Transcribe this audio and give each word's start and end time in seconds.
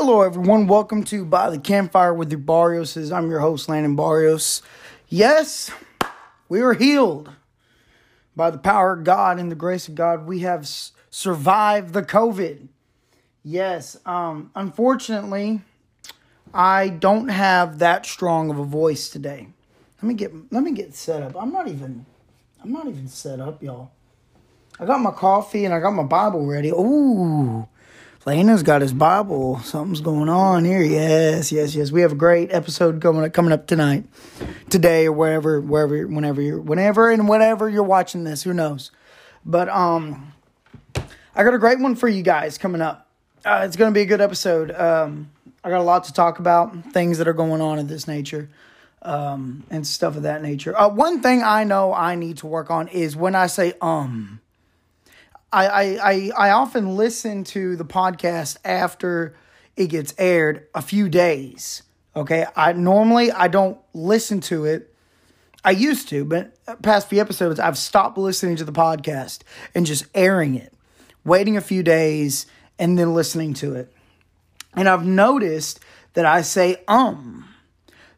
Hello, 0.00 0.20
everyone. 0.20 0.68
Welcome 0.68 1.02
to 1.06 1.24
By 1.24 1.50
the 1.50 1.58
Campfire 1.58 2.14
with 2.14 2.30
the 2.30 2.36
Barrioses. 2.36 3.10
I'm 3.10 3.28
your 3.28 3.40
host, 3.40 3.68
Landon 3.68 3.96
Barrios. 3.96 4.62
Yes, 5.08 5.72
we 6.48 6.60
are 6.60 6.74
healed 6.74 7.32
by 8.36 8.52
the 8.52 8.58
power 8.58 8.92
of 8.92 9.02
God 9.02 9.40
and 9.40 9.50
the 9.50 9.56
grace 9.56 9.88
of 9.88 9.96
God. 9.96 10.24
We 10.24 10.38
have 10.42 10.68
survived 11.10 11.94
the 11.94 12.04
COVID. 12.04 12.68
Yes, 13.42 13.96
um, 14.06 14.52
unfortunately, 14.54 15.62
I 16.54 16.90
don't 16.90 17.26
have 17.26 17.80
that 17.80 18.06
strong 18.06 18.50
of 18.50 18.58
a 18.60 18.64
voice 18.64 19.08
today. 19.08 19.48
Let 20.00 20.04
me 20.04 20.14
get 20.14 20.32
let 20.52 20.62
me 20.62 20.70
get 20.70 20.94
set 20.94 21.24
up. 21.24 21.34
I'm 21.34 21.52
not 21.52 21.66
even 21.66 22.06
I'm 22.62 22.70
not 22.70 22.86
even 22.86 23.08
set 23.08 23.40
up, 23.40 23.64
y'all. 23.64 23.90
I 24.78 24.86
got 24.86 25.00
my 25.00 25.10
coffee 25.10 25.64
and 25.64 25.74
I 25.74 25.80
got 25.80 25.90
my 25.90 26.04
Bible 26.04 26.46
ready. 26.46 26.68
Ooh. 26.68 27.66
Lana's 28.28 28.62
got 28.62 28.82
his 28.82 28.92
Bible. 28.92 29.58
Something's 29.60 30.02
going 30.02 30.28
on 30.28 30.66
here. 30.66 30.82
Yes, 30.82 31.50
yes, 31.50 31.74
yes. 31.74 31.90
We 31.90 32.02
have 32.02 32.12
a 32.12 32.14
great 32.14 32.52
episode 32.52 33.00
coming 33.00 33.24
up, 33.24 33.32
coming 33.32 33.52
up 33.52 33.66
tonight, 33.66 34.04
today 34.68 35.06
or 35.06 35.12
wherever, 35.12 35.62
wherever, 35.62 36.06
whenever 36.06 36.42
you're, 36.42 36.60
whenever 36.60 37.10
and 37.10 37.26
whenever 37.26 37.70
you're 37.70 37.82
watching 37.82 38.24
this. 38.24 38.42
Who 38.42 38.52
knows? 38.52 38.90
But 39.46 39.70
um, 39.70 40.34
I 41.34 41.42
got 41.42 41.54
a 41.54 41.58
great 41.58 41.80
one 41.80 41.94
for 41.94 42.06
you 42.06 42.22
guys 42.22 42.58
coming 42.58 42.82
up. 42.82 43.08
Uh, 43.46 43.62
it's 43.64 43.76
going 43.76 43.90
to 43.90 43.94
be 43.94 44.02
a 44.02 44.06
good 44.06 44.20
episode. 44.20 44.72
Um, 44.72 45.30
I 45.64 45.70
got 45.70 45.80
a 45.80 45.82
lot 45.82 46.04
to 46.04 46.12
talk 46.12 46.38
about, 46.38 46.92
things 46.92 47.16
that 47.16 47.28
are 47.28 47.32
going 47.32 47.62
on 47.62 47.78
of 47.78 47.88
this 47.88 48.06
nature, 48.06 48.50
um, 49.00 49.64
and 49.70 49.86
stuff 49.86 50.16
of 50.16 50.24
that 50.24 50.42
nature. 50.42 50.78
Uh, 50.78 50.90
one 50.90 51.22
thing 51.22 51.42
I 51.42 51.64
know 51.64 51.94
I 51.94 52.14
need 52.14 52.36
to 52.38 52.46
work 52.46 52.70
on 52.70 52.88
is 52.88 53.16
when 53.16 53.34
I 53.34 53.46
say 53.46 53.72
um. 53.80 54.42
I, 55.52 55.66
I, 55.66 55.82
I, 55.82 56.30
I 56.36 56.50
often 56.50 56.96
listen 56.96 57.44
to 57.44 57.76
the 57.76 57.84
podcast 57.84 58.58
after 58.64 59.34
it 59.76 59.88
gets 59.88 60.14
aired 60.18 60.66
a 60.74 60.82
few 60.82 61.08
days. 61.08 61.82
Okay. 62.14 62.46
I 62.56 62.72
normally 62.72 63.30
I 63.30 63.48
don't 63.48 63.78
listen 63.94 64.40
to 64.42 64.64
it. 64.64 64.94
I 65.64 65.70
used 65.72 66.08
to, 66.08 66.24
but 66.24 66.52
past 66.82 67.08
few 67.08 67.20
episodes 67.20 67.60
I've 67.60 67.78
stopped 67.78 68.18
listening 68.18 68.56
to 68.56 68.64
the 68.64 68.72
podcast 68.72 69.42
and 69.74 69.86
just 69.86 70.06
airing 70.14 70.54
it, 70.54 70.72
waiting 71.24 71.56
a 71.56 71.60
few 71.60 71.82
days 71.82 72.46
and 72.78 72.98
then 72.98 73.14
listening 73.14 73.54
to 73.54 73.74
it. 73.74 73.92
And 74.74 74.88
I've 74.88 75.04
noticed 75.04 75.80
that 76.14 76.26
I 76.26 76.42
say 76.42 76.82
um. 76.88 77.44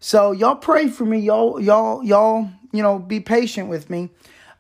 So 0.01 0.33
y'all 0.33 0.57
pray 0.57 0.89
for 0.89 1.05
me. 1.05 1.19
Y'all 1.19 1.61
y'all 1.61 2.03
y'all, 2.03 2.49
you 2.73 2.83
know, 2.83 2.99
be 2.99 3.21
patient 3.21 3.69
with 3.69 3.91
me. 3.91 4.11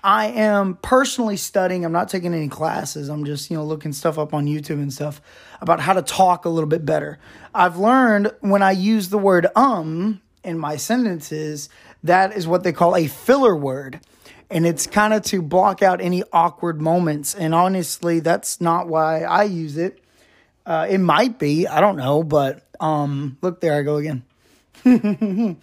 I 0.02 0.28
am 0.28 0.76
personally 0.76 1.36
studying. 1.36 1.84
I'm 1.84 1.92
not 1.92 2.08
taking 2.08 2.32
any 2.32 2.48
classes. 2.48 3.08
I'm 3.08 3.24
just, 3.24 3.50
you 3.50 3.56
know, 3.56 3.64
looking 3.64 3.92
stuff 3.92 4.18
up 4.18 4.32
on 4.32 4.46
YouTube 4.46 4.80
and 4.82 4.92
stuff 4.92 5.20
about 5.60 5.80
how 5.80 5.92
to 5.92 6.02
talk 6.02 6.44
a 6.44 6.48
little 6.48 6.68
bit 6.68 6.86
better. 6.86 7.18
I've 7.54 7.76
learned 7.76 8.32
when 8.40 8.62
I 8.62 8.72
use 8.72 9.10
the 9.10 9.18
word 9.18 9.46
um 9.54 10.20
in 10.42 10.58
my 10.58 10.76
sentences, 10.76 11.68
that 12.02 12.34
is 12.34 12.46
what 12.46 12.62
they 12.62 12.72
call 12.72 12.96
a 12.96 13.06
filler 13.06 13.54
word. 13.54 14.00
And 14.48 14.66
it's 14.66 14.86
kind 14.86 15.14
of 15.14 15.22
to 15.24 15.42
block 15.42 15.82
out 15.82 16.00
any 16.00 16.24
awkward 16.32 16.80
moments. 16.80 17.34
And 17.34 17.54
honestly, 17.54 18.20
that's 18.20 18.60
not 18.60 18.88
why 18.88 19.22
I 19.22 19.44
use 19.44 19.76
it. 19.76 20.02
Uh, 20.66 20.86
it 20.88 20.98
might 20.98 21.38
be, 21.38 21.66
I 21.66 21.80
don't 21.80 21.96
know, 21.96 22.22
but 22.22 22.66
um, 22.80 23.36
look, 23.42 23.60
there 23.60 23.74
I 23.74 23.82
go 23.82 23.96
again. 23.96 24.22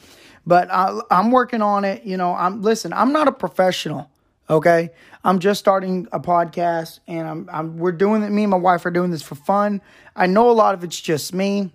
but 0.46 0.72
I, 0.72 1.00
I'm 1.12 1.32
working 1.32 1.62
on 1.62 1.86
it. 1.86 2.04
You 2.04 2.18
know, 2.18 2.34
I'm 2.34 2.62
listen. 2.62 2.94
I'm 2.94 3.12
not 3.12 3.28
a 3.28 3.32
professional. 3.32 4.10
Okay, 4.50 4.92
I'm 5.24 5.40
just 5.40 5.60
starting 5.60 6.08
a 6.12 6.20
podcast, 6.20 7.00
and 7.08 7.28
I'm, 7.28 7.50
I'm 7.52 7.78
we're 7.78 7.92
doing 7.92 8.24
it. 8.24 8.30
Me 8.30 8.44
and 8.44 8.52
my 8.52 8.58
wife 8.58 8.86
are 8.86 8.92
doing 8.92 9.12
this 9.12 9.22
for 9.22 9.36
fun. 9.36 9.82
I 10.16 10.28
know 10.28 10.50
a 10.50 10.54
lot 10.54 10.74
of 10.74 10.84
it's 10.84 11.00
just 11.00 11.34
me. 11.34 11.72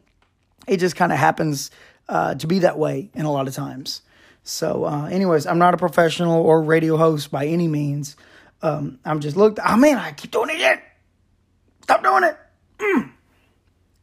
It 0.66 0.78
just 0.78 0.96
kind 0.96 1.12
of 1.12 1.18
happens 1.18 1.70
uh, 2.08 2.34
to 2.36 2.46
be 2.46 2.60
that 2.60 2.78
way 2.78 3.10
in 3.14 3.24
a 3.26 3.32
lot 3.32 3.46
of 3.46 3.54
times. 3.54 4.02
So, 4.42 4.84
uh, 4.84 5.06
anyways, 5.06 5.46
I'm 5.46 5.58
not 5.58 5.74
a 5.74 5.76
professional 5.76 6.40
or 6.42 6.62
radio 6.62 6.96
host 6.96 7.30
by 7.30 7.46
any 7.46 7.68
means. 7.68 8.16
Um, 8.62 8.98
I'm 9.04 9.20
just 9.20 9.36
looked. 9.36 9.58
Oh 9.64 9.76
man, 9.76 9.98
I 9.98 10.12
keep 10.12 10.30
doing 10.30 10.50
it 10.50 10.56
again. 10.56 10.80
Stop 11.82 12.02
doing 12.02 12.24
it. 12.24 12.36
Mm. 12.78 13.12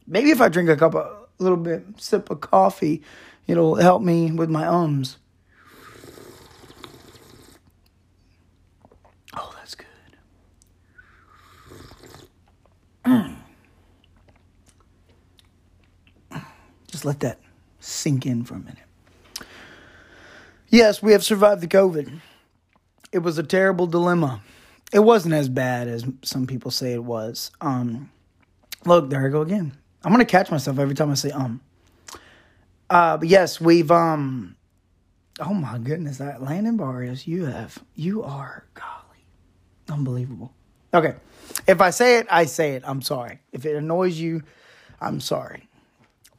Maybe 0.06 0.32
if 0.32 0.42
I 0.42 0.50
drink 0.50 0.70
a 0.70 0.76
cup 0.78 0.96
of 0.96 1.06
a 1.40 1.44
little 1.44 1.58
bit 1.58 1.86
sip 1.98 2.30
of 2.30 2.42
coffee, 2.42 3.02
it'll 3.48 3.76
help 3.76 4.02
me 4.02 4.32
with 4.32 4.50
my 4.50 4.68
ums. 4.68 5.18
Oh, 9.36 9.54
that's 9.56 9.76
good. 9.76 9.88
Mm. 11.70 12.28
Just 16.88 17.06
let 17.06 17.20
that 17.22 17.40
sink 17.80 18.26
in 18.26 18.44
for 18.44 18.56
a 18.56 18.60
minute. 18.60 18.78
Yes, 20.70 21.02
we 21.02 21.14
have 21.14 21.24
survived 21.24 21.62
the 21.62 21.68
COVID. 21.68 22.20
It 23.12 23.20
was 23.20 23.38
a 23.38 23.44
terrible 23.44 23.88
dilemma. 23.88 24.42
It 24.94 25.00
wasn't 25.00 25.34
as 25.34 25.50
bad 25.50 25.88
as 25.88 26.06
some 26.24 26.46
people 26.48 26.72
say 26.72 26.94
it 26.94 27.04
was. 27.04 27.52
Um, 27.62 28.12
look, 28.86 29.10
there 29.10 29.26
I 29.26 29.30
go 29.30 29.42
again. 29.42 29.76
I'm 30.04 30.12
gonna 30.12 30.26
catch 30.26 30.52
myself 30.52 30.80
every 30.80 30.96
time 30.96 31.12
I 31.12 31.16
say 31.16 31.32
um. 31.32 31.62
Uh, 32.90 33.18
but 33.18 33.28
yes, 33.28 33.60
we've 33.60 33.92
um. 33.92 34.56
Oh 35.40 35.54
my 35.54 35.78
goodness, 35.78 36.18
that 36.18 36.42
Landon 36.42 36.78
Barrios, 36.78 37.26
you 37.26 37.46
have 37.46 37.80
you 37.96 38.24
are 38.24 38.66
golly, 38.74 39.26
unbelievable. 39.90 40.54
Okay, 40.94 41.16
if 41.68 41.82
I 41.82 41.90
say 41.90 42.18
it, 42.20 42.28
I 42.30 42.46
say 42.46 42.74
it. 42.74 42.84
I'm 42.86 43.02
sorry. 43.02 43.40
If 43.52 43.66
it 43.66 43.76
annoys 43.76 44.20
you, 44.20 44.44
I'm 45.02 45.20
sorry. 45.20 45.68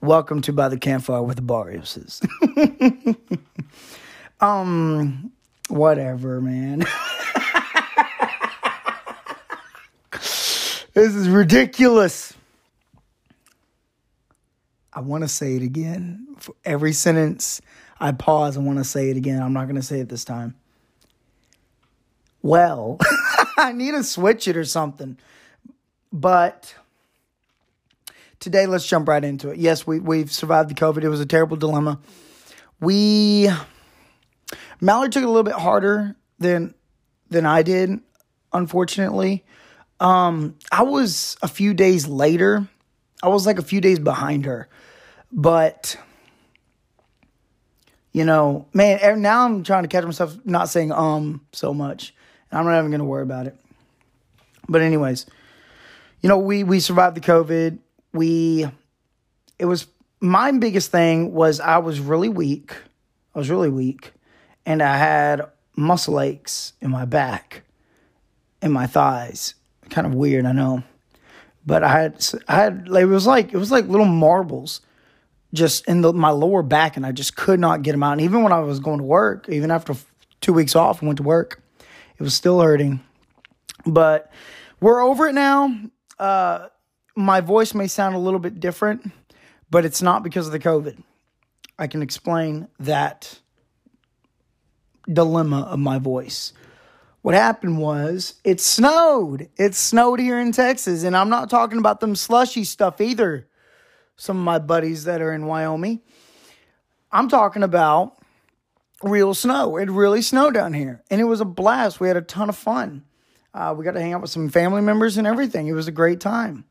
Welcome 0.01 0.41
to 0.43 0.53
By 0.53 0.69
the 0.69 0.79
Campfire 0.79 1.23
with 1.23 1.37
the 1.37 1.43
Barrioses. 1.43 2.21
um, 4.41 5.33
whatever, 5.69 6.41
man. 6.41 6.81
this 10.13 11.15
is 11.15 11.29
ridiculous. 11.29 12.35
I 14.93 15.01
want 15.01 15.23
to 15.23 15.29
say 15.29 15.57
it 15.57 15.63
again. 15.63 16.27
For 16.39 16.55
every 16.65 16.93
sentence 16.93 17.61
I 18.01 18.13
pause, 18.13 18.57
I 18.57 18.61
want 18.61 18.79
to 18.79 18.85
say 18.85 19.11
it 19.11 19.17
again. 19.17 19.43
I'm 19.43 19.53
not 19.53 19.65
going 19.65 19.77
to 19.77 19.83
say 19.83 20.01
it 20.01 20.09
this 20.09 20.25
time. 20.25 20.55
Well, 22.43 22.99
I 23.67 23.73
need 23.73 23.93
to 23.93 24.03
switch 24.03 24.49
it 24.49 24.57
or 24.57 24.65
something. 24.65 25.19
But 26.13 26.75
today, 28.41 28.67
let's 28.67 28.87
jump 28.87 29.09
right 29.09 29.23
into 29.23 29.51
it. 29.51 29.59
Yes, 29.59 29.87
we, 29.87 30.01
we've 30.01 30.33
survived 30.33 30.71
the 30.71 30.75
COVID. 30.75 31.03
It 31.03 31.09
was 31.09 31.21
a 31.21 31.27
terrible 31.27 31.57
dilemma. 31.57 32.01
We, 32.81 33.49
Mallard 34.81 35.13
took 35.13 35.23
it 35.23 35.27
a 35.27 35.29
little 35.29 35.43
bit 35.43 35.55
harder 35.55 36.17
than, 36.39 36.75
than 37.29 37.45
I 37.45 37.63
did, 37.63 38.01
unfortunately. 38.53 39.45
Um, 40.01 40.57
I 40.73 40.83
was 40.83 41.37
a 41.43 41.49
few 41.49 41.75
days 41.75 42.09
later. 42.09 42.67
I 43.23 43.29
was 43.29 43.45
like 43.45 43.59
a 43.59 43.63
few 43.63 43.83
days 43.83 43.99
behind 43.99 44.47
her. 44.47 44.69
But 45.31 45.97
you 48.13 48.25
know, 48.25 48.67
man, 48.73 49.23
now 49.23 49.45
I'm 49.45 49.63
trying 49.63 49.85
to 49.85 49.89
catch 49.89 50.05
myself 50.05 50.37
not 50.45 50.69
saying 50.69 50.91
um 50.91 51.43
so 51.53 51.73
much. 51.73 52.13
I'm 52.53 52.65
not 52.65 52.79
even 52.79 52.91
gonna 52.91 53.05
worry 53.05 53.23
about 53.23 53.47
it. 53.47 53.57
But 54.69 54.83
anyways, 54.83 55.27
you 56.21 56.29
know, 56.29 56.39
we 56.39 56.65
we 56.65 56.81
survived 56.81 57.17
the 57.17 57.21
COVID. 57.21 57.79
We 58.13 58.67
it 59.59 59.65
was 59.67 59.87
my 60.21 60.53
biggest 60.53 60.91
thing 60.91 61.33
was 61.33 61.61
I 61.61 61.79
was 61.79 62.01
really 62.01 62.29
weak. 62.29 62.75
I 63.35 63.39
was 63.39 63.51
really 63.51 63.71
weak. 63.71 64.13
And 64.67 64.83
I 64.83 64.97
had 64.97 65.43
muscle 65.77 66.21
aches 66.21 66.75
in 66.81 66.91
my 66.91 67.05
back 67.05 67.63
and 68.61 68.73
my 68.73 68.87
thighs. 68.87 69.55
Kind 69.89 70.07
of 70.07 70.15
weird, 70.15 70.45
I 70.45 70.53
know. 70.53 70.83
But 71.67 71.83
I 71.83 71.89
had 71.89 72.27
I 72.49 72.55
had 72.55 72.89
it 72.89 73.07
was 73.07 73.27
like 73.27 73.53
it 73.53 73.57
was 73.57 73.71
like 73.71 73.87
little 73.87 74.07
marbles 74.07 74.81
just 75.53 75.87
in 75.87 76.01
the, 76.01 76.13
my 76.13 76.31
lower 76.31 76.63
back, 76.63 76.97
and 76.97 77.05
I 77.05 77.13
just 77.13 77.37
could 77.37 77.59
not 77.59 77.83
get 77.83 77.93
them 77.93 78.03
out. 78.03 78.13
And 78.13 78.21
even 78.21 78.43
when 78.43 78.53
I 78.53 78.61
was 78.61 78.79
going 78.79 78.99
to 78.99 79.05
work, 79.05 79.49
even 79.49 79.71
after 79.71 79.95
two 80.41 80.53
weeks 80.53 80.77
off 80.77 81.01
and 81.01 81.09
went 81.09 81.17
to 81.17 81.23
work, 81.23 81.60
it 82.21 82.23
was 82.23 82.35
still 82.35 82.61
hurting. 82.61 83.01
But 83.87 84.31
we're 84.79 85.03
over 85.03 85.29
it 85.29 85.33
now. 85.33 85.75
Uh, 86.19 86.69
my 87.17 87.41
voice 87.41 87.73
may 87.75 87.87
sound 87.87 88.15
a 88.15 88.19
little 88.19 88.39
bit 88.39 88.61
different, 88.61 89.11
but 89.71 89.87
it's 89.87 90.03
not 90.03 90.23
because 90.23 90.47
of 90.47 90.53
the 90.53 90.59
COVID. 90.59 91.03
I 91.79 91.87
can 91.87 92.03
explain 92.03 92.69
that 92.79 93.41
dilemma 95.11 95.63
of 95.63 95.79
my 95.79 95.99
voice. 95.99 96.53
What 97.23 97.35
happened 97.35 97.79
was 97.79 98.35
it 98.45 98.61
snowed. 98.61 99.49
It 99.57 99.75
snowed 99.75 100.21
here 100.21 100.39
in 100.39 100.53
Texas, 100.53 101.05
and 101.05 101.17
I'm 101.17 101.31
not 101.31 101.49
talking 101.49 101.79
about 101.79 102.01
them 102.01 102.15
slushy 102.15 102.65
stuff 102.65 103.01
either 103.01 103.49
some 104.17 104.37
of 104.37 104.45
my 104.45 104.59
buddies 104.59 105.05
that 105.05 105.23
are 105.23 105.33
in 105.33 105.47
Wyoming. 105.47 106.03
I'm 107.11 107.29
talking 107.31 107.63
about 107.63 108.20
real 109.03 109.35
snow. 109.35 109.77
It 109.77 109.91
really 109.91 110.23
snowed 110.23 110.55
down 110.55 110.73
here, 110.73 111.03
and 111.11 111.21
it 111.21 111.25
was 111.25 111.41
a 111.41 111.45
blast. 111.45 112.01
We 112.01 112.09
had 112.09 112.17
a 112.17 112.23
ton 112.23 112.49
of 112.49 112.57
fun. 112.57 113.05
Uh, 113.53 113.75
we 113.77 113.85
got 113.85 113.93
to 113.93 114.01
hang 114.01 114.13
out 114.13 114.23
with 114.23 114.31
some 114.31 114.49
family 114.49 114.83
members 114.83 115.17
and 115.17 115.27
everything. 115.27 115.67
It 115.67 115.73
was 115.73 115.89
a 115.89 115.93
great 115.93 116.21
time. 116.21 116.65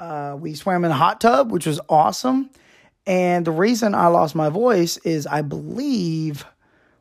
Uh, 0.00 0.36
we 0.38 0.54
swam 0.54 0.84
in 0.84 0.90
a 0.90 0.94
hot 0.94 1.20
tub, 1.20 1.52
which 1.52 1.66
was 1.66 1.80
awesome. 1.88 2.50
And 3.06 3.44
the 3.44 3.52
reason 3.52 3.94
I 3.94 4.06
lost 4.06 4.34
my 4.34 4.48
voice 4.48 4.96
is 4.98 5.26
I 5.26 5.42
believe, 5.42 6.44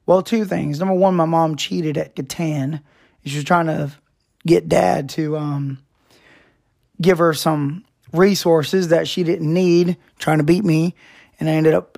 well, 0.05 0.21
two 0.21 0.45
things. 0.45 0.79
Number 0.79 0.93
one, 0.93 1.15
my 1.15 1.25
mom 1.25 1.55
cheated 1.55 1.97
at 1.97 2.15
Catan. 2.15 2.81
She 3.25 3.35
was 3.35 3.45
trying 3.45 3.67
to 3.67 3.91
get 4.45 4.67
dad 4.67 5.09
to 5.09 5.37
um, 5.37 5.79
give 6.99 7.19
her 7.19 7.33
some 7.33 7.85
resources 8.11 8.89
that 8.89 9.07
she 9.07 9.23
didn't 9.23 9.51
need, 9.51 9.97
trying 10.19 10.39
to 10.39 10.43
beat 10.43 10.65
me. 10.65 10.95
And 11.39 11.49
I 11.49 11.53
ended 11.53 11.73
up 11.73 11.90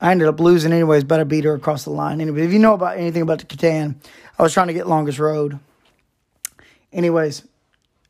I 0.00 0.12
ended 0.12 0.28
up 0.28 0.38
losing 0.38 0.72
anyways, 0.72 1.04
but 1.04 1.20
I 1.20 1.24
beat 1.24 1.44
her 1.44 1.54
across 1.54 1.84
the 1.84 1.90
line. 1.90 2.20
Anyway, 2.20 2.42
if 2.42 2.52
you 2.52 2.58
know 2.58 2.74
about 2.74 2.98
anything 2.98 3.22
about 3.22 3.40
the 3.40 3.46
Catan, 3.46 3.96
I 4.38 4.42
was 4.42 4.52
trying 4.52 4.68
to 4.68 4.72
get 4.72 4.86
longest 4.86 5.18
road. 5.18 5.58
Anyways, 6.92 7.42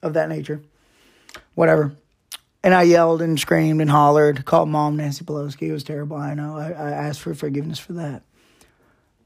of 0.02 0.14
that 0.14 0.28
nature. 0.28 0.60
Whatever. 1.54 1.92
And 2.62 2.74
I 2.74 2.82
yelled 2.82 3.22
and 3.22 3.38
screamed 3.38 3.80
and 3.80 3.90
hollered, 3.90 4.44
called 4.44 4.68
mom 4.68 4.96
Nancy 4.96 5.24
Pelosi. 5.24 5.62
It 5.62 5.72
was 5.72 5.84
terrible. 5.84 6.16
I 6.16 6.34
know. 6.34 6.56
I, 6.56 6.70
I 6.70 6.90
asked 6.90 7.20
for 7.20 7.34
forgiveness 7.34 7.78
for 7.78 7.94
that. 7.94 8.22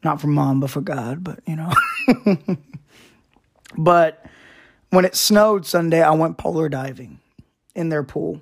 Not 0.05 0.20
from 0.20 0.35
mom, 0.35 0.61
but 0.61 0.70
for 0.70 0.81
God, 0.81 1.23
but 1.25 1.41
you 1.47 1.56
know. 1.56 1.73
but 3.79 4.26
when 4.91 5.05
it 5.05 5.15
snowed 5.15 5.65
Sunday, 5.65 6.03
I 6.03 6.11
went 6.11 6.38
polar 6.38 6.69
diving 6.69 7.20
in 7.75 7.88
their 7.88 8.03
pool. 8.03 8.41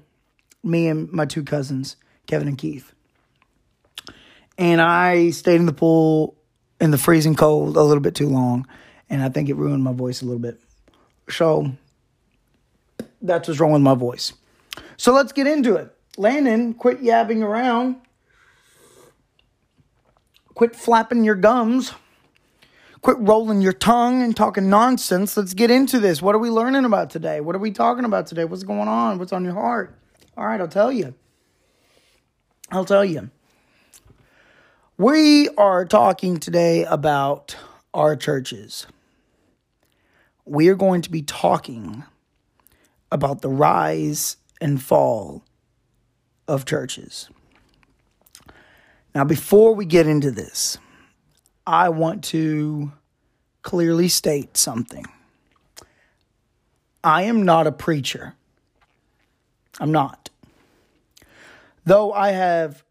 Me 0.64 0.88
and 0.88 1.10
my 1.12 1.26
two 1.26 1.44
cousins, 1.44 1.96
Kevin 2.26 2.48
and 2.48 2.58
Keith. 2.58 2.92
And 4.60 4.82
I 4.82 5.30
stayed 5.30 5.56
in 5.56 5.64
the 5.64 5.72
pool 5.72 6.36
in 6.82 6.90
the 6.90 6.98
freezing 6.98 7.34
cold 7.34 7.78
a 7.78 7.82
little 7.82 8.02
bit 8.02 8.14
too 8.14 8.28
long. 8.28 8.66
And 9.08 9.22
I 9.22 9.30
think 9.30 9.48
it 9.48 9.54
ruined 9.54 9.82
my 9.82 9.94
voice 9.94 10.20
a 10.20 10.26
little 10.26 10.38
bit. 10.38 10.60
So 11.30 11.72
that's 13.22 13.48
what's 13.48 13.58
wrong 13.58 13.72
with 13.72 13.80
my 13.80 13.94
voice. 13.94 14.34
So 14.98 15.14
let's 15.14 15.32
get 15.32 15.46
into 15.46 15.76
it. 15.76 15.96
Landon, 16.18 16.74
quit 16.74 17.02
yabbing 17.02 17.42
around. 17.42 17.96
Quit 20.52 20.76
flapping 20.76 21.24
your 21.24 21.36
gums. 21.36 21.92
Quit 23.00 23.16
rolling 23.18 23.62
your 23.62 23.72
tongue 23.72 24.22
and 24.22 24.36
talking 24.36 24.68
nonsense. 24.68 25.38
Let's 25.38 25.54
get 25.54 25.70
into 25.70 25.98
this. 25.98 26.20
What 26.20 26.34
are 26.34 26.38
we 26.38 26.50
learning 26.50 26.84
about 26.84 27.08
today? 27.08 27.40
What 27.40 27.56
are 27.56 27.60
we 27.60 27.70
talking 27.70 28.04
about 28.04 28.26
today? 28.26 28.44
What's 28.44 28.64
going 28.64 28.88
on? 28.88 29.18
What's 29.18 29.32
on 29.32 29.42
your 29.42 29.54
heart? 29.54 29.98
All 30.36 30.46
right, 30.46 30.60
I'll 30.60 30.68
tell 30.68 30.92
you. 30.92 31.14
I'll 32.70 32.84
tell 32.84 33.06
you. 33.06 33.30
We 35.00 35.48
are 35.56 35.86
talking 35.86 36.36
today 36.36 36.84
about 36.84 37.56
our 37.94 38.16
churches. 38.16 38.86
We 40.44 40.68
are 40.68 40.74
going 40.74 41.00
to 41.00 41.10
be 41.10 41.22
talking 41.22 42.04
about 43.10 43.40
the 43.40 43.48
rise 43.48 44.36
and 44.60 44.82
fall 44.82 45.42
of 46.46 46.66
churches. 46.66 47.30
Now, 49.14 49.24
before 49.24 49.74
we 49.74 49.86
get 49.86 50.06
into 50.06 50.30
this, 50.30 50.76
I 51.66 51.88
want 51.88 52.22
to 52.24 52.92
clearly 53.62 54.08
state 54.08 54.58
something. 54.58 55.06
I 57.02 57.22
am 57.22 57.42
not 57.46 57.66
a 57.66 57.72
preacher. 57.72 58.34
I'm 59.80 59.92
not. 59.92 60.28
Though 61.86 62.12
I 62.12 62.32
have 62.32 62.84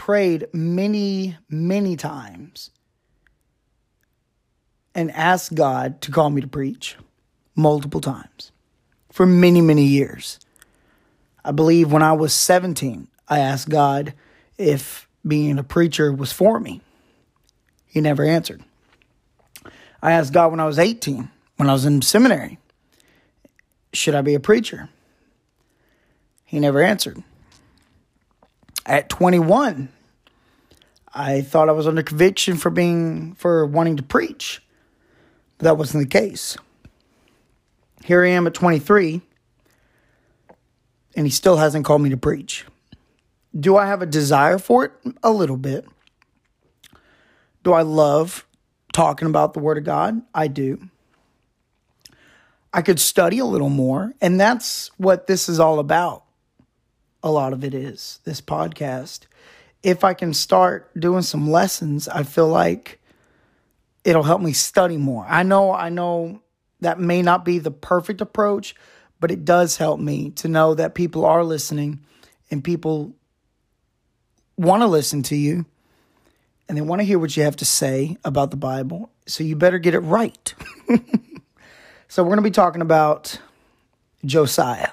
prayed 0.00 0.46
many, 0.54 1.36
many 1.50 1.94
times 1.94 2.70
and 4.94 5.10
asked 5.10 5.54
God 5.54 6.00
to 6.00 6.10
call 6.10 6.30
me 6.30 6.40
to 6.40 6.48
preach 6.48 6.96
multiple 7.54 8.00
times 8.00 8.50
for 9.12 9.26
many, 9.26 9.60
many 9.60 9.84
years. 9.84 10.40
I 11.44 11.52
believe 11.52 11.92
when 11.92 12.02
I 12.02 12.14
was 12.14 12.32
17, 12.32 13.08
I 13.28 13.40
asked 13.40 13.68
God 13.68 14.14
if 14.56 15.06
being 15.28 15.58
a 15.58 15.62
preacher 15.62 16.10
was 16.10 16.32
for 16.32 16.58
me. 16.58 16.80
He 17.84 18.00
never 18.00 18.24
answered. 18.24 18.64
I 20.00 20.12
asked 20.12 20.32
God 20.32 20.50
when 20.50 20.60
I 20.60 20.66
was 20.66 20.78
18, 20.78 21.30
when 21.58 21.68
I 21.68 21.74
was 21.74 21.84
in 21.84 22.00
seminary, 22.00 22.58
should 23.92 24.14
I 24.14 24.22
be 24.22 24.32
a 24.32 24.40
preacher? 24.40 24.88
He 26.46 26.58
never 26.58 26.80
answered. 26.80 27.22
At 28.86 29.08
21, 29.08 29.88
I 31.12 31.42
thought 31.42 31.68
I 31.68 31.72
was 31.72 31.86
under 31.86 32.02
conviction 32.02 32.56
for 32.56 32.70
being 32.70 33.34
for 33.34 33.66
wanting 33.66 33.96
to 33.96 34.02
preach. 34.02 34.62
But 35.58 35.64
that 35.64 35.76
wasn't 35.76 36.04
the 36.04 36.18
case. 36.18 36.56
Here 38.04 38.24
I 38.24 38.30
am 38.30 38.46
at 38.46 38.54
23 38.54 39.20
and 41.16 41.26
he 41.26 41.30
still 41.30 41.56
hasn't 41.56 41.84
called 41.84 42.02
me 42.02 42.10
to 42.10 42.16
preach. 42.16 42.64
Do 43.58 43.76
I 43.76 43.86
have 43.86 44.00
a 44.00 44.06
desire 44.06 44.58
for 44.58 44.84
it? 44.84 44.92
A 45.22 45.30
little 45.30 45.56
bit. 45.56 45.86
Do 47.62 47.72
I 47.72 47.82
love 47.82 48.46
talking 48.92 49.28
about 49.28 49.52
the 49.52 49.60
Word 49.60 49.76
of 49.76 49.84
God? 49.84 50.22
I 50.34 50.48
do. 50.48 50.88
I 52.72 52.82
could 52.82 53.00
study 53.00 53.38
a 53.40 53.44
little 53.44 53.68
more, 53.68 54.14
and 54.20 54.40
that's 54.40 54.90
what 54.96 55.26
this 55.26 55.48
is 55.48 55.58
all 55.58 55.80
about 55.80 56.24
a 57.22 57.30
lot 57.30 57.52
of 57.52 57.64
it 57.64 57.74
is 57.74 58.20
this 58.24 58.40
podcast. 58.40 59.20
If 59.82 60.04
I 60.04 60.14
can 60.14 60.34
start 60.34 60.90
doing 60.98 61.22
some 61.22 61.50
lessons, 61.50 62.08
I 62.08 62.22
feel 62.22 62.48
like 62.48 63.00
it'll 64.04 64.22
help 64.22 64.40
me 64.40 64.52
study 64.52 64.96
more. 64.96 65.26
I 65.28 65.42
know, 65.42 65.72
I 65.72 65.88
know 65.88 66.40
that 66.80 66.98
may 66.98 67.22
not 67.22 67.44
be 67.44 67.58
the 67.58 67.70
perfect 67.70 68.20
approach, 68.20 68.74
but 69.20 69.30
it 69.30 69.44
does 69.44 69.76
help 69.76 70.00
me 70.00 70.30
to 70.30 70.48
know 70.48 70.74
that 70.74 70.94
people 70.94 71.24
are 71.24 71.44
listening 71.44 72.00
and 72.50 72.64
people 72.64 73.12
want 74.56 74.82
to 74.82 74.86
listen 74.86 75.22
to 75.24 75.36
you 75.36 75.66
and 76.68 76.76
they 76.76 76.82
want 76.82 77.00
to 77.00 77.04
hear 77.04 77.18
what 77.18 77.36
you 77.36 77.42
have 77.42 77.56
to 77.56 77.64
say 77.64 78.16
about 78.24 78.50
the 78.50 78.56
Bible. 78.56 79.10
So 79.26 79.44
you 79.44 79.56
better 79.56 79.78
get 79.78 79.94
it 79.94 80.00
right. 80.00 80.54
so 82.08 82.22
we're 82.22 82.28
going 82.28 82.38
to 82.38 82.42
be 82.42 82.50
talking 82.50 82.82
about 82.82 83.38
Josiah. 84.24 84.90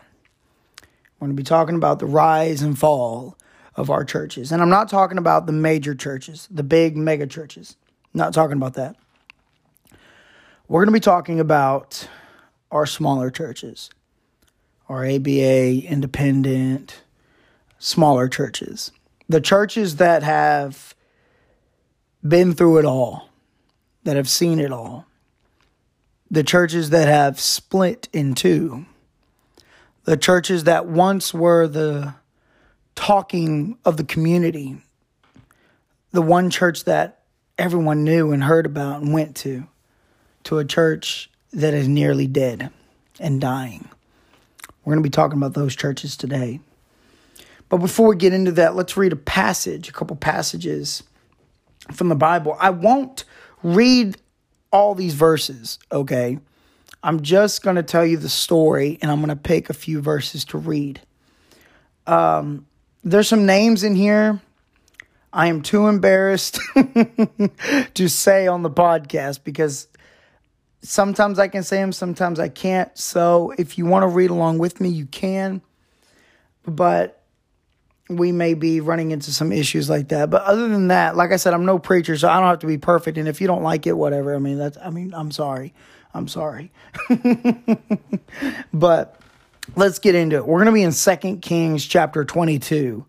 We're 1.20 1.28
going 1.28 1.36
to 1.36 1.42
be 1.42 1.46
talking 1.46 1.76
about 1.76 1.98
the 1.98 2.06
rise 2.06 2.62
and 2.62 2.78
fall 2.78 3.38
of 3.76 3.90
our 3.90 4.06
churches. 4.06 4.52
And 4.52 4.62
I'm 4.62 4.70
not 4.70 4.88
talking 4.88 5.18
about 5.18 5.48
the 5.48 5.52
major 5.52 5.96
churches, 5.96 6.48
the 6.52 6.64
big 6.64 6.96
mega 6.96 7.26
churches. 7.26 7.76
I'm 8.14 8.20
not 8.20 8.34
talking 8.34 8.58
about 8.58 8.76
that. 8.76 8.96
We're 10.68 10.82
going 10.82 10.94
to 10.94 11.00
be 11.00 11.00
talking 11.00 11.40
about 11.40 12.08
our 12.72 12.86
smaller 12.86 13.32
churches, 13.32 13.90
our 14.90 15.06
ABA, 15.06 15.86
independent, 15.88 17.02
smaller 17.80 18.28
churches. 18.28 18.92
The 19.28 19.42
churches 19.42 19.96
that 19.96 20.22
have 20.22 20.94
been 22.28 22.54
through 22.54 22.78
it 22.78 22.86
all, 22.86 23.30
that 24.04 24.18
have 24.18 24.30
seen 24.30 24.60
it 24.60 24.72
all. 24.72 25.06
The 26.30 26.44
churches 26.44 26.92
that 26.92 27.08
have 27.08 27.40
split 27.40 28.08
in 28.14 28.36
two 28.36 28.86
the 30.08 30.16
churches 30.16 30.64
that 30.64 30.86
once 30.86 31.34
were 31.34 31.68
the 31.68 32.16
talking 32.96 33.78
of 33.84 33.98
the 33.98 34.06
community, 34.06 34.78
the 36.12 36.22
one 36.22 36.50
church 36.50 36.86
that 36.86 37.24
everyone 37.58 38.06
knew 38.06 38.32
and 38.32 38.42
heard 38.42 38.66
about 38.66 39.02
and 39.02 39.12
went 39.12 39.36
to, 39.36 39.68
to 40.46 40.60
a 40.60 40.66
church 40.66 41.30
that 41.52 41.74
is 41.74 41.90
nearly 41.90 42.26
dead 42.26 42.72
and 43.20 43.42
dying. 43.42 43.90
We're 44.86 44.94
going 44.94 45.04
to 45.04 45.10
be 45.10 45.12
talking 45.12 45.38
about 45.38 45.56
those 45.56 45.76
churches 45.76 46.16
today. 46.16 46.62
But 47.68 47.80
before 47.80 48.08
we 48.08 48.16
get 48.16 48.32
into 48.32 48.54
that, 48.54 48.78
let's 48.78 48.96
read 48.96 49.12
a 49.12 49.18
passage, 49.18 49.90
a 49.90 49.92
couple 49.92 50.16
passages 50.16 51.04
from 51.92 52.08
the 52.08 52.16
Bible. 52.16 52.56
I 52.62 52.70
won't 52.70 53.26
read 53.62 54.16
all 54.72 54.96
these 54.96 55.16
verses, 55.16 55.80
okay? 55.92 56.40
I'm 57.08 57.22
just 57.22 57.64
going 57.64 57.78
to 57.78 57.84
tell 57.84 58.06
you 58.06 58.18
the 58.18 58.28
story 58.28 59.00
and 59.02 59.10
I'm 59.10 59.20
going 59.20 59.30
to 59.30 59.36
pick 59.38 59.70
a 59.70 59.74
few 59.74 60.02
verses 60.02 60.44
to 60.46 60.58
read. 60.58 61.00
Um, 62.06 62.66
there's 63.02 63.30
some 63.30 63.46
names 63.46 63.84
in 63.84 63.96
here 63.96 64.42
I 65.32 65.48
am 65.48 65.62
too 65.62 65.88
embarrassed 65.88 66.60
to 67.94 68.08
say 68.10 68.48
on 68.48 68.64
the 68.64 68.70
podcast 68.70 69.44
because 69.44 69.88
sometimes 70.82 71.38
I 71.38 71.48
can 71.48 71.64
say 71.64 71.78
them, 71.78 71.94
sometimes 71.94 72.40
I 72.40 72.50
can't. 72.50 72.98
So 72.98 73.54
if 73.58 73.78
you 73.78 73.86
want 73.86 74.04
to 74.04 74.08
read 74.08 74.30
along 74.30 74.58
with 74.58 74.82
me, 74.82 74.90
you 74.90 75.06
can. 75.06 75.62
But 76.66 77.24
we 78.10 78.32
may 78.32 78.54
be 78.54 78.82
running 78.82 79.12
into 79.12 79.32
some 79.32 79.52
issues 79.52 79.90
like 79.90 80.10
that. 80.10 80.30
But 80.30 80.44
other 80.44 80.68
than 80.68 80.88
that, 80.88 81.16
like 81.16 81.32
I 81.32 81.36
said, 81.36 81.54
I'm 81.54 81.66
no 81.66 81.78
preacher, 81.78 82.18
so 82.18 82.30
I 82.30 82.40
don't 82.40 82.50
have 82.50 82.60
to 82.60 82.68
be 82.68 82.78
perfect. 82.78 83.18
And 83.18 83.28
if 83.28 83.40
you 83.40 83.48
don't 83.48 83.64
like 83.64 83.86
it, 83.86 83.94
whatever. 83.94 84.36
I 84.36 84.40
mean, 84.40 84.58
that's, 84.58 84.78
I 84.78 84.90
mean, 84.90 85.14
I'm 85.14 85.32
sorry. 85.32 85.74
I'm 86.14 86.28
sorry. 86.28 86.72
but 88.74 89.20
let's 89.76 90.00
get 90.00 90.16
into 90.16 90.38
it. 90.38 90.48
We're 90.48 90.64
going 90.64 90.68
to 90.68 90.72
be 90.72 90.84
in 90.84 90.92
2 90.92 91.38
Kings 91.38 91.86
chapter 91.86 92.26
22. 92.26 93.06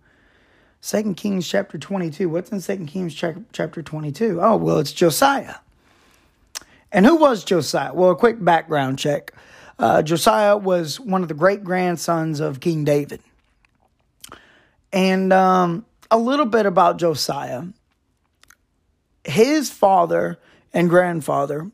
2 0.82 1.14
Kings 1.14 1.48
chapter 1.48 1.78
22. 1.78 2.28
What's 2.28 2.50
in 2.50 2.60
2 2.60 2.86
Kings 2.86 3.14
chapter 3.14 3.82
22? 3.82 4.40
Oh, 4.40 4.56
well, 4.56 4.78
it's 4.78 4.92
Josiah. 4.92 5.56
And 6.92 7.04
who 7.04 7.16
was 7.16 7.44
Josiah? 7.44 7.92
Well, 7.92 8.10
a 8.10 8.16
quick 8.16 8.42
background 8.42 8.98
check. 8.98 9.32
Uh, 9.78 10.02
Josiah 10.02 10.56
was 10.56 10.98
one 10.98 11.22
of 11.22 11.28
the 11.28 11.34
great 11.34 11.62
grandsons 11.62 12.40
of 12.40 12.60
King 12.60 12.84
David. 12.84 13.20
And 14.92 15.32
um, 15.32 15.84
a 16.10 16.18
little 16.18 16.46
bit 16.46 16.66
about 16.66 16.98
Josiah. 16.98 17.64
His 19.24 19.70
father 19.70 20.38
and 20.72 20.88
grandfather 20.88 21.70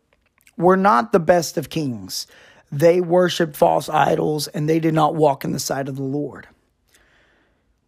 were 0.56 0.76
not 0.76 1.12
the 1.12 1.20
best 1.20 1.56
of 1.56 1.70
kings. 1.70 2.26
They 2.70 3.00
worshiped 3.00 3.56
false 3.56 3.88
idols 3.88 4.48
and 4.48 4.68
they 4.68 4.80
did 4.80 4.94
not 4.94 5.14
walk 5.14 5.44
in 5.44 5.52
the 5.52 5.58
sight 5.58 5.88
of 5.88 5.96
the 5.96 6.02
Lord. 6.02 6.48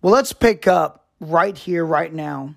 Well, 0.03 0.13
let's 0.13 0.33
pick 0.33 0.67
up 0.67 1.07
right 1.21 1.57
here, 1.57 1.85
right 1.85 2.13
now, 2.13 2.55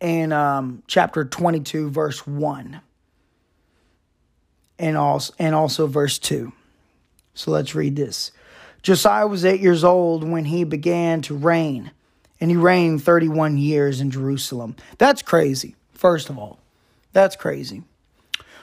in 0.00 0.32
um, 0.32 0.82
chapter 0.86 1.24
22, 1.24 1.90
verse 1.90 2.26
1, 2.26 2.80
and 4.78 4.96
also, 4.96 5.34
and 5.38 5.54
also 5.54 5.86
verse 5.86 6.18
2. 6.18 6.52
So 7.34 7.50
let's 7.50 7.74
read 7.74 7.96
this. 7.96 8.32
Josiah 8.82 9.26
was 9.26 9.44
eight 9.44 9.60
years 9.60 9.84
old 9.84 10.28
when 10.28 10.44
he 10.44 10.64
began 10.64 11.22
to 11.22 11.36
reign, 11.36 11.90
and 12.40 12.50
he 12.50 12.56
reigned 12.56 13.02
31 13.02 13.56
years 13.56 14.00
in 14.00 14.10
Jerusalem. 14.10 14.76
That's 14.98 15.22
crazy, 15.22 15.76
first 15.92 16.30
of 16.30 16.38
all. 16.38 16.58
That's 17.12 17.36
crazy. 17.36 17.82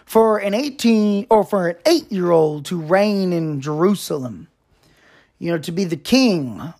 For 0.05 0.37
an 0.37 0.53
18 0.53 1.27
or 1.29 1.43
for 1.43 1.69
an 1.69 1.77
eight 1.85 2.11
year 2.11 2.31
old 2.31 2.65
to 2.65 2.79
reign 2.79 3.33
in 3.33 3.59
Jerusalem, 3.59 4.47
you 5.39 5.51
know, 5.51 5.57
to 5.57 5.71
be 5.71 5.83
the 5.83 5.97
king 5.97 6.73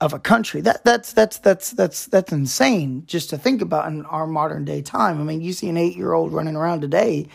of 0.00 0.12
a 0.12 0.18
country. 0.18 0.60
That 0.62 0.82
that's 0.84 1.12
that's 1.12 1.38
that's 1.38 1.70
that's 1.70 2.06
that's 2.06 2.32
insane 2.32 3.04
just 3.06 3.30
to 3.30 3.38
think 3.38 3.62
about 3.62 3.88
in 3.88 4.04
our 4.06 4.26
modern 4.26 4.64
day 4.64 4.82
time. 4.82 5.20
I 5.20 5.24
mean, 5.24 5.40
you 5.40 5.52
see 5.52 5.68
an 5.68 5.76
eight 5.76 5.96
year 5.96 6.12
old 6.12 6.32
running 6.32 6.56
around 6.56 6.80
today, 6.80 7.28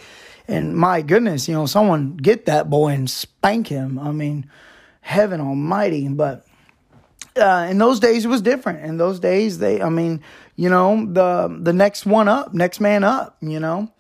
and 0.48 0.76
my 0.76 1.02
goodness, 1.02 1.48
you 1.48 1.54
know, 1.54 1.66
someone 1.66 2.18
get 2.18 2.46
that 2.48 2.70
boy 2.70 2.90
and 2.90 3.10
spank 3.10 3.68
him. 3.68 4.00
I 4.00 4.12
mean, 4.12 4.50
heaven 5.02 5.40
almighty. 5.40 6.08
But 6.08 6.46
uh, 7.36 7.68
in 7.70 7.78
those 7.78 8.00
days, 8.00 8.26
it 8.26 8.30
was 8.30 8.42
different. 8.42 8.84
In 8.84 8.98
those 8.98 9.20
days, 9.20 9.60
they, 9.60 9.82
I 9.82 9.90
mean, 9.90 10.22
you 10.56 10.70
know, 10.70 11.06
the 11.06 11.56
the 11.62 11.74
next 11.74 12.06
one 12.06 12.28
up, 12.28 12.54
next 12.54 12.80
man 12.80 13.04
up, 13.04 13.38
you 13.42 13.60
know, 13.60 13.92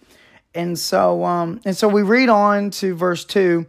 and 0.55 0.79
so 0.79 1.23
um, 1.23 1.61
and 1.65 1.75
so 1.75 1.87
we 1.87 2.01
read 2.01 2.29
on 2.29 2.71
to 2.71 2.95
verse 2.95 3.25
two. 3.25 3.65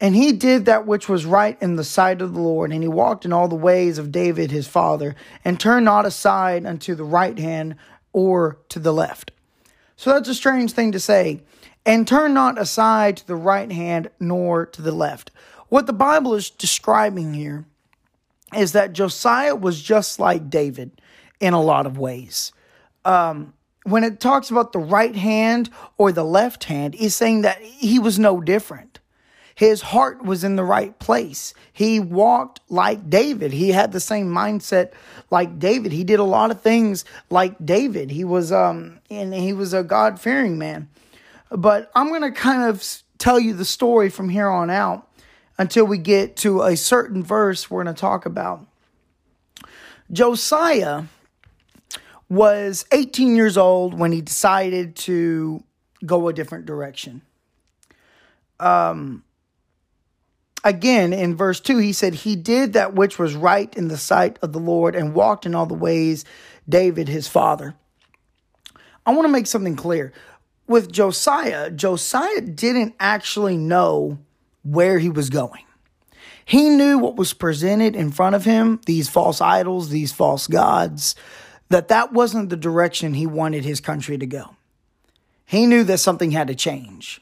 And 0.00 0.16
he 0.16 0.32
did 0.32 0.64
that 0.64 0.84
which 0.84 1.08
was 1.08 1.24
right 1.24 1.56
in 1.62 1.76
the 1.76 1.84
sight 1.84 2.20
of 2.22 2.34
the 2.34 2.40
Lord, 2.40 2.72
and 2.72 2.82
he 2.82 2.88
walked 2.88 3.24
in 3.24 3.32
all 3.32 3.46
the 3.46 3.54
ways 3.54 3.98
of 3.98 4.10
David 4.10 4.50
his 4.50 4.66
father, 4.66 5.14
and 5.44 5.60
turned 5.60 5.84
not 5.84 6.04
aside 6.04 6.66
unto 6.66 6.96
the 6.96 7.04
right 7.04 7.38
hand 7.38 7.76
or 8.12 8.58
to 8.68 8.80
the 8.80 8.92
left. 8.92 9.30
So 9.94 10.10
that's 10.10 10.28
a 10.28 10.34
strange 10.34 10.72
thing 10.72 10.90
to 10.90 10.98
say. 10.98 11.42
And 11.86 12.06
turn 12.06 12.34
not 12.34 12.60
aside 12.60 13.18
to 13.18 13.26
the 13.26 13.36
right 13.36 13.70
hand 13.70 14.10
nor 14.18 14.66
to 14.66 14.82
the 14.82 14.90
left. 14.90 15.30
What 15.68 15.86
the 15.86 15.92
Bible 15.92 16.34
is 16.34 16.50
describing 16.50 17.34
here 17.34 17.64
is 18.56 18.72
that 18.72 18.92
Josiah 18.92 19.54
was 19.54 19.80
just 19.80 20.18
like 20.18 20.50
David 20.50 21.00
in 21.38 21.54
a 21.54 21.62
lot 21.62 21.86
of 21.86 21.96
ways. 21.96 22.52
Um, 23.04 23.54
when 23.84 24.04
it 24.04 24.20
talks 24.20 24.50
about 24.50 24.72
the 24.72 24.78
right 24.78 25.14
hand 25.14 25.70
or 25.98 26.12
the 26.12 26.24
left 26.24 26.64
hand, 26.64 26.94
he's 26.94 27.14
saying 27.14 27.42
that 27.42 27.60
he 27.60 27.98
was 27.98 28.18
no 28.18 28.40
different. 28.40 29.00
His 29.54 29.82
heart 29.82 30.24
was 30.24 30.44
in 30.44 30.56
the 30.56 30.64
right 30.64 30.98
place. 30.98 31.52
He 31.72 32.00
walked 32.00 32.60
like 32.68 33.10
David. 33.10 33.52
He 33.52 33.70
had 33.70 33.92
the 33.92 34.00
same 34.00 34.28
mindset 34.28 34.92
like 35.30 35.58
David. 35.58 35.92
He 35.92 36.04
did 36.04 36.20
a 36.20 36.24
lot 36.24 36.50
of 36.50 36.62
things 36.62 37.04
like 37.28 37.64
David. 37.64 38.10
He 38.10 38.24
was 38.24 38.50
um 38.50 39.00
and 39.10 39.34
he 39.34 39.52
was 39.52 39.74
a 39.74 39.82
God-fearing 39.82 40.58
man. 40.58 40.88
But 41.50 41.90
I'm 41.94 42.08
going 42.08 42.22
to 42.22 42.30
kind 42.30 42.62
of 42.62 42.82
tell 43.18 43.38
you 43.38 43.52
the 43.52 43.64
story 43.64 44.08
from 44.08 44.30
here 44.30 44.48
on 44.48 44.70
out 44.70 45.06
until 45.58 45.84
we 45.84 45.98
get 45.98 46.36
to 46.38 46.62
a 46.62 46.76
certain 46.76 47.22
verse 47.22 47.70
we're 47.70 47.84
going 47.84 47.94
to 47.94 48.00
talk 48.00 48.24
about. 48.24 48.66
Josiah 50.10 51.04
was 52.32 52.86
18 52.92 53.36
years 53.36 53.58
old 53.58 53.92
when 53.92 54.10
he 54.10 54.22
decided 54.22 54.96
to 54.96 55.62
go 56.06 56.28
a 56.28 56.32
different 56.32 56.64
direction. 56.64 57.20
Um, 58.58 59.22
again 60.64 61.12
in 61.12 61.36
verse 61.36 61.60
2 61.60 61.76
he 61.76 61.92
said 61.92 62.14
he 62.14 62.34
did 62.34 62.72
that 62.72 62.94
which 62.94 63.18
was 63.18 63.34
right 63.34 63.74
in 63.76 63.88
the 63.88 63.98
sight 63.98 64.38
of 64.40 64.52
the 64.52 64.60
lord 64.60 64.94
and 64.94 65.12
walked 65.12 65.44
in 65.44 65.54
all 65.54 65.66
the 65.66 65.74
ways 65.74 66.24
david 66.68 67.08
his 67.08 67.28
father. 67.28 67.74
I 69.04 69.12
want 69.12 69.24
to 69.26 69.32
make 69.32 69.48
something 69.48 69.76
clear. 69.76 70.12
With 70.68 70.90
josiah 70.90 71.70
josiah 71.70 72.40
didn't 72.40 72.94
actually 72.98 73.58
know 73.58 74.18
where 74.62 75.00
he 75.00 75.10
was 75.10 75.28
going. 75.28 75.64
He 76.44 76.68
knew 76.68 76.98
what 76.98 77.16
was 77.16 77.34
presented 77.34 77.94
in 77.96 78.10
front 78.10 78.36
of 78.36 78.44
him 78.44 78.80
these 78.86 79.08
false 79.08 79.40
idols 79.40 79.90
these 79.90 80.12
false 80.12 80.46
gods 80.46 81.14
that 81.72 81.88
that 81.88 82.12
wasn't 82.12 82.48
the 82.48 82.56
direction 82.56 83.14
he 83.14 83.26
wanted 83.26 83.64
his 83.64 83.80
country 83.80 84.16
to 84.16 84.26
go 84.26 84.56
he 85.44 85.66
knew 85.66 85.84
that 85.84 85.98
something 85.98 86.30
had 86.30 86.48
to 86.48 86.54
change 86.54 87.20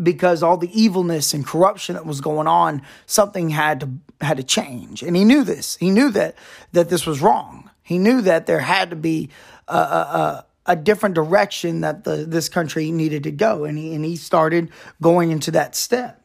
because 0.00 0.42
all 0.42 0.56
the 0.56 0.70
evilness 0.80 1.34
and 1.34 1.46
corruption 1.46 1.94
that 1.94 2.06
was 2.06 2.20
going 2.20 2.46
on, 2.46 2.82
something 3.06 3.50
had 3.50 3.80
to 3.80 3.90
had 4.20 4.36
to 4.36 4.42
change, 4.42 5.02
and 5.02 5.16
he 5.16 5.24
knew 5.24 5.44
this. 5.44 5.76
He 5.76 5.90
knew 5.90 6.10
that 6.10 6.36
that 6.72 6.88
this 6.88 7.06
was 7.06 7.20
wrong. 7.20 7.70
He 7.82 7.98
knew 7.98 8.22
that 8.22 8.46
there 8.46 8.60
had 8.60 8.90
to 8.90 8.96
be 8.96 9.28
a, 9.68 9.76
a, 9.76 10.46
a 10.66 10.76
different 10.76 11.14
direction 11.14 11.80
that 11.82 12.04
the 12.04 12.24
this 12.26 12.48
country 12.48 12.90
needed 12.90 13.24
to 13.24 13.30
go, 13.30 13.64
and 13.64 13.76
he 13.76 13.94
and 13.94 14.04
he 14.04 14.16
started 14.16 14.70
going 15.00 15.30
into 15.30 15.50
that 15.50 15.76
step. 15.76 16.22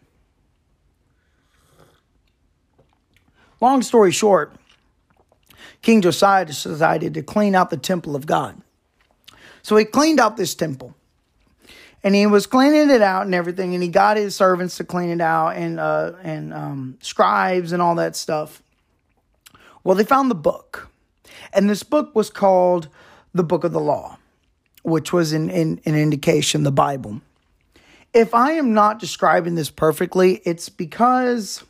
Long 3.60 3.82
story 3.82 4.12
short, 4.12 4.56
King 5.82 6.02
Josiah 6.02 6.46
decided 6.46 7.14
to 7.14 7.24
clean 7.24 7.56
out 7.56 7.70
the 7.70 7.78
temple 7.78 8.16
of 8.16 8.26
God. 8.26 8.62
So 9.62 9.76
he 9.76 9.86
cleaned 9.86 10.20
out 10.20 10.38
this 10.38 10.56
temple. 10.56 10.96
And 12.04 12.16
he 12.16 12.26
was 12.26 12.46
cleaning 12.46 12.90
it 12.90 13.02
out 13.02 13.26
and 13.26 13.36
everything 13.36 13.74
and 13.74 13.84
he 13.84 13.90
got 13.90 14.18
his 14.18 14.36
servants 14.36 14.78
to 14.78 14.84
clean 14.84 15.10
it 15.10 15.20
out 15.20 15.58
and 15.58 15.80
uh, 15.80 16.14
and 16.24 16.54
um, 16.54 16.98
scribes 17.02 17.72
and 17.72 17.82
all 17.82 17.96
that 17.96 18.16
stuff. 18.16 18.62
Well 19.84 19.96
they 19.96 20.04
found 20.04 20.32
the 20.32 20.36
book. 20.36 20.90
And 21.52 21.70
this 21.70 21.84
book 21.84 22.16
was 22.16 22.30
called 22.30 22.88
the 23.34 23.44
book 23.44 23.64
of 23.64 23.72
the 23.72 23.80
law 23.80 24.18
which 24.88 25.12
was 25.12 25.34
an, 25.34 25.50
an, 25.50 25.82
an 25.86 25.96
indication 25.96 26.64
the 26.64 26.72
bible. 26.72 27.22
If 28.14 28.34
i 28.34 28.54
am 28.54 28.74
not 28.74 29.00
describing 29.00 29.56
this 29.56 29.70
perfectly 29.70 30.42
it's 30.46 30.70
because 30.70 31.64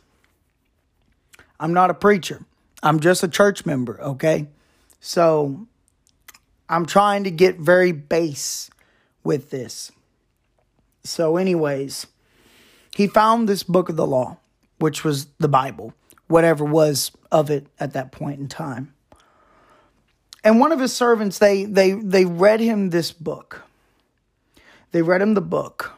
i'm 1.58 1.72
not 1.72 1.90
a 1.90 1.94
preacher 1.94 2.44
i'm 2.82 3.00
just 3.00 3.22
a 3.22 3.28
church 3.28 3.66
member 3.66 4.00
okay 4.00 4.46
so 5.00 5.66
i'm 6.68 6.86
trying 6.86 7.24
to 7.24 7.30
get 7.30 7.58
very 7.58 7.92
base 7.92 8.70
with 9.22 9.50
this 9.50 9.92
so, 11.08 11.36
anyways, 11.36 12.06
he 12.94 13.06
found 13.06 13.48
this 13.48 13.62
book 13.62 13.88
of 13.88 13.96
the 13.96 14.06
law, 14.06 14.36
which 14.78 15.04
was 15.04 15.26
the 15.38 15.48
Bible, 15.48 15.94
whatever 16.26 16.64
was 16.64 17.12
of 17.32 17.50
it 17.50 17.66
at 17.80 17.94
that 17.94 18.12
point 18.12 18.40
in 18.40 18.48
time. 18.48 18.94
And 20.44 20.60
one 20.60 20.70
of 20.70 20.80
his 20.80 20.92
servants, 20.92 21.38
they 21.38 21.64
they 21.64 21.92
they 21.92 22.24
read 22.24 22.60
him 22.60 22.90
this 22.90 23.10
book. 23.10 23.62
They 24.92 25.02
read 25.02 25.22
him 25.22 25.34
the 25.34 25.40
book. 25.40 25.92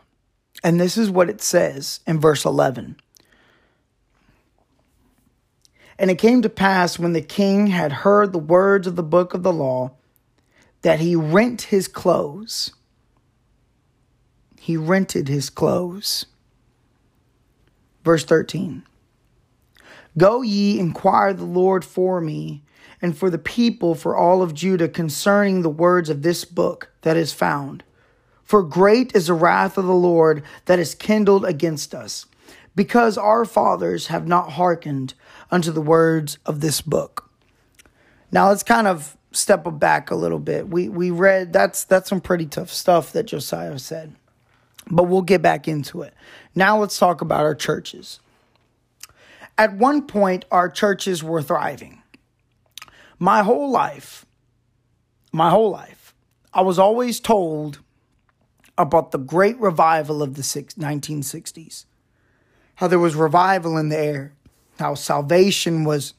And 0.63 0.81
this 0.81 0.97
is 0.97 1.11
what 1.11 1.31
it 1.31 1.41
says 1.41 2.01
in 2.07 2.21
verse 2.21 2.45
11. 2.45 2.97
And 6.01 6.11
it 6.11 6.19
came 6.19 6.43
to 6.43 6.49
pass 6.49 6.99
when 6.99 7.13
the 7.13 7.23
king 7.23 7.69
had 7.69 7.93
heard 7.93 8.33
the 8.33 8.39
words 8.39 8.89
of 8.89 8.97
the 8.97 9.05
book 9.05 9.35
of 9.35 9.45
the 9.45 9.53
law 9.53 9.93
that 10.83 10.99
he 10.99 11.15
rent 11.15 11.63
his 11.63 11.87
clothes 11.87 12.73
he 14.61 14.77
rented 14.77 15.27
his 15.27 15.49
clothes. 15.49 16.27
Verse 18.05 18.25
13 18.25 18.85
Go 20.19 20.43
ye, 20.43 20.79
inquire 20.79 21.33
the 21.33 21.45
Lord 21.45 21.83
for 21.83 22.21
me, 22.21 22.63
and 23.01 23.17
for 23.17 23.31
the 23.31 23.39
people, 23.39 23.95
for 23.95 24.15
all 24.15 24.43
of 24.43 24.53
Judah, 24.53 24.89
concerning 24.89 25.63
the 25.63 25.71
words 25.71 26.11
of 26.11 26.21
this 26.21 26.45
book 26.45 26.93
that 27.01 27.17
is 27.17 27.33
found. 27.33 27.83
For 28.45 28.63
great 28.63 29.17
is 29.17 29.29
the 29.29 29.35
wrath 29.35 29.79
of 29.79 29.87
the 29.87 29.95
Lord 29.95 30.43
that 30.67 30.79
is 30.79 30.95
kindled 30.95 31.47
against 31.47 31.95
us, 31.95 32.27
because 32.77 33.17
our 33.17 33.47
fathers 33.47 34.09
have 34.09 34.29
not 34.29 34.53
hearkened 34.53 35.15
unto 35.51 35.73
the 35.73 35.81
words 35.81 36.39
of 36.47 36.61
this 36.61 36.81
book. 36.81 37.31
Now 38.33 38.49
let's 38.49 38.63
kind 38.63 38.87
of 38.87 39.17
step 39.33 39.67
back 39.79 40.11
a 40.11 40.15
little 40.15 40.39
bit. 40.39 40.69
We 40.69 40.89
we 40.89 41.11
read 41.11 41.53
that's 41.53 41.85
that's 41.85 42.09
some 42.09 42.21
pretty 42.21 42.47
tough 42.47 42.71
stuff 42.71 43.13
that 43.13 43.25
Josiah 43.25 43.79
said. 43.79 44.15
But 44.91 45.05
we'll 45.05 45.23
get 45.23 45.43
back 45.43 45.69
into 45.69 46.03
it. 46.03 46.15
Now 46.55 46.79
let's 46.79 46.99
talk 46.99 47.21
about 47.21 47.41
our 47.41 47.55
churches. 47.55 48.21
At 49.59 49.77
one 49.77 50.07
point, 50.07 50.47
our 50.51 50.69
churches 50.71 51.23
were 51.23 51.43
thriving. 51.43 52.03
My 53.19 53.43
whole 53.43 53.71
life, 53.71 54.25
my 55.33 55.51
whole 55.51 55.71
life, 55.71 56.15
I 56.55 56.63
was 56.63 56.79
always 56.79 57.21
told 57.21 57.81
about 58.79 59.11
the 59.11 59.19
great 59.19 59.61
revival 59.61 60.23
of 60.23 60.35
the 60.35 60.43
1960s. 60.43 61.85
How 62.77 62.89
there 62.89 62.99
was 62.99 63.15
revival 63.15 63.77
in 63.77 63.91
the 63.91 63.99
air, 63.99 64.33
how 64.81 64.95
salvation 64.95 65.85
was 65.85 66.15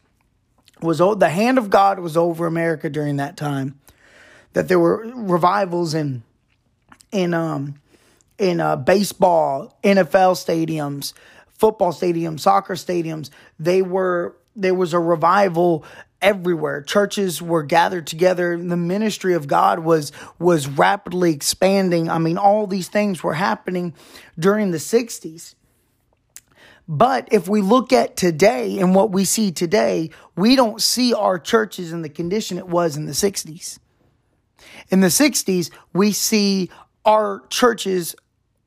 was 0.82 0.98
the 0.98 1.30
hand 1.30 1.58
of 1.58 1.70
God 1.70 2.00
was 2.00 2.18
over 2.18 2.48
America 2.48 2.90
during 2.90 3.18
that 3.18 3.38
time. 3.38 3.80
That 4.54 4.68
there 4.68 4.80
were 4.80 5.12
revivals 5.16 5.94
in 5.94 6.24
in 7.12 7.34
um 7.34 7.76
in 8.38 8.60
uh, 8.60 8.76
baseball, 8.76 9.78
NFL 9.84 10.34
stadiums, 10.34 11.14
football 11.48 11.94
stadiums, 11.94 12.40
soccer 12.40 12.74
stadiums. 12.74 13.30
They 13.60 13.82
were 13.82 14.36
there 14.56 14.74
was 14.74 14.94
a 14.94 15.00
revival 15.00 15.86
everywhere. 16.22 16.82
Churches 16.82 17.42
were 17.42 17.64
gathered 17.64 18.08
together. 18.08 18.58
The 18.58 18.78
ministry 18.78 19.34
of 19.34 19.48
God 19.48 19.80
was 19.80 20.12
was 20.40 20.68
rapidly 20.68 21.34
expanding. 21.34 22.10
I 22.10 22.18
mean, 22.18 22.38
all 22.38 22.68
these 22.68 22.88
things 22.88 23.24
were 23.24 23.36
happening 23.36 23.94
during 24.38 24.72
the 24.72 24.78
60s. 24.78 25.56
But 26.92 27.30
if 27.32 27.48
we 27.48 27.62
look 27.62 27.94
at 27.94 28.18
today 28.18 28.78
and 28.80 28.94
what 28.94 29.14
we 29.14 29.24
see 29.24 29.54
today, 29.54 30.10
we 30.36 30.58
don't 30.58 30.82
see 30.82 31.14
our 31.14 31.40
churches 31.40 31.94
in 31.94 32.02
the 32.02 32.10
condition 32.10 32.58
it 32.58 32.68
was 32.68 32.98
in 32.98 33.06
the 33.06 33.14
60s. 33.14 33.80
In 34.90 35.00
the 35.00 35.08
60s, 35.08 35.72
we 35.94 36.12
see 36.12 36.70
our 37.06 37.44
churches 37.48 38.14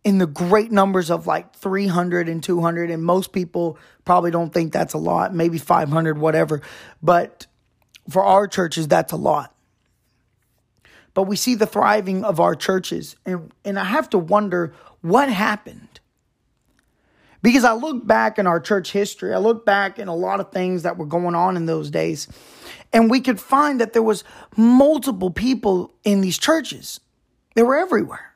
in 0.05 0.17
the 0.17 0.27
great 0.27 0.73
numbers 0.73 1.11
of 1.11 1.27
like 1.27 1.55
300 1.55 2.31
and 2.31 2.43
200 2.43 2.91
and 2.91 3.05
most 3.05 3.31
people 3.31 3.77
probably 4.07 4.31
don't 4.31 4.55
think 4.55 4.73
that's 4.73 4.95
a 4.95 4.99
lot 4.99 5.35
maybe 5.35 5.59
500 5.59 6.17
whatever. 6.17 6.63
But 7.03 7.47
for 8.09 8.25
our 8.25 8.49
churches 8.49 8.89
that's 8.89 9.13
a 9.13 9.17
lot. 9.17 9.55
But 11.13 11.25
we 11.25 11.37
see 11.37 11.57
the 11.57 11.67
thriving 11.67 12.25
of 12.25 12.41
our 12.41 12.55
churches 12.55 13.17
and 13.27 13.53
and 13.67 13.79
I 13.79 13.85
have 13.85 14.09
to 14.11 14.19
wonder 14.19 14.73
what 15.03 15.29
happened 15.29 16.01
because 17.45 17.63
I 17.63 17.75
look 17.75 18.05
back 18.05 18.41
in 18.41 18.49
our 18.49 18.59
church 18.59 18.91
history 18.91 19.33
I 19.33 19.39
look 19.39 19.65
back 19.65 20.01
in 20.01 20.09
a 20.09 20.17
lot 20.17 20.41
of 20.41 20.51
things 20.51 20.83
that 20.83 20.97
were 20.99 21.07
going 21.07 21.37
on 21.37 21.57
in 21.57 21.67
those 21.67 21.91
days 21.91 22.27
and 22.93 23.09
we 23.09 23.21
could 23.21 23.39
find 23.39 23.81
that 23.81 23.93
there 23.93 24.03
was 24.03 24.25
multiple 24.57 25.31
people 25.31 25.95
in 26.03 26.21
these 26.21 26.39
churches 26.39 27.01
they 27.55 27.63
were 27.63 27.77
everywhere 27.77 28.35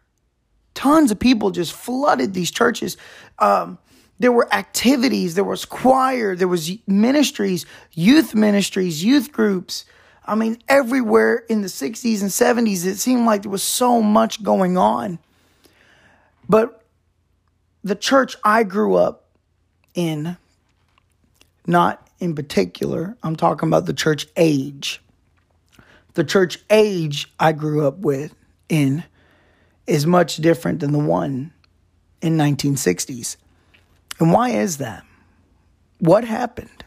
tons 0.79 1.11
of 1.11 1.19
people 1.19 1.51
just 1.51 1.73
flooded 1.73 2.35
these 2.35 2.53
churches. 2.53 2.97
Um, 3.41 3.79
there 4.21 4.31
were 4.31 4.53
activities, 4.55 5.35
there 5.35 5.43
was 5.43 5.65
choir, 5.65 6.37
there 6.37 6.47
was 6.47 6.71
ministries, 6.87 7.67
youth 7.95 8.33
ministries, 8.33 9.03
youth 9.03 9.33
groups. 9.33 9.85
I 10.25 10.37
mean, 10.37 10.59
everywhere 10.69 11.45
in 11.49 11.63
the 11.63 11.69
60s 11.69 12.21
and 12.21 12.31
70s, 12.31 12.87
it 12.87 12.97
seemed 12.97 13.27
like 13.27 13.43
there 13.43 13.51
was 13.51 13.65
so 13.65 14.01
much 14.01 14.41
going 14.45 14.79
on. 14.79 15.19
But 16.49 16.78
the 17.85 17.95
church 17.95 18.37
I 18.45 18.65
grew 18.65 18.95
up 18.97 19.25
in, 19.95 20.37
not 21.67 22.07
in 22.21 22.35
particular, 22.35 23.17
I'm 23.23 23.37
talking 23.37 23.69
about 23.69 23.87
the 23.87 23.95
church 23.95 24.27
age. 24.37 25.01
The 26.15 26.25
church 26.25 26.59
age 26.71 27.33
I 27.39 27.53
grew 27.53 27.87
up 27.87 27.99
with 27.99 28.35
in 28.69 29.05
is 29.87 30.07
much 30.07 30.37
different 30.37 30.81
than 30.81 30.93
the 30.93 30.99
one 30.99 31.53
in 32.21 32.37
1960s. 32.37 33.37
And 34.19 34.33
why 34.33 34.51
is 34.51 34.79
that? 34.79 35.05
What 36.01 36.25
happened? 36.25 36.85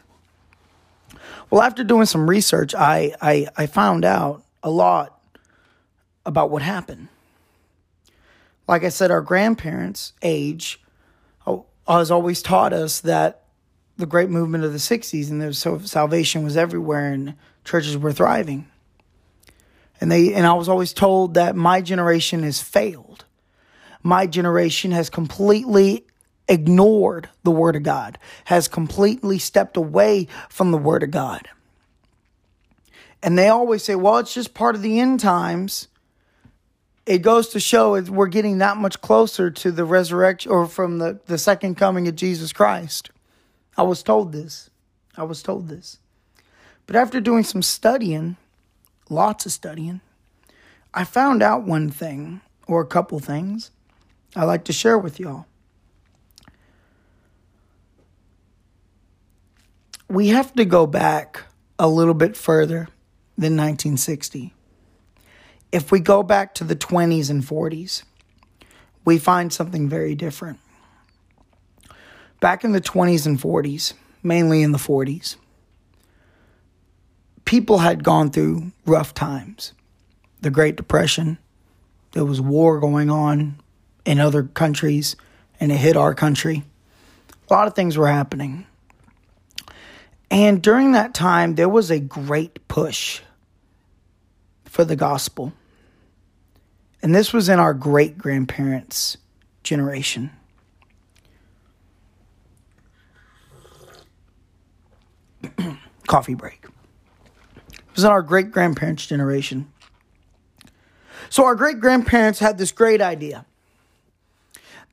Well, 1.50 1.62
after 1.62 1.84
doing 1.84 2.06
some 2.06 2.28
research, 2.28 2.74
I, 2.74 3.14
I, 3.20 3.46
I 3.56 3.66
found 3.66 4.04
out 4.04 4.44
a 4.62 4.70
lot 4.70 5.18
about 6.24 6.50
what 6.50 6.62
happened. 6.62 7.08
Like 8.68 8.84
I 8.84 8.90
said, 8.90 9.10
our 9.10 9.20
grandparents' 9.20 10.12
age 10.22 10.81
has 11.98 12.10
always 12.10 12.42
taught 12.42 12.72
us 12.72 13.00
that 13.00 13.44
the 13.96 14.06
great 14.06 14.30
movement 14.30 14.64
of 14.64 14.72
the 14.72 14.78
60s 14.78 15.30
and 15.30 15.40
the 15.40 15.52
so 15.52 15.78
salvation 15.78 16.42
was 16.44 16.56
everywhere 16.56 17.12
and 17.12 17.34
churches 17.64 17.96
were 17.96 18.12
thriving 18.12 18.66
and 20.02 20.10
they 20.10 20.34
and 20.34 20.44
I 20.44 20.54
was 20.54 20.68
always 20.68 20.92
told 20.92 21.34
that 21.34 21.54
my 21.54 21.80
generation 21.80 22.42
has 22.42 22.60
failed. 22.60 23.24
My 24.02 24.26
generation 24.26 24.90
has 24.90 25.08
completely 25.08 26.04
ignored 26.48 27.28
the 27.44 27.52
word 27.52 27.76
of 27.76 27.84
God, 27.84 28.18
has 28.46 28.66
completely 28.66 29.38
stepped 29.38 29.76
away 29.76 30.26
from 30.48 30.72
the 30.72 30.76
word 30.76 31.04
of 31.04 31.12
God. 31.12 31.48
And 33.22 33.38
they 33.38 33.46
always 33.46 33.84
say, 33.84 33.94
well, 33.94 34.18
it's 34.18 34.34
just 34.34 34.54
part 34.54 34.74
of 34.74 34.82
the 34.82 34.98
end 34.98 35.20
times. 35.20 35.86
It 37.04 37.18
goes 37.18 37.48
to 37.48 37.60
show 37.60 38.00
we're 38.02 38.28
getting 38.28 38.58
that 38.58 38.76
much 38.76 39.00
closer 39.00 39.50
to 39.50 39.72
the 39.72 39.84
resurrection 39.84 40.52
or 40.52 40.66
from 40.66 40.98
the, 40.98 41.18
the 41.26 41.38
second 41.38 41.76
coming 41.76 42.06
of 42.06 42.14
Jesus 42.14 42.52
Christ. 42.52 43.10
I 43.76 43.82
was 43.82 44.02
told 44.02 44.32
this. 44.32 44.70
I 45.16 45.24
was 45.24 45.42
told 45.42 45.68
this. 45.68 45.98
But 46.86 46.96
after 46.96 47.20
doing 47.20 47.44
some 47.44 47.62
studying, 47.62 48.36
lots 49.08 49.46
of 49.46 49.52
studying, 49.52 50.00
I 50.94 51.04
found 51.04 51.42
out 51.42 51.62
one 51.62 51.90
thing, 51.90 52.40
or 52.66 52.80
a 52.80 52.86
couple 52.86 53.18
things, 53.18 53.70
I 54.36 54.44
like 54.44 54.64
to 54.64 54.72
share 54.72 54.98
with 54.98 55.18
y'all. 55.18 55.46
We 60.08 60.28
have 60.28 60.52
to 60.54 60.64
go 60.64 60.86
back 60.86 61.42
a 61.78 61.88
little 61.88 62.14
bit 62.14 62.36
further 62.36 62.88
than 63.36 63.56
1960. 63.56 64.52
If 65.72 65.90
we 65.90 66.00
go 66.00 66.22
back 66.22 66.54
to 66.56 66.64
the 66.64 66.76
20s 66.76 67.30
and 67.30 67.42
40s, 67.42 68.02
we 69.04 69.18
find 69.18 69.52
something 69.52 69.88
very 69.88 70.14
different. 70.14 70.60
Back 72.40 72.62
in 72.62 72.72
the 72.72 72.80
20s 72.80 73.26
and 73.26 73.40
40s, 73.40 73.94
mainly 74.22 74.62
in 74.62 74.72
the 74.72 74.78
40s, 74.78 75.36
people 77.44 77.78
had 77.78 78.04
gone 78.04 78.30
through 78.30 78.72
rough 78.84 79.14
times. 79.14 79.72
The 80.42 80.50
Great 80.50 80.76
Depression, 80.76 81.38
there 82.12 82.24
was 82.24 82.40
war 82.40 82.78
going 82.78 83.10
on 83.10 83.56
in 84.04 84.20
other 84.20 84.42
countries, 84.42 85.16
and 85.58 85.72
it 85.72 85.76
hit 85.76 85.96
our 85.96 86.14
country. 86.14 86.64
A 87.48 87.54
lot 87.54 87.66
of 87.66 87.74
things 87.74 87.96
were 87.96 88.08
happening. 88.08 88.66
And 90.30 90.62
during 90.62 90.92
that 90.92 91.14
time, 91.14 91.54
there 91.54 91.68
was 91.68 91.90
a 91.90 92.00
great 92.00 92.66
push 92.68 93.20
for 94.64 94.84
the 94.84 94.96
gospel. 94.96 95.52
And 97.02 97.14
this 97.14 97.32
was 97.32 97.48
in 97.48 97.58
our 97.58 97.74
great 97.74 98.16
grandparents' 98.16 99.16
generation. 99.64 100.30
Coffee 106.06 106.34
break. 106.34 106.64
It 107.72 107.80
was 107.96 108.04
in 108.04 108.10
our 108.10 108.22
great 108.22 108.52
grandparents' 108.52 109.06
generation. 109.06 109.72
So 111.28 111.44
our 111.44 111.56
great 111.56 111.80
grandparents 111.80 112.38
had 112.38 112.56
this 112.58 112.70
great 112.70 113.00
idea. 113.00 113.46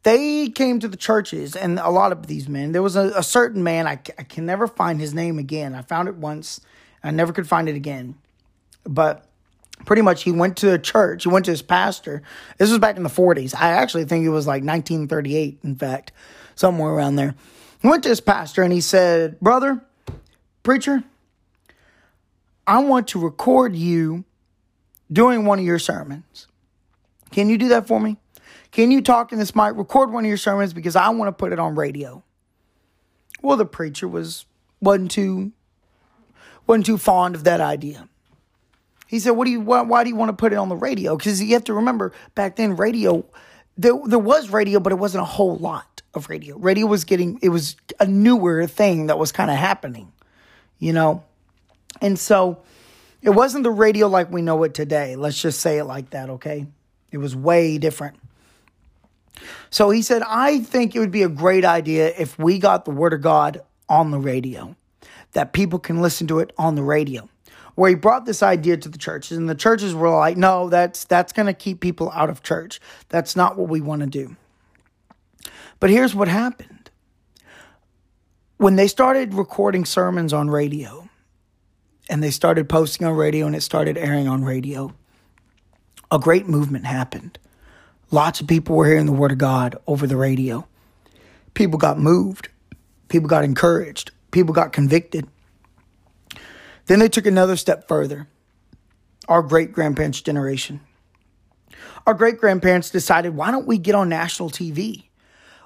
They 0.03 0.49
came 0.49 0.79
to 0.79 0.87
the 0.87 0.97
churches, 0.97 1.55
and 1.55 1.77
a 1.77 1.89
lot 1.89 2.11
of 2.11 2.27
these 2.27 2.47
men. 2.47 2.71
There 2.71 2.81
was 2.81 2.95
a, 2.95 3.11
a 3.15 3.23
certain 3.23 3.61
man, 3.63 3.85
I, 3.85 3.99
I 4.17 4.23
can 4.23 4.45
never 4.45 4.65
find 4.65 4.99
his 4.99 5.13
name 5.13 5.37
again. 5.37 5.75
I 5.75 5.81
found 5.81 6.07
it 6.07 6.15
once, 6.15 6.61
I 7.03 7.11
never 7.11 7.33
could 7.33 7.47
find 7.47 7.69
it 7.69 7.75
again. 7.75 8.15
But 8.85 9.28
pretty 9.85 10.01
much 10.01 10.23
he 10.23 10.31
went 10.31 10.57
to 10.57 10.73
a 10.73 10.79
church, 10.79 11.23
he 11.23 11.29
went 11.29 11.45
to 11.45 11.51
his 11.51 11.61
pastor. 11.61 12.21
This 12.57 12.69
was 12.69 12.79
back 12.79 12.97
in 12.97 13.03
the 13.03 13.09
40s. 13.09 13.55
I 13.55 13.71
actually 13.71 14.05
think 14.05 14.25
it 14.25 14.29
was 14.29 14.47
like 14.47 14.63
1938, 14.63 15.59
in 15.63 15.75
fact, 15.75 16.11
somewhere 16.55 16.91
around 16.91 17.15
there. 17.15 17.35
He 17.81 17.87
went 17.87 18.03
to 18.03 18.09
his 18.09 18.21
pastor 18.21 18.61
and 18.63 18.73
he 18.73 18.81
said, 18.81 19.39
Brother, 19.39 19.83
preacher, 20.63 21.03
I 22.67 22.79
want 22.79 23.07
to 23.09 23.19
record 23.19 23.75
you 23.75 24.25
doing 25.11 25.45
one 25.45 25.59
of 25.59 25.65
your 25.65 25.79
sermons. 25.79 26.47
Can 27.31 27.49
you 27.49 27.57
do 27.57 27.69
that 27.69 27.87
for 27.87 27.99
me? 27.99 28.17
Can 28.71 28.91
you 28.91 29.01
talk 29.01 29.31
in 29.31 29.39
this 29.39 29.55
mic, 29.55 29.75
record 29.75 30.11
one 30.11 30.25
of 30.25 30.27
your 30.27 30.37
sermons 30.37 30.73
because 30.73 30.95
I 30.95 31.09
want 31.09 31.29
to 31.29 31.31
put 31.31 31.51
it 31.51 31.59
on 31.59 31.75
radio? 31.75 32.23
Well, 33.41 33.57
the 33.57 33.65
preacher 33.65 34.07
was 34.07 34.45
wasn't 34.81 35.11
too 35.11 35.51
wasn't 36.67 36.85
too 36.85 36.97
fond 36.97 37.35
of 37.35 37.43
that 37.45 37.61
idea. 37.61 38.07
He 39.09 39.19
said, 39.19 39.31
"What 39.31 39.45
do 39.45 39.51
you? 39.51 39.59
Why, 39.59 39.81
why 39.81 40.03
do 40.03 40.09
you 40.09 40.15
want 40.15 40.29
to 40.29 40.33
put 40.33 40.53
it 40.53 40.57
on 40.57 40.69
the 40.69 40.75
radio? 40.75 41.17
Because 41.17 41.41
you 41.41 41.53
have 41.53 41.63
to 41.65 41.73
remember 41.73 42.13
back 42.35 42.55
then, 42.55 42.75
radio 42.75 43.25
there 43.79 43.93
there 44.05 44.19
was 44.19 44.49
radio, 44.49 44.79
but 44.81 44.91
it 44.91 44.97
wasn't 44.97 45.21
a 45.21 45.25
whole 45.25 45.55
lot 45.55 46.01
of 46.13 46.29
radio. 46.29 46.57
Radio 46.57 46.85
was 46.85 47.05
getting 47.05 47.39
it 47.41 47.49
was 47.49 47.77
a 47.99 48.05
newer 48.05 48.67
thing 48.67 49.07
that 49.07 49.17
was 49.17 49.31
kind 49.31 49.49
of 49.49 49.55
happening, 49.55 50.11
you 50.77 50.91
know. 50.91 51.23
And 52.01 52.19
so 52.19 52.61
it 53.21 53.29
wasn't 53.29 53.63
the 53.63 53.71
radio 53.71 54.07
like 54.07 54.29
we 54.31 54.41
know 54.41 54.63
it 54.63 54.73
today. 54.73 55.15
Let's 55.15 55.41
just 55.41 55.61
say 55.61 55.77
it 55.77 55.85
like 55.85 56.09
that, 56.09 56.29
okay? 56.29 56.67
It 57.11 57.17
was 57.17 57.35
way 57.35 57.77
different. 57.77 58.17
So 59.69 59.89
he 59.89 60.01
said, 60.01 60.23
I 60.27 60.59
think 60.59 60.93
it 60.93 60.99
would 60.99 61.11
be 61.11 61.23
a 61.23 61.29
great 61.29 61.63
idea 61.63 62.13
if 62.17 62.37
we 62.37 62.59
got 62.59 62.83
the 62.83 62.91
Word 62.91 63.13
of 63.13 63.21
God 63.21 63.61
on 63.87 64.11
the 64.11 64.19
radio, 64.19 64.75
that 65.31 65.53
people 65.53 65.79
can 65.79 66.01
listen 66.01 66.27
to 66.27 66.39
it 66.39 66.51
on 66.57 66.75
the 66.75 66.83
radio. 66.83 67.29
Where 67.79 67.89
he 67.89 67.95
brought 67.95 68.25
this 68.25 68.43
idea 68.43 68.75
to 68.75 68.89
the 68.89 68.97
churches, 68.97 69.37
and 69.37 69.47
the 69.47 69.55
churches 69.55 69.95
were 69.95 70.09
like, 70.09 70.35
no, 70.35 70.67
that's 70.67 71.05
that's 71.05 71.31
gonna 71.31 71.53
keep 71.53 71.79
people 71.79 72.11
out 72.11 72.29
of 72.29 72.43
church. 72.43 72.81
That's 73.07 73.37
not 73.37 73.57
what 73.57 73.69
we 73.69 73.79
want 73.79 74.01
to 74.01 74.07
do. 74.07 74.35
But 75.79 75.89
here's 75.89 76.13
what 76.13 76.27
happened. 76.27 76.89
When 78.57 78.75
they 78.75 78.87
started 78.87 79.33
recording 79.33 79.85
sermons 79.85 80.33
on 80.33 80.49
radio, 80.49 81.07
and 82.09 82.21
they 82.21 82.31
started 82.31 82.67
posting 82.67 83.07
on 83.07 83.13
radio 83.13 83.45
and 83.45 83.55
it 83.55 83.61
started 83.61 83.97
airing 83.97 84.27
on 84.27 84.43
radio. 84.43 84.93
A 86.11 86.19
great 86.19 86.47
movement 86.47 86.85
happened. 86.85 87.37
Lots 88.11 88.41
of 88.41 88.47
people 88.47 88.75
were 88.75 88.87
hearing 88.87 89.05
the 89.05 89.13
word 89.13 89.31
of 89.31 89.37
God 89.37 89.77
over 89.85 90.07
the 90.07 90.17
radio. 90.17 90.67
People 91.53 91.77
got 91.77 91.99
moved. 91.99 92.49
People 93.07 93.29
got 93.29 93.43
encouraged. 93.43 94.11
People 94.31 94.53
got 94.53 94.73
convicted. 94.73 95.27
Then 96.89 96.97
they 96.97 97.07
took 97.07 97.27
another 97.27 97.55
step 97.55 97.87
further. 97.87 98.27
Our 99.27 99.43
great 99.43 99.71
grandparents' 99.73 100.21
generation. 100.21 100.79
Our 102.07 102.15
great 102.15 102.39
grandparents 102.39 102.89
decided, 102.89 103.35
why 103.35 103.51
don't 103.51 103.67
we 103.67 103.77
get 103.77 103.93
on 103.93 104.09
national 104.09 104.49
TV? 104.49 105.03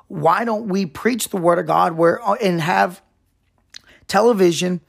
Why 0.09 0.43
don't 0.43 0.67
we 0.67 0.85
preach 0.85 1.29
the 1.29 1.37
word 1.37 1.59
of 1.59 1.65
God 1.65 1.93
where 1.93 2.19
and 2.41 2.59
have 2.59 3.01
television 4.07 4.81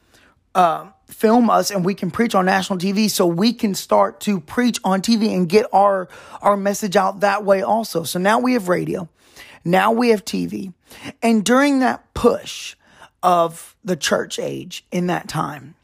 uh, 0.57 0.89
film 1.07 1.51
us 1.51 1.71
and 1.71 1.85
we 1.85 1.95
can 1.95 2.11
preach 2.11 2.35
on 2.35 2.47
national 2.47 2.81
TV 2.81 3.09
so 3.09 3.27
we 3.29 3.53
can 3.53 3.73
start 3.73 4.19
to 4.23 4.41
preach 4.41 4.81
on 4.83 5.03
TV 5.03 5.33
and 5.37 5.49
get 5.49 5.67
our 5.73 6.09
our 6.43 6.57
message 6.57 6.97
out 6.97 7.21
that 7.21 7.45
way 7.45 7.63
also. 7.63 8.03
So 8.03 8.19
now 8.19 8.41
we 8.41 8.55
have 8.55 8.69
radio. 8.69 9.09
Now 9.65 9.93
we 9.93 10.09
have 10.09 10.25
TV. 10.25 10.75
And 11.23 11.45
during 11.45 11.79
that 11.79 12.13
push 12.13 12.75
of 13.23 13.77
the 13.85 13.97
church 13.97 14.41
age 14.41 14.85
in 14.91 15.07
that 15.07 15.29
time, 15.29 15.77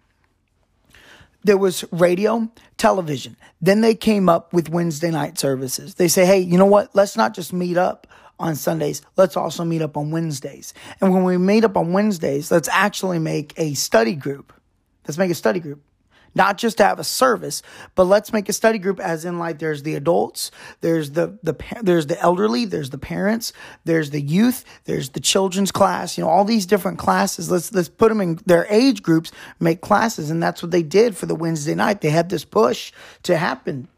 there 1.42 1.58
was 1.58 1.84
radio, 1.90 2.50
television. 2.76 3.36
Then 3.60 3.80
they 3.80 3.94
came 3.94 4.28
up 4.28 4.52
with 4.52 4.68
Wednesday 4.68 5.10
night 5.10 5.38
services. 5.38 5.94
They 5.94 6.08
say, 6.08 6.26
hey, 6.26 6.38
you 6.40 6.58
know 6.58 6.66
what? 6.66 6.94
Let's 6.94 7.16
not 7.16 7.34
just 7.34 7.52
meet 7.52 7.76
up 7.76 8.06
on 8.38 8.56
Sundays. 8.56 9.02
Let's 9.16 9.36
also 9.36 9.64
meet 9.64 9.82
up 9.82 9.96
on 9.96 10.10
Wednesdays. 10.10 10.74
And 11.00 11.12
when 11.12 11.24
we 11.24 11.36
meet 11.36 11.64
up 11.64 11.76
on 11.76 11.92
Wednesdays, 11.92 12.50
let's 12.50 12.68
actually 12.68 13.18
make 13.18 13.52
a 13.56 13.74
study 13.74 14.14
group. 14.14 14.52
Let's 15.06 15.18
make 15.18 15.30
a 15.30 15.34
study 15.34 15.60
group. 15.60 15.82
Not 16.34 16.58
just 16.58 16.76
to 16.76 16.84
have 16.84 16.98
a 16.98 17.04
service, 17.04 17.62
but 17.94 18.04
let's 18.04 18.32
make 18.32 18.48
a 18.48 18.52
study 18.52 18.78
group 18.78 19.00
as 19.00 19.24
in 19.24 19.38
like 19.38 19.58
there's 19.58 19.82
the 19.82 19.96
adults, 19.96 20.50
there's 20.80 21.10
the 21.12 21.38
the 21.42 21.56
there's 21.82 22.06
the 22.06 22.20
elderly, 22.20 22.64
there's 22.64 22.90
the 22.90 22.98
parents, 22.98 23.52
there's 23.84 24.10
the 24.10 24.20
youth, 24.20 24.64
there's 24.84 25.10
the 25.10 25.20
children's 25.20 25.72
class, 25.72 26.16
you 26.16 26.24
know, 26.24 26.30
all 26.30 26.44
these 26.44 26.66
different 26.66 26.98
classes. 26.98 27.50
Let's 27.50 27.72
let's 27.72 27.88
put 27.88 28.10
them 28.10 28.20
in 28.20 28.38
their 28.46 28.66
age 28.70 29.02
groups, 29.02 29.32
make 29.58 29.80
classes, 29.80 30.30
and 30.30 30.42
that's 30.42 30.62
what 30.62 30.70
they 30.70 30.82
did 30.82 31.16
for 31.16 31.26
the 31.26 31.34
Wednesday 31.34 31.74
night. 31.74 32.00
They 32.00 32.10
had 32.10 32.30
this 32.30 32.44
push 32.44 32.92
to 33.24 33.36
happen. 33.36 33.88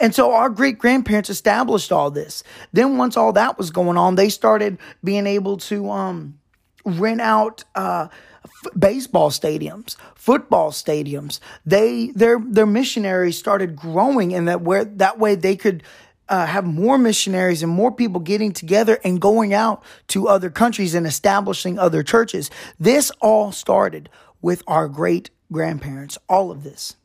And 0.00 0.14
so 0.14 0.32
our 0.32 0.48
great 0.48 0.78
grandparents 0.78 1.30
established 1.30 1.92
all 1.92 2.10
this. 2.10 2.42
Then 2.72 2.96
once 2.96 3.16
all 3.16 3.32
that 3.32 3.58
was 3.58 3.70
going 3.70 3.96
on, 3.96 4.14
they 4.14 4.28
started 4.28 4.78
being 5.02 5.26
able 5.26 5.56
to 5.58 5.90
um, 5.90 6.38
rent 6.84 7.20
out 7.20 7.64
uh, 7.74 8.08
baseball 8.78 9.30
stadiums, 9.30 9.96
football 10.14 10.70
stadiums. 10.70 11.40
They 11.64 12.08
their 12.08 12.38
their 12.38 12.66
missionaries 12.66 13.38
started 13.38 13.76
growing, 13.76 14.34
and 14.34 14.48
that 14.48 14.62
where 14.62 14.84
that 14.84 15.18
way 15.18 15.34
they 15.34 15.56
could 15.56 15.82
uh, 16.28 16.46
have 16.46 16.64
more 16.64 16.98
missionaries 16.98 17.62
and 17.62 17.72
more 17.72 17.90
people 17.90 18.20
getting 18.20 18.52
together 18.52 18.98
and 19.04 19.20
going 19.20 19.54
out 19.54 19.82
to 20.08 20.28
other 20.28 20.50
countries 20.50 20.94
and 20.94 21.06
establishing 21.06 21.78
other 21.78 22.02
churches. 22.02 22.50
This 22.78 23.10
all 23.20 23.52
started 23.52 24.08
with 24.42 24.62
our 24.66 24.88
great 24.88 25.30
grandparents. 25.50 26.18
All 26.28 26.50
of 26.50 26.62
this. 26.64 26.96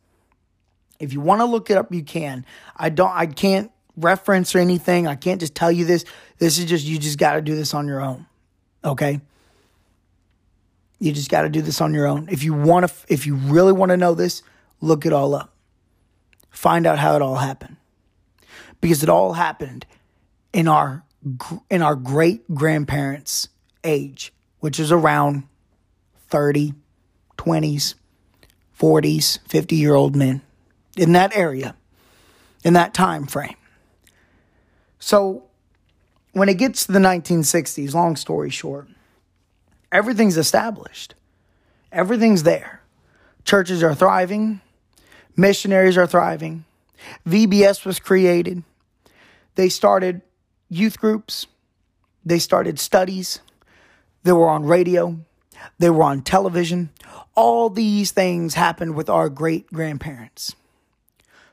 If 0.99 1.13
you 1.13 1.21
want 1.21 1.41
to 1.41 1.45
look 1.45 1.69
it 1.69 1.77
up, 1.77 1.93
you 1.93 2.03
can. 2.03 2.45
I 2.75 2.89
don't. 2.89 3.11
I 3.11 3.25
can't 3.25 3.71
reference 3.97 4.55
or 4.55 4.59
anything. 4.59 5.07
I 5.07 5.15
can't 5.15 5.39
just 5.39 5.55
tell 5.55 5.71
you 5.71 5.85
this. 5.85 6.05
This 6.37 6.57
is 6.57 6.65
just 6.65 6.85
you. 6.85 6.97
Just 6.97 7.17
got 7.17 7.35
to 7.35 7.41
do 7.41 7.55
this 7.55 7.73
on 7.73 7.87
your 7.87 8.01
own. 8.01 8.25
Okay. 8.83 9.21
You 11.03 11.11
just 11.11 11.29
got 11.29 11.41
to 11.41 11.49
do 11.49 11.61
this 11.61 11.81
on 11.81 11.93
your 11.93 12.07
own. 12.07 12.29
If 12.31 12.45
you 12.45 12.53
want 12.53 12.87
to, 12.87 12.93
if 13.09 13.27
you 13.27 13.35
really 13.35 13.73
want 13.73 13.89
to 13.89 13.97
know 13.97 14.13
this, 14.13 14.41
look 14.79 15.05
it 15.05 15.11
all 15.11 15.35
up. 15.35 15.53
Find 16.49 16.87
out 16.87 16.97
how 16.97 17.17
it 17.17 17.21
all 17.21 17.35
happened, 17.35 17.75
because 18.79 19.03
it 19.03 19.09
all 19.09 19.33
happened 19.33 19.85
in 20.53 20.69
our 20.69 21.03
in 21.69 21.81
our 21.81 21.97
great 21.97 22.55
grandparents' 22.55 23.49
age, 23.83 24.31
which 24.61 24.79
is 24.79 24.93
around 24.93 25.43
30, 26.29 26.73
20s, 27.37 27.95
40s, 28.79 29.39
50 29.45 29.75
year 29.75 29.95
old 29.95 30.15
men 30.15 30.41
in 30.95 31.11
that 31.11 31.35
area, 31.35 31.75
in 32.63 32.71
that 32.75 32.93
time 32.93 33.27
frame. 33.27 33.57
So 34.99 35.43
when 36.31 36.47
it 36.47 36.57
gets 36.57 36.85
to 36.85 36.93
the 36.93 36.99
1960s, 36.99 37.93
long 37.93 38.15
story 38.15 38.49
short, 38.49 38.87
Everything's 39.93 40.37
established, 40.37 41.13
everything's 41.91 42.41
there. 42.41 42.81
Churches 43.45 43.83
are 43.83 43.93
thriving, 43.93 44.59
missionaries 45.37 45.99
are 45.99 46.07
thriving. 46.07 46.65
VBS 47.27 47.85
was 47.85 47.99
created. 47.99 48.63
They 49.53 49.69
started 49.69 50.21
youth 50.67 50.99
groups, 50.99 51.45
they 52.25 52.39
started 52.39 52.79
studies, 52.79 53.41
they 54.23 54.31
were 54.31 54.49
on 54.49 54.65
radio, 54.65 55.19
they 55.77 55.91
were 55.91 56.03
on 56.03 56.23
television. 56.23 56.89
All 57.35 57.69
these 57.69 58.09
things 58.09 58.55
happened 58.55 58.95
with 58.95 59.11
our 59.11 59.29
great 59.29 59.67
grandparents. 59.67 60.55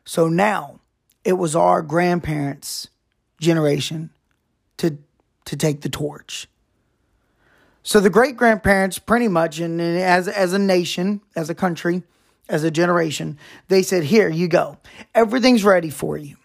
So 0.06 0.28
now 0.28 0.80
it 1.24 1.34
was 1.34 1.54
our 1.54 1.82
grandparents' 1.82 2.88
generation 3.38 4.08
to, 4.78 4.96
to 5.44 5.56
take 5.58 5.82
the 5.82 5.90
torch. 5.90 6.48
So 7.82 8.00
the 8.00 8.10
great 8.10 8.36
grandparents, 8.36 8.98
pretty 8.98 9.28
much, 9.28 9.58
and, 9.58 9.80
as 9.80 10.28
as 10.28 10.52
a 10.52 10.58
nation, 10.58 11.22
as 11.34 11.48
a 11.48 11.54
country, 11.54 12.02
as 12.48 12.62
a 12.64 12.70
generation, 12.70 13.38
they 13.68 13.82
said, 13.82 14.04
"Here 14.04 14.28
you 14.28 14.48
go. 14.48 14.78
Everything's 15.14 15.64
ready 15.64 15.90
for 15.90 16.16
you." 16.16 16.36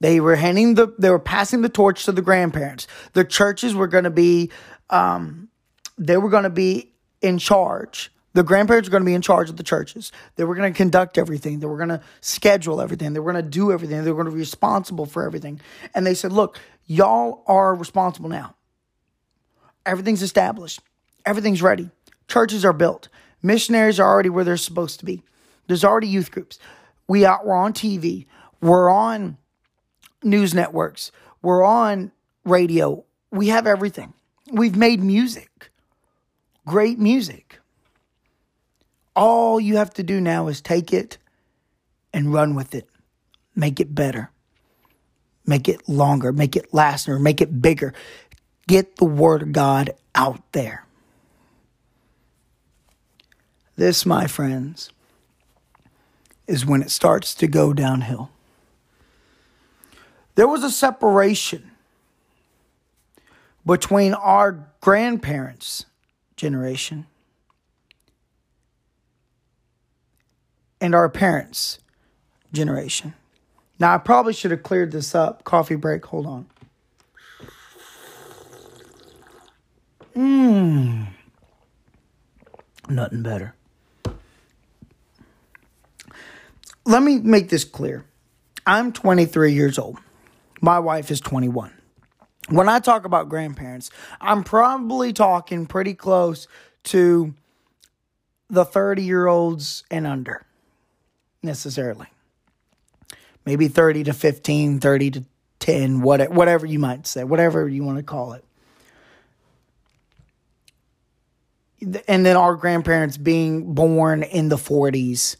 They 0.00 0.20
were 0.20 0.36
handing 0.36 0.74
the, 0.74 0.94
they 0.98 1.10
were 1.10 1.18
passing 1.18 1.62
the 1.62 1.68
torch 1.68 2.04
to 2.04 2.12
the 2.12 2.22
grandparents. 2.22 2.86
The 3.14 3.24
churches 3.24 3.74
were 3.74 3.88
going 3.88 4.04
to 4.04 4.10
be, 4.10 4.50
um, 4.90 5.48
they 5.96 6.16
were 6.16 6.30
going 6.30 6.44
to 6.44 6.50
be 6.50 6.92
in 7.20 7.38
charge. 7.38 8.12
The 8.34 8.44
grandparents 8.44 8.88
were 8.88 8.92
going 8.92 9.02
to 9.02 9.06
be 9.06 9.14
in 9.14 9.22
charge 9.22 9.50
of 9.50 9.56
the 9.56 9.64
churches. 9.64 10.12
They 10.36 10.44
were 10.44 10.54
going 10.54 10.72
to 10.72 10.76
conduct 10.76 11.18
everything. 11.18 11.58
They 11.58 11.66
were 11.66 11.76
going 11.76 11.88
to 11.88 12.00
schedule 12.20 12.80
everything. 12.80 13.12
They 13.12 13.18
were 13.18 13.32
going 13.32 13.44
to 13.44 13.50
do 13.50 13.72
everything. 13.72 14.04
They 14.04 14.12
were 14.12 14.22
going 14.22 14.32
to 14.32 14.36
be 14.36 14.38
responsible 14.38 15.06
for 15.06 15.24
everything. 15.24 15.60
And 15.94 16.06
they 16.06 16.14
said, 16.14 16.32
"Look, 16.32 16.60
y'all 16.86 17.42
are 17.48 17.74
responsible 17.74 18.28
now. 18.28 18.54
Everything's 19.86 20.22
established. 20.22 20.80
Everything's 21.24 21.62
ready. 21.62 21.90
Churches 22.28 22.64
are 22.64 22.72
built. 22.72 23.08
Missionaries 23.42 24.00
are 24.00 24.08
already 24.08 24.28
where 24.28 24.44
they're 24.44 24.56
supposed 24.56 24.98
to 25.00 25.04
be. 25.04 25.22
There's 25.66 25.84
already 25.84 26.08
youth 26.08 26.30
groups. 26.30 26.58
We 27.06 27.24
are, 27.24 27.40
we're 27.44 27.56
on 27.56 27.72
TV. 27.72 28.26
We're 28.60 28.90
on 28.90 29.38
news 30.22 30.54
networks. 30.54 31.12
We're 31.42 31.64
on 31.64 32.12
radio. 32.44 33.04
We 33.30 33.48
have 33.48 33.66
everything. 33.66 34.14
We've 34.50 34.76
made 34.76 35.00
music. 35.02 35.70
Great 36.66 36.98
music. 36.98 37.60
All 39.14 39.60
you 39.60 39.76
have 39.76 39.92
to 39.94 40.02
do 40.02 40.20
now 40.20 40.48
is 40.48 40.60
take 40.60 40.92
it 40.92 41.18
and 42.12 42.32
run 42.32 42.54
with 42.54 42.74
it. 42.74 42.88
Make 43.54 43.80
it 43.80 43.94
better. 43.94 44.30
Make 45.46 45.68
it 45.68 45.88
longer. 45.88 46.32
Make 46.32 46.56
it 46.56 46.72
last 46.72 47.08
or 47.08 47.18
make 47.18 47.40
it 47.40 47.60
bigger. 47.60 47.94
Get 48.68 48.96
the 48.96 49.06
Word 49.06 49.42
of 49.42 49.52
God 49.52 49.94
out 50.14 50.42
there. 50.52 50.84
This, 53.76 54.04
my 54.04 54.26
friends, 54.26 54.90
is 56.46 56.66
when 56.66 56.82
it 56.82 56.90
starts 56.90 57.34
to 57.36 57.46
go 57.46 57.72
downhill. 57.72 58.30
There 60.34 60.46
was 60.46 60.62
a 60.62 60.70
separation 60.70 61.70
between 63.64 64.12
our 64.12 64.68
grandparents' 64.82 65.86
generation 66.36 67.06
and 70.78 70.94
our 70.94 71.08
parents' 71.08 71.78
generation. 72.52 73.14
Now, 73.78 73.94
I 73.94 73.98
probably 73.98 74.34
should 74.34 74.50
have 74.50 74.62
cleared 74.62 74.92
this 74.92 75.14
up. 75.14 75.44
Coffee 75.44 75.76
break, 75.76 76.04
hold 76.04 76.26
on. 76.26 76.46
Mmm. 80.18 81.06
Nothing 82.88 83.22
better. 83.22 83.54
Let 86.84 87.02
me 87.04 87.20
make 87.20 87.50
this 87.50 87.62
clear. 87.62 88.04
I'm 88.66 88.92
23 88.92 89.52
years 89.52 89.78
old. 89.78 89.98
My 90.60 90.80
wife 90.80 91.12
is 91.12 91.20
21. 91.20 91.72
When 92.48 92.68
I 92.68 92.80
talk 92.80 93.04
about 93.04 93.28
grandparents, 93.28 93.90
I'm 94.20 94.42
probably 94.42 95.12
talking 95.12 95.66
pretty 95.66 95.94
close 95.94 96.48
to 96.84 97.34
the 98.50 98.64
30 98.64 99.02
year 99.02 99.28
olds 99.28 99.84
and 99.88 100.04
under, 100.04 100.44
necessarily. 101.44 102.06
Maybe 103.46 103.68
30 103.68 104.04
to 104.04 104.12
15, 104.12 104.80
30 104.80 105.10
to 105.12 105.24
10, 105.60 106.00
whatever 106.00 106.66
you 106.66 106.78
might 106.80 107.06
say, 107.06 107.22
whatever 107.22 107.68
you 107.68 107.84
want 107.84 107.98
to 107.98 108.02
call 108.02 108.32
it. 108.32 108.44
And 111.80 112.26
then 112.26 112.36
our 112.36 112.56
grandparents 112.56 113.16
being 113.16 113.74
born 113.74 114.22
in 114.22 114.48
the 114.48 114.56
40s 114.56 115.36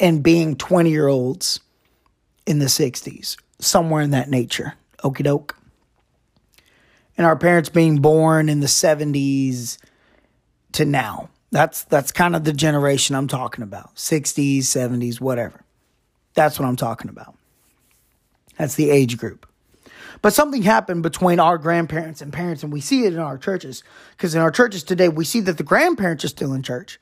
and 0.00 0.22
being 0.22 0.56
20 0.56 0.90
year 0.90 1.08
olds 1.08 1.60
in 2.46 2.58
the 2.58 2.66
60s, 2.66 3.36
somewhere 3.60 4.02
in 4.02 4.10
that 4.10 4.30
nature. 4.30 4.74
Okie 5.04 5.24
doke. 5.24 5.56
And 7.16 7.26
our 7.26 7.36
parents 7.36 7.68
being 7.68 8.00
born 8.00 8.48
in 8.48 8.60
the 8.60 8.66
70s 8.66 9.78
to 10.72 10.84
now. 10.84 11.28
That's 11.50 11.84
that's 11.84 12.12
kind 12.12 12.34
of 12.34 12.44
the 12.44 12.54
generation 12.54 13.14
I'm 13.14 13.28
talking 13.28 13.62
about. 13.62 13.94
60s, 13.96 14.60
70s, 14.60 15.20
whatever. 15.20 15.60
That's 16.34 16.58
what 16.58 16.66
I'm 16.66 16.76
talking 16.76 17.10
about. 17.10 17.36
That's 18.56 18.74
the 18.74 18.90
age 18.90 19.18
group. 19.18 19.46
But 20.22 20.32
something 20.32 20.62
happened 20.62 21.02
between 21.02 21.40
our 21.40 21.58
grandparents 21.58 22.22
and 22.22 22.32
parents, 22.32 22.62
and 22.62 22.72
we 22.72 22.80
see 22.80 23.04
it 23.04 23.12
in 23.12 23.18
our 23.18 23.36
churches. 23.36 23.82
Because 24.12 24.34
in 24.34 24.40
our 24.40 24.52
churches 24.52 24.84
today, 24.84 25.08
we 25.08 25.24
see 25.24 25.40
that 25.40 25.58
the 25.58 25.64
grandparents 25.64 26.24
are 26.24 26.28
still 26.28 26.54
in 26.54 26.62
church. 26.62 27.00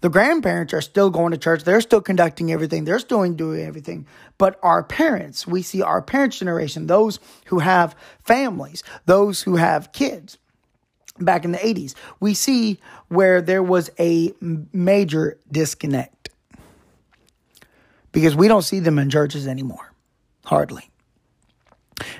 The 0.00 0.08
grandparents 0.08 0.74
are 0.74 0.80
still 0.80 1.10
going 1.10 1.30
to 1.32 1.38
church. 1.38 1.62
They're 1.62 1.80
still 1.80 2.00
conducting 2.00 2.50
everything. 2.50 2.84
They're 2.84 2.98
still 2.98 3.30
doing 3.32 3.60
everything. 3.60 4.06
But 4.38 4.58
our 4.62 4.82
parents, 4.82 5.46
we 5.46 5.62
see 5.62 5.82
our 5.82 6.02
parents' 6.02 6.38
generation, 6.38 6.86
those 6.86 7.20
who 7.46 7.60
have 7.60 7.94
families, 8.24 8.82
those 9.06 9.42
who 9.42 9.56
have 9.56 9.92
kids, 9.92 10.38
back 11.20 11.44
in 11.44 11.52
the 11.52 11.58
80s, 11.58 11.94
we 12.20 12.34
see 12.34 12.78
where 13.08 13.42
there 13.42 13.62
was 13.62 13.90
a 13.98 14.32
major 14.40 15.38
disconnect 15.50 16.30
because 18.12 18.34
we 18.34 18.48
don't 18.48 18.62
see 18.62 18.80
them 18.80 18.98
in 18.98 19.10
churches 19.10 19.46
anymore. 19.46 19.92
Hardly. 20.44 20.90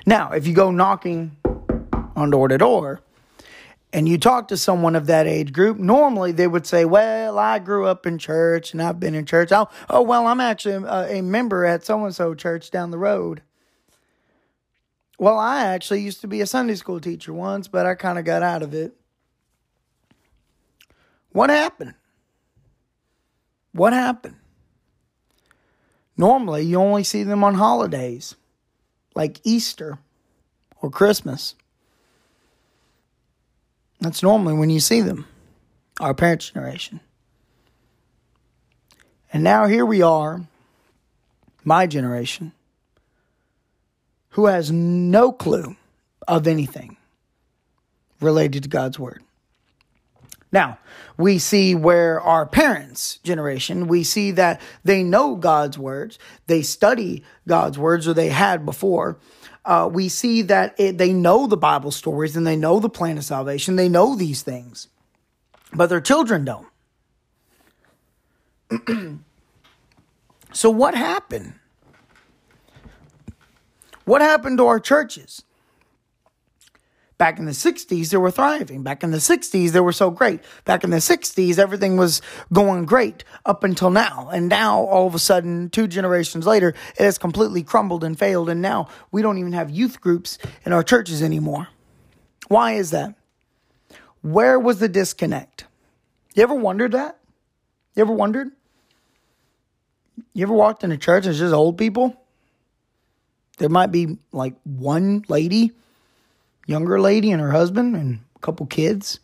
Now, 0.05 0.31
if 0.31 0.47
you 0.47 0.53
go 0.53 0.71
knocking 0.71 1.37
on 2.15 2.29
door 2.29 2.47
to 2.47 2.57
door 2.57 3.01
and 3.91 4.07
you 4.07 4.17
talk 4.17 4.47
to 4.49 4.57
someone 4.57 4.95
of 4.95 5.07
that 5.07 5.27
age 5.27 5.53
group, 5.53 5.77
normally 5.77 6.31
they 6.31 6.47
would 6.47 6.65
say, 6.65 6.85
Well, 6.85 7.39
I 7.39 7.59
grew 7.59 7.85
up 7.85 8.05
in 8.05 8.17
church 8.17 8.73
and 8.73 8.81
I've 8.81 8.99
been 8.99 9.15
in 9.15 9.25
church. 9.25 9.51
Oh, 9.51 9.69
oh 9.89 10.01
well, 10.01 10.27
I'm 10.27 10.39
actually 10.39 10.85
a, 10.85 11.19
a 11.19 11.21
member 11.21 11.65
at 11.65 11.85
so 11.85 12.03
and 12.05 12.15
so 12.15 12.33
church 12.33 12.71
down 12.71 12.91
the 12.91 12.97
road. 12.97 13.41
Well, 15.17 15.37
I 15.37 15.65
actually 15.65 16.01
used 16.01 16.21
to 16.21 16.27
be 16.27 16.39
a 16.39 16.45
Sunday 16.45 16.75
school 16.75 17.01
teacher 17.01 17.33
once, 17.33 17.67
but 17.67 17.85
I 17.85 17.95
kind 17.95 18.17
of 18.17 18.23
got 18.23 18.41
out 18.41 18.63
of 18.63 18.73
it. 18.73 18.95
What 21.31 21.49
happened? 21.49 21.93
What 23.73 23.93
happened? 23.93 24.37
Normally, 26.17 26.63
you 26.63 26.77
only 26.77 27.03
see 27.03 27.23
them 27.23 27.43
on 27.43 27.55
holidays 27.55 28.35
like 29.19 29.41
Easter 29.43 29.99
or 30.81 30.89
Christmas. 30.89 31.53
That's 33.99 34.23
normally 34.23 34.53
when 34.53 34.69
you 34.69 34.79
see 34.79 35.01
them, 35.01 35.25
our 35.99 36.13
parents' 36.13 36.51
generation. 36.51 37.01
And 39.33 39.43
now 39.43 39.67
here 39.67 39.85
we 39.85 40.01
are, 40.01 40.47
my 41.65 41.85
generation, 41.85 42.53
who 44.29 44.45
has 44.45 44.71
no 44.71 45.33
clue 45.33 45.75
of 46.25 46.47
anything 46.47 46.95
related 48.21 48.63
to 48.63 48.69
God's 48.69 48.97
Word. 48.97 49.21
Now, 50.51 50.79
we 51.17 51.37
see 51.37 51.75
where 51.75 52.19
our 52.21 52.45
parents' 52.45 53.17
generation, 53.17 53.87
we 53.87 54.03
see 54.03 54.31
that 54.31 54.61
they 54.83 55.03
know 55.03 55.35
God's 55.35 55.77
words, 55.77 56.17
they 56.47 56.63
study 56.63 57.23
God's 57.47 57.77
words, 57.77 58.07
or 58.07 58.13
they 58.13 58.29
had 58.29 58.65
before. 58.65 59.19
Uh, 59.63 59.87
we 59.91 60.09
see 60.09 60.41
that 60.43 60.73
it, 60.79 60.97
they 60.97 61.13
know 61.13 61.45
the 61.45 61.57
Bible 61.57 61.91
stories 61.91 62.35
and 62.35 62.47
they 62.47 62.55
know 62.55 62.79
the 62.79 62.89
plan 62.89 63.17
of 63.17 63.23
salvation. 63.23 63.75
They 63.75 63.89
know 63.89 64.15
these 64.15 64.41
things, 64.41 64.87
but 65.73 65.87
their 65.87 66.01
children 66.01 66.45
don't. 66.45 66.67
so, 70.51 70.69
what 70.71 70.95
happened? 70.95 71.53
What 74.05 74.21
happened 74.21 74.57
to 74.57 74.65
our 74.65 74.79
churches? 74.79 75.43
Back 77.19 77.37
in 77.37 77.43
the 77.43 77.51
60s, 77.51 78.11
they 78.11 78.17
were 78.17 78.31
thriving. 78.31 78.81
Back 78.81 79.03
in 79.03 79.11
the 79.11 79.17
60s, 79.17 79.71
they 79.71 79.81
were 79.81 79.91
so 79.91 80.09
great. 80.09 80.39
Back 80.63 80.85
in 80.85 80.89
the 80.89 80.97
60s, 80.97 81.59
everything 81.59 81.97
was 81.97 82.21
going 82.53 82.85
great 82.85 83.25
up 83.45 83.65
until 83.65 83.89
now. 83.89 84.29
And 84.31 84.47
now, 84.47 84.79
all 84.79 85.05
of 85.05 85.13
a 85.13 85.19
sudden, 85.19 85.69
two 85.69 85.85
generations 85.85 86.47
later, 86.47 86.69
it 86.69 87.03
has 87.03 87.17
completely 87.17 87.61
crumbled 87.61 88.05
and 88.05 88.17
failed. 88.17 88.49
And 88.49 88.61
now 88.61 88.87
we 89.11 89.21
don't 89.21 89.37
even 89.37 89.51
have 89.51 89.69
youth 89.69 89.99
groups 89.99 90.37
in 90.65 90.71
our 90.71 90.81
churches 90.81 91.21
anymore. 91.21 91.67
Why 92.47 92.75
is 92.75 92.91
that? 92.91 93.15
Where 94.21 94.57
was 94.57 94.79
the 94.79 94.87
disconnect? 94.87 95.65
You 96.35 96.43
ever 96.43 96.55
wondered 96.55 96.93
that? 96.93 97.19
You 97.95 98.01
ever 98.01 98.13
wondered? 98.13 98.49
You 100.33 100.43
ever 100.43 100.53
walked 100.53 100.85
in 100.85 100.93
a 100.93 100.97
church 100.97 101.25
and 101.25 101.31
it's 101.31 101.39
just 101.39 101.53
old 101.53 101.77
people? 101.77 102.15
There 103.57 103.67
might 103.67 103.91
be 103.91 104.19
like 104.31 104.55
one 104.63 105.25
lady 105.27 105.73
younger 106.69 107.01
lady 107.01 107.31
and 107.31 107.41
her 107.41 107.51
husband 107.51 107.95
and 107.95 108.19
a 108.35 108.39
couple 108.39 108.65
kids. 108.67 109.19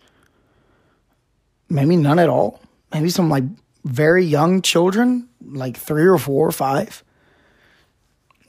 Maybe 1.69 1.95
none 1.95 2.17
at 2.17 2.27
all. 2.27 2.60
Maybe 2.91 3.10
some 3.10 3.29
like 3.29 3.43
very 3.84 4.25
young 4.25 4.63
children, 4.63 5.29
like 5.45 5.77
three 5.77 6.08
or 6.08 6.17
four 6.17 6.47
or 6.47 6.51
five. 6.51 7.03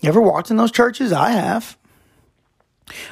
You 0.00 0.08
ever 0.08 0.20
walked 0.20 0.50
in 0.50 0.56
those 0.56 0.72
churches? 0.72 1.12
I 1.12 1.30
have. 1.30 1.76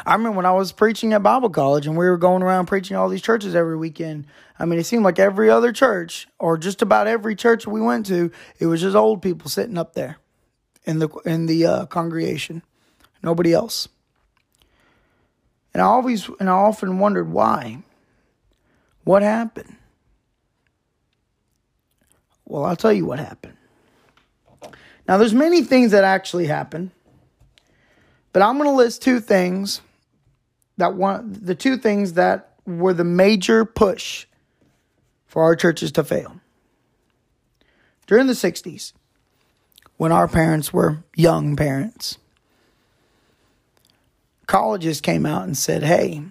I 0.06 0.14
remember 0.14 0.36
when 0.36 0.46
I 0.46 0.52
was 0.52 0.72
preaching 0.72 1.12
at 1.12 1.22
Bible 1.22 1.50
college 1.50 1.86
and 1.86 1.98
we 1.98 2.08
were 2.08 2.16
going 2.16 2.42
around 2.42 2.66
preaching 2.66 2.96
all 2.96 3.08
these 3.08 3.22
churches 3.22 3.54
every 3.54 3.76
weekend. 3.76 4.26
I 4.58 4.64
mean, 4.64 4.78
it 4.78 4.84
seemed 4.84 5.04
like 5.04 5.18
every 5.18 5.50
other 5.50 5.72
church 5.72 6.28
or 6.38 6.56
just 6.56 6.80
about 6.80 7.08
every 7.08 7.34
church 7.34 7.66
we 7.66 7.80
went 7.82 8.06
to, 8.06 8.30
it 8.58 8.66
was 8.66 8.80
just 8.80 8.96
old 8.96 9.20
people 9.20 9.50
sitting 9.50 9.76
up 9.76 9.94
there 9.94 10.16
in 10.84 10.98
the 10.98 11.08
in 11.26 11.44
the 11.46 11.66
uh, 11.66 11.86
congregation. 11.86 12.62
Nobody 13.22 13.52
else. 13.52 13.88
And 15.74 15.82
I 15.82 15.87
always 15.87 16.30
and 16.40 16.48
I 16.48 16.52
often 16.52 16.98
wondered 16.98 17.30
why. 17.30 17.82
What 19.02 19.22
happened? 19.22 19.76
Well, 22.46 22.64
I'll 22.64 22.76
tell 22.76 22.92
you 22.92 23.04
what 23.04 23.18
happened. 23.18 23.56
Now 25.06 25.18
there's 25.18 25.34
many 25.34 25.62
things 25.62 25.90
that 25.90 26.04
actually 26.04 26.46
happened. 26.46 26.92
But 28.32 28.42
I'm 28.42 28.56
going 28.56 28.68
to 28.68 28.74
list 28.74 29.02
two 29.02 29.20
things 29.20 29.80
that 30.76 30.94
one 30.94 31.37
the 31.42 31.54
two 31.54 31.76
things 31.76 32.14
that 32.14 32.54
were 32.66 32.94
the 32.94 33.04
major 33.04 33.64
push 33.64 34.26
for 35.26 35.42
our 35.42 35.56
churches 35.56 35.92
to 35.92 36.04
fail. 36.04 36.40
During 38.06 38.26
the 38.26 38.34
60s, 38.34 38.92
when 39.96 40.12
our 40.12 40.28
parents 40.28 40.72
were 40.72 41.04
young 41.16 41.56
parents, 41.56 42.18
colleges 44.46 45.00
came 45.00 45.26
out 45.26 45.44
and 45.44 45.57
said, 45.57 45.83
hey, 45.83 46.22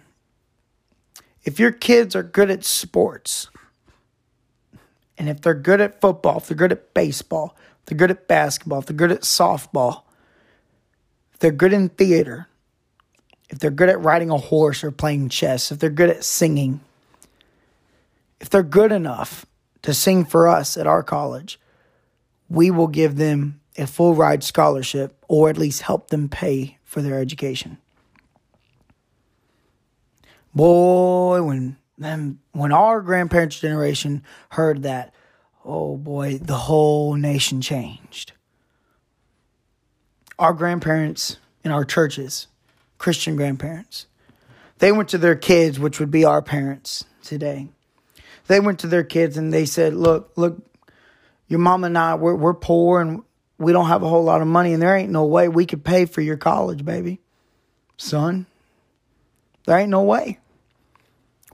if 1.43 1.59
your 1.59 1.71
kids 1.71 2.15
are 2.15 2.23
good 2.23 2.49
at 2.49 2.63
sports, 2.63 3.49
and 5.17 5.29
if 5.29 5.41
they're 5.41 5.53
good 5.53 5.81
at 5.81 6.01
football, 6.01 6.37
if 6.37 6.47
they're 6.47 6.57
good 6.57 6.71
at 6.71 6.93
baseball, 6.93 7.55
if 7.79 7.85
they're 7.85 7.97
good 7.97 8.11
at 8.11 8.27
basketball, 8.27 8.79
if 8.79 8.85
they're 8.85 8.95
good 8.95 9.11
at 9.11 9.21
softball, 9.21 10.03
if 11.33 11.39
they're 11.39 11.51
good 11.51 11.73
in 11.73 11.89
theater, 11.89 12.47
if 13.49 13.59
they're 13.59 13.71
good 13.71 13.89
at 13.89 14.01
riding 14.01 14.29
a 14.29 14.37
horse 14.37 14.83
or 14.83 14.91
playing 14.91 15.29
chess, 15.29 15.71
if 15.71 15.79
they're 15.79 15.89
good 15.89 16.09
at 16.09 16.23
singing, 16.23 16.81
if 18.39 18.49
they're 18.49 18.63
good 18.63 18.91
enough 18.91 19.45
to 19.83 19.93
sing 19.93 20.25
for 20.25 20.47
us 20.47 20.77
at 20.77 20.87
our 20.87 21.03
college, 21.03 21.59
we 22.49 22.71
will 22.71 22.87
give 22.87 23.17
them 23.17 23.59
a 23.77 23.87
full 23.87 24.15
ride 24.15 24.43
scholarship 24.43 25.23
or 25.27 25.49
at 25.49 25.57
least 25.57 25.81
help 25.81 26.09
them 26.09 26.29
pay 26.29 26.77
for 26.83 27.01
their 27.01 27.19
education. 27.19 27.77
Boy, 30.55 31.41
when 31.41 31.77
them 31.97 32.39
when 32.51 32.71
our 32.71 33.01
grandparents' 33.01 33.59
generation 33.59 34.23
heard 34.49 34.83
that, 34.83 35.13
oh 35.65 35.97
boy, 35.97 36.37
the 36.37 36.55
whole 36.55 37.15
nation 37.15 37.61
changed. 37.61 38.33
Our 40.37 40.53
grandparents 40.53 41.37
in 41.63 41.71
our 41.71 41.85
churches, 41.85 42.47
Christian 42.97 43.35
grandparents, 43.35 44.07
they 44.79 44.91
went 44.91 45.09
to 45.09 45.17
their 45.17 45.35
kids, 45.35 45.79
which 45.79 45.99
would 45.99 46.11
be 46.11 46.25
our 46.25 46.41
parents 46.41 47.05
today. 47.23 47.69
They 48.47 48.59
went 48.59 48.79
to 48.79 48.87
their 48.87 49.03
kids 49.03 49.37
and 49.37 49.53
they 49.53 49.65
said, 49.65 49.93
Look, 49.93 50.31
look, 50.35 50.61
your 51.47 51.59
mom 51.59 51.83
and 51.83 51.97
I, 51.97 52.15
we're, 52.15 52.35
we're 52.35 52.53
poor 52.53 52.99
and 52.99 53.23
we 53.57 53.71
don't 53.71 53.87
have 53.87 54.03
a 54.03 54.09
whole 54.09 54.23
lot 54.23 54.41
of 54.41 54.47
money, 54.47 54.73
and 54.73 54.81
there 54.81 54.95
ain't 54.95 55.11
no 55.11 55.25
way 55.25 55.47
we 55.47 55.65
could 55.65 55.83
pay 55.83 56.05
for 56.05 56.21
your 56.21 56.37
college, 56.37 56.83
baby. 56.83 57.21
Son, 57.95 58.45
there 59.65 59.77
ain't 59.77 59.89
no 59.89 60.03
way. 60.03 60.39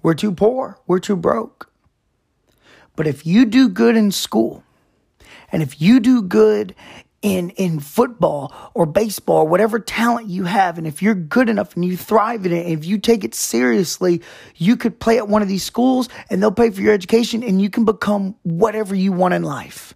We're 0.02 0.14
too 0.14 0.32
poor. 0.32 0.80
We're 0.88 1.00
too 1.00 1.16
broke. 1.16 1.72
But 2.96 3.08
if 3.08 3.26
you 3.26 3.46
do 3.46 3.70
good 3.70 3.96
in 3.96 4.12
school, 4.12 4.64
and 5.52 5.64
if 5.64 5.82
you 5.82 6.00
do 6.00 6.22
good 6.22 6.76
in 7.22 7.50
in 7.52 7.80
football 7.80 8.54
or 8.74 8.86
baseball, 8.86 9.48
whatever 9.48 9.80
talent 9.80 10.28
you 10.28 10.46
have, 10.46 10.78
and 10.78 10.88
if 10.88 11.02
you're 11.02 11.16
good 11.16 11.50
enough 11.50 11.76
and 11.76 11.84
you 11.86 11.98
thrive 11.98 12.46
in 12.46 12.52
it, 12.52 12.66
and 12.66 12.78
if 12.78 12.86
you 12.86 12.98
take 12.98 13.24
it 13.24 13.36
seriously, 13.36 14.22
you 14.56 14.78
could 14.78 15.00
play 15.00 15.18
at 15.18 15.28
one 15.28 15.42
of 15.42 15.48
these 15.48 15.64
schools 15.64 16.10
and 16.30 16.42
they'll 16.42 16.52
pay 16.52 16.70
for 16.70 16.82
your 16.82 16.94
education 16.94 17.44
and 17.44 17.62
you 17.62 17.70
can 17.70 17.86
become 17.86 18.36
whatever 18.44 18.96
you 18.96 19.12
want 19.12 19.34
in 19.34 19.44
life. 19.44 19.94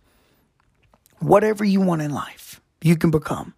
Whatever 1.20 1.64
you 1.64 1.80
want 1.80 2.02
in 2.02 2.12
life, 2.12 2.60
you 2.82 2.98
can 2.98 3.12
become. 3.12 3.54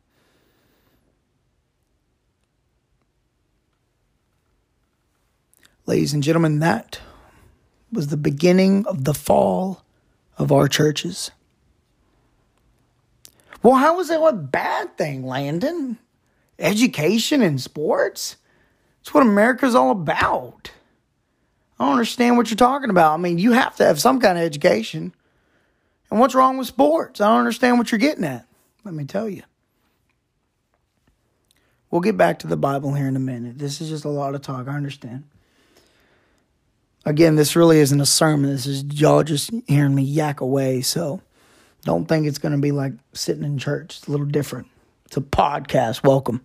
Ladies 5.88 6.14
and 6.14 6.24
gentlemen, 6.24 6.60
that 6.60 7.00
was 7.92 8.08
the 8.08 8.18
beginning 8.18 8.86
of 8.88 9.04
the 9.04 9.14
fall 9.14 9.84
of 10.38 10.52
our 10.52 10.68
churches. 10.68 11.32
Well, 13.62 13.76
how 13.76 14.00
is 14.00 14.08
that 14.08 14.22
a 14.22 14.34
bad 14.34 14.98
thing, 14.98 15.26
Landon? 15.26 16.00
Education 16.58 17.42
and 17.42 17.62
sports? 17.62 18.38
It's 19.02 19.14
what 19.14 19.24
America's 19.24 19.76
all 19.76 19.92
about. 19.92 20.72
I 21.80 21.86
don't 21.86 21.94
understand 21.94 22.38
what 22.38 22.50
you're 22.50 22.58
talking 22.58 22.90
about. 22.90 23.14
I 23.14 23.18
mean, 23.18 23.38
you 23.38 23.52
have 23.52 23.76
to 23.76 23.86
have 23.86 24.00
some 24.00 24.20
kind 24.20 24.38
of 24.38 24.44
education. 24.44 25.14
And 26.10 26.20
what's 26.20 26.34
wrong 26.34 26.58
with 26.58 26.68
sports? 26.68 27.22
I 27.22 27.28
don't 27.28 27.40
understand 27.40 27.78
what 27.78 27.92
you're 27.92 28.00
getting 28.00 28.24
at. 28.24 28.48
Let 28.84 28.94
me 28.94 29.06
tell 29.06 29.30
you. 29.30 29.44
We'll 31.92 32.02
get 32.02 32.18
back 32.18 32.40
to 32.40 32.48
the 32.48 32.58
Bible 32.58 32.94
here 32.94 33.08
in 33.08 33.16
a 33.16 33.20
minute. 33.20 33.60
This 33.60 33.82
is 33.82 33.90
just 33.90 34.06
a 34.06 34.10
lot 34.10 34.34
of 34.34 34.42
talk. 34.42 34.68
I 34.68 34.76
understand. 34.76 35.26
Again, 37.06 37.36
this 37.36 37.56
really 37.56 37.80
isn't 37.80 38.02
a 38.02 38.06
sermon. 38.06 38.50
This 38.50 38.66
is 38.66 38.84
y'all 39.00 39.24
just 39.24 39.52
hearing 39.68 39.94
me 39.94 40.04
yak 40.04 40.42
away. 40.42 40.82
So 40.82 41.22
don't 41.84 42.06
think 42.06 42.26
it's 42.26 42.40
going 42.40 42.54
to 42.54 42.62
be 42.62 42.72
like 42.72 42.94
sitting 43.14 43.44
in 43.44 43.60
church. 43.60 43.98
It's 43.98 44.08
a 44.08 44.12
little 44.12 44.26
different. 44.26 44.68
It's 45.06 45.18
a 45.18 45.22
podcast. 45.22 46.04
Welcome. 46.04 46.44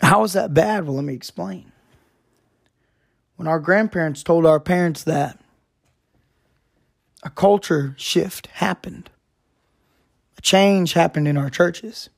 How 0.00 0.24
is 0.24 0.32
that 0.32 0.54
bad? 0.54 0.84
Well, 0.84 0.96
let 0.96 1.04
me 1.04 1.14
explain. 1.14 1.70
When 3.36 3.46
our 3.46 3.60
grandparents 3.60 4.22
told 4.22 4.46
our 4.46 4.60
parents 4.60 5.04
that, 5.04 5.38
a 7.22 7.30
culture 7.30 7.94
shift 7.98 8.46
happened. 8.48 9.10
A 10.38 10.42
change 10.42 10.92
happened 10.92 11.28
in 11.28 11.36
our 11.36 11.50
churches. 11.50 12.08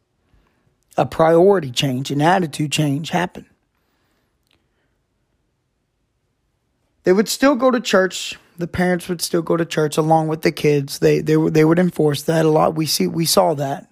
A 0.97 1.07
priority 1.07 1.71
change, 1.71 2.11
an 2.11 2.23
attitude 2.23 2.73
change 2.73 3.11
happened. 3.11 3.47
They 7.07 7.14
would 7.14 7.31
still 7.31 7.55
go 7.55 7.71
to 7.71 7.81
church 7.81 8.37
the 8.59 8.66
parents 8.66 9.09
would 9.09 9.21
still 9.21 9.42
go 9.42 9.57
to 9.57 9.64
church 9.64 9.97
along 9.97 10.29
with 10.29 10.42
the 10.42 10.53
kids. 10.53 10.99
They 10.99 11.21
they 11.21 11.37
they 11.37 11.64
would 11.64 11.79
enforce 11.79 12.23
that 12.23 12.45
a 12.45 12.51
lot. 12.51 12.75
We 12.75 12.87
see 12.87 13.07
we 13.07 13.27
saw 13.27 13.55
that. 13.55 13.90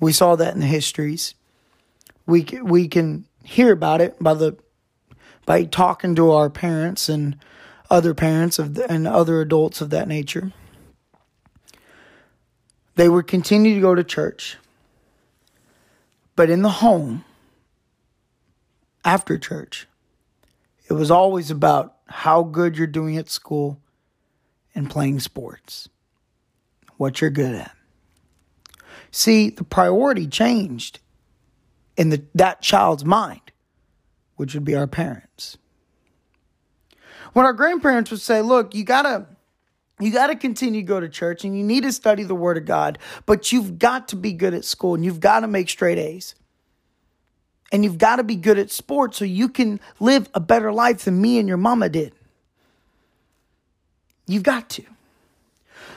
We 0.00 0.12
saw 0.12 0.36
that 0.36 0.54
in 0.54 0.60
the 0.60 0.66
histories. 0.66 1.34
We 2.26 2.46
we 2.62 2.88
can 2.88 3.26
hear 3.44 3.72
about 3.72 4.00
it 4.00 4.16
by 4.20 4.34
the 4.34 4.56
by 5.46 5.64
talking 5.64 6.14
to 6.16 6.32
our 6.32 6.50
parents 6.50 7.08
and 7.08 7.36
other 7.90 8.14
parents 8.14 8.58
of 8.58 8.74
the, 8.74 8.90
and 8.90 9.06
other 9.06 9.40
adults 9.40 9.80
of 9.80 9.90
that 9.90 10.08
nature. 10.08 10.52
They 12.96 13.08
would 13.08 13.26
continue 13.26 13.74
to 13.74 13.80
go 13.80 13.94
to 13.94 14.04
church. 14.04 14.56
But 16.36 16.50
in 16.50 16.62
the 16.62 16.70
home 16.70 17.24
after 19.04 19.38
church, 19.38 19.86
it 20.88 20.94
was 20.94 21.10
always 21.10 21.50
about 21.50 21.93
how 22.06 22.42
good 22.42 22.76
you're 22.76 22.86
doing 22.86 23.16
at 23.16 23.28
school 23.28 23.80
and 24.74 24.90
playing 24.90 25.20
sports, 25.20 25.88
what 26.96 27.20
you're 27.20 27.30
good 27.30 27.54
at. 27.54 27.74
See, 29.10 29.50
the 29.50 29.64
priority 29.64 30.26
changed 30.26 31.00
in 31.96 32.10
the, 32.10 32.24
that 32.34 32.60
child's 32.60 33.04
mind, 33.04 33.52
which 34.36 34.54
would 34.54 34.64
be 34.64 34.74
our 34.74 34.86
parents. 34.86 35.56
When 37.32 37.46
our 37.46 37.52
grandparents 37.52 38.10
would 38.10 38.20
say, 38.20 38.42
look, 38.42 38.74
you 38.74 38.84
gotta 38.84 39.26
you 40.00 40.12
got 40.12 40.26
to 40.26 40.34
continue 40.34 40.80
to 40.80 40.86
go 40.86 40.98
to 40.98 41.08
church 41.08 41.44
and 41.44 41.56
you 41.56 41.62
need 41.62 41.84
to 41.84 41.92
study 41.92 42.24
the 42.24 42.34
word 42.34 42.56
of 42.56 42.64
God, 42.64 42.98
but 43.26 43.52
you've 43.52 43.78
got 43.78 44.08
to 44.08 44.16
be 44.16 44.32
good 44.32 44.52
at 44.52 44.64
school 44.64 44.94
and 44.94 45.04
you've 45.04 45.20
got 45.20 45.40
to 45.40 45.46
make 45.46 45.68
straight 45.68 45.98
A's 45.98 46.34
and 47.72 47.84
you've 47.84 47.98
got 47.98 48.16
to 48.16 48.22
be 48.22 48.36
good 48.36 48.58
at 48.58 48.70
sports 48.70 49.18
so 49.18 49.24
you 49.24 49.48
can 49.48 49.80
live 50.00 50.28
a 50.34 50.40
better 50.40 50.72
life 50.72 51.04
than 51.04 51.20
me 51.20 51.38
and 51.38 51.48
your 51.48 51.56
mama 51.56 51.88
did. 51.88 52.12
You've 54.26 54.42
got 54.42 54.68
to. 54.70 54.84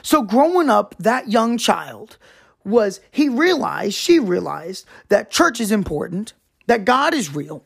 So, 0.02 0.22
growing 0.22 0.70
up, 0.70 0.94
that 0.98 1.30
young 1.30 1.58
child 1.58 2.18
was, 2.64 3.00
he 3.10 3.28
realized, 3.28 3.94
she 3.94 4.18
realized 4.18 4.86
that 5.08 5.30
church 5.30 5.60
is 5.60 5.72
important, 5.72 6.34
that 6.66 6.84
God 6.84 7.14
is 7.14 7.34
real. 7.34 7.64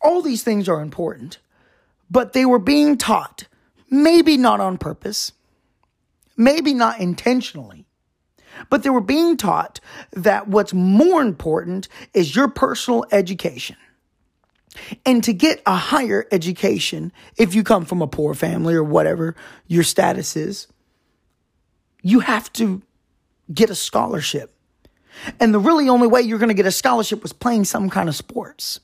All 0.00 0.22
these 0.22 0.42
things 0.42 0.68
are 0.68 0.80
important, 0.80 1.38
but 2.10 2.32
they 2.32 2.44
were 2.44 2.60
being 2.60 2.96
taught, 2.96 3.44
maybe 3.90 4.36
not 4.36 4.60
on 4.60 4.78
purpose, 4.78 5.32
maybe 6.36 6.72
not 6.72 7.00
intentionally, 7.00 7.87
but 8.70 8.82
they 8.82 8.90
were 8.90 9.00
being 9.00 9.36
taught 9.36 9.80
that 10.12 10.48
what's 10.48 10.72
more 10.72 11.22
important 11.22 11.88
is 12.14 12.34
your 12.34 12.48
personal 12.48 13.04
education. 13.12 13.76
And 15.04 15.24
to 15.24 15.32
get 15.32 15.62
a 15.66 15.74
higher 15.74 16.26
education, 16.30 17.12
if 17.36 17.54
you 17.54 17.64
come 17.64 17.84
from 17.84 18.02
a 18.02 18.06
poor 18.06 18.34
family 18.34 18.74
or 18.74 18.84
whatever 18.84 19.34
your 19.66 19.82
status 19.82 20.36
is, 20.36 20.68
you 22.02 22.20
have 22.20 22.52
to 22.54 22.82
get 23.52 23.70
a 23.70 23.74
scholarship. 23.74 24.54
And 25.40 25.52
the 25.52 25.58
really 25.58 25.88
only 25.88 26.06
way 26.06 26.20
you're 26.20 26.38
going 26.38 26.48
to 26.48 26.54
get 26.54 26.66
a 26.66 26.70
scholarship 26.70 27.22
was 27.22 27.32
playing 27.32 27.64
some 27.64 27.90
kind 27.90 28.08
of 28.08 28.14
sports. 28.14 28.80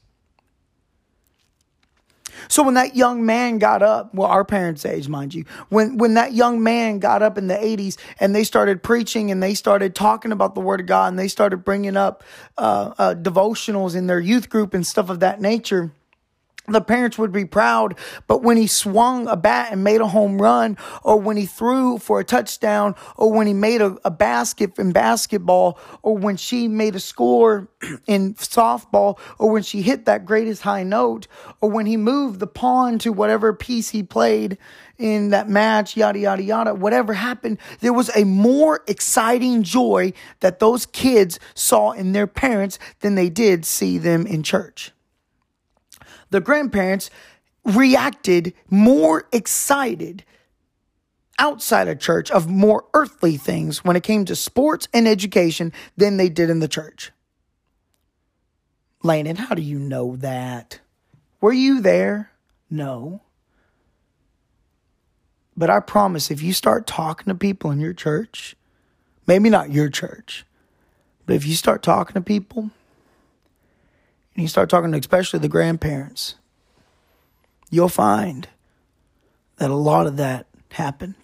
So 2.49 2.63
when 2.63 2.75
that 2.75 2.97
young 2.97 3.25
man 3.25 3.59
got 3.59 3.83
up, 3.83 4.15
well, 4.15 4.29
our 4.29 4.45
parents' 4.45 4.85
age, 4.85 5.09
mind 5.09 5.35
you, 5.35 5.45
when 5.69 5.99
when 5.99 6.15
that 6.15 6.33
young 6.33 6.63
man 6.63 6.99
got 6.99 7.23
up 7.23 7.39
in 7.39 7.47
the 7.47 7.55
'80s 7.55 7.97
and 8.21 8.35
they 8.35 8.45
started 8.45 8.83
preaching 8.83 9.31
and 9.31 9.43
they 9.43 9.55
started 9.55 9.95
talking 9.95 10.33
about 10.33 10.55
the 10.55 10.61
Word 10.61 10.81
of 10.81 10.87
God 10.87 11.09
and 11.09 11.19
they 11.19 11.29
started 11.29 11.59
bringing 11.59 11.97
up 11.97 12.23
uh, 12.59 12.95
uh, 12.99 13.15
devotionals 13.15 13.97
in 13.97 14.07
their 14.07 14.21
youth 14.21 14.49
group 14.49 14.75
and 14.75 14.87
stuff 14.87 15.11
of 15.11 15.21
that 15.21 15.41
nature 15.41 15.93
the 16.67 16.81
parents 16.81 17.19
would 17.19 17.33
be 17.33 17.45
proud, 17.45 17.95
but 18.27 18.43
when 18.43 18.57
he 18.57 18.67
swung 18.67 19.29
a 19.29 19.37
bat 19.37 19.69
and 19.71 19.85
made 19.85 20.01
a 20.01 20.09
home 20.09 20.41
run, 20.41 20.79
or 21.03 21.21
when 21.21 21.37
he 21.37 21.45
threw 21.45 21.99
for 21.99 22.21
a 22.21 22.25
touchdown, 22.25 22.95
or 23.17 23.31
when 23.31 23.47
he 23.47 23.53
made 23.53 23.83
a, 23.83 23.99
a 24.03 24.11
basket 24.11 24.79
in 24.79 24.91
basketball, 24.93 25.79
or 26.03 26.17
when 26.17 26.37
she 26.39 26.67
made 26.67 26.97
a 26.97 27.01
score 27.01 27.69
in 28.07 28.33
softball, 28.35 29.19
or 29.39 29.51
when 29.51 29.63
she 29.63 29.83
hit 29.83 30.07
that 30.07 30.25
greatest 30.25 30.63
high 30.63 30.83
note, 30.83 31.27
or 31.61 31.71
when 31.71 31.85
he 31.85 31.99
moved 31.99 32.41
the 32.41 32.47
pawn 32.47 32.99
to 32.99 33.13
whatever 33.13 33.53
piece 33.53 33.91
he 33.91 34.03
played 34.03 34.57
in 34.97 35.31
that 35.31 35.51
match, 35.51 35.99
yada, 35.99 36.19
yada, 36.19 36.43
yada, 36.43 36.75
whatever 36.75 37.13
happened, 37.13 37.59
there 37.81 37.93
was 37.93 38.11
a 38.17 38.25
more 38.25 38.83
exciting 38.87 39.63
joy 39.63 40.15
that 40.41 40.61
those 40.61 40.87
kids 40.87 41.39
saw 41.55 41.91
in 41.91 42.13
their 42.13 42.27
parents 42.27 42.79
than 43.01 43.17
they 43.17 43.29
did 43.29 43.67
see 43.67 43.99
them 43.99 44.27
in 44.27 44.43
church 44.43 44.94
the 46.35 46.41
grandparents 46.41 47.11
reacted 47.65 48.55
more 48.69 49.29
excited 49.31 50.25
outside 51.39 51.87
of 51.87 52.01
church 52.01 52.29
of 52.29 52.49
more 52.49 52.87
earthly 52.93 53.37
things 53.37 53.85
when 53.85 53.95
it 53.95 54.03
came 54.03 54.25
to 54.25 54.35
sports 54.35 54.89
and 54.93 55.07
education 55.07 55.73
than 55.97 56.17
they 56.17 56.29
did 56.29 56.51
in 56.51 56.59
the 56.59 56.67
church. 56.67 57.13
Landon, 59.05 59.37
how 59.37 59.55
do 59.55 59.63
you 59.63 59.79
know 59.79 60.17
that? 60.17 60.81
Were 61.41 61.53
you 61.53 61.81
there? 61.81 62.33
No. 62.69 63.23
But 65.57 65.71
I 65.71 65.79
promise 65.79 66.33
if 66.33 66.43
you 66.43 66.53
start 66.53 66.85
talking 66.85 67.27
to 67.27 67.37
people 67.37 67.71
in 67.71 67.79
your 67.79 67.95
church, 67.95 68.57
maybe 69.25 69.51
not 69.51 69.71
your 69.71 69.89
church, 69.89 70.45
but 71.27 71.37
if 71.37 71.47
you 71.47 71.55
start 71.55 71.85
talking 71.85 72.15
to 72.15 72.21
people, 72.21 72.73
and 74.35 74.43
you 74.43 74.49
start 74.49 74.69
talking 74.69 74.93
to 74.93 74.99
especially 74.99 75.39
the 75.39 75.49
grandparents, 75.49 76.37
you'll 77.71 77.89
find 77.89 78.49
that 79.57 79.71
a 79.71 79.75
lot 79.75 80.07
of 80.07 80.17
that 80.17 80.47
happened. 80.73 81.15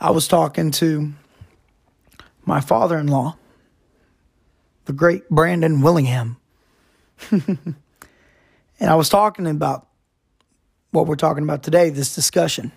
I 0.00 0.10
was 0.10 0.26
talking 0.26 0.70
to 0.72 1.12
my 2.44 2.60
father 2.60 2.98
in 2.98 3.06
law, 3.06 3.36
the 4.84 4.92
great 4.92 5.28
Brandon 5.30 5.80
Willingham. 5.80 6.36
and 7.30 7.76
I 8.80 8.96
was 8.96 9.08
talking 9.08 9.46
about 9.46 9.86
what 10.90 11.06
we're 11.06 11.16
talking 11.16 11.44
about 11.44 11.62
today, 11.62 11.90
this 11.90 12.14
discussion. 12.14 12.72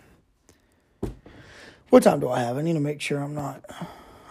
What 1.89 2.03
time 2.03 2.19
do 2.19 2.29
I 2.29 2.39
have? 2.41 2.57
I 2.57 2.61
need 2.61 2.73
to 2.73 2.79
make 2.79 3.01
sure 3.01 3.19
I'm 3.19 3.33
not 3.33 3.63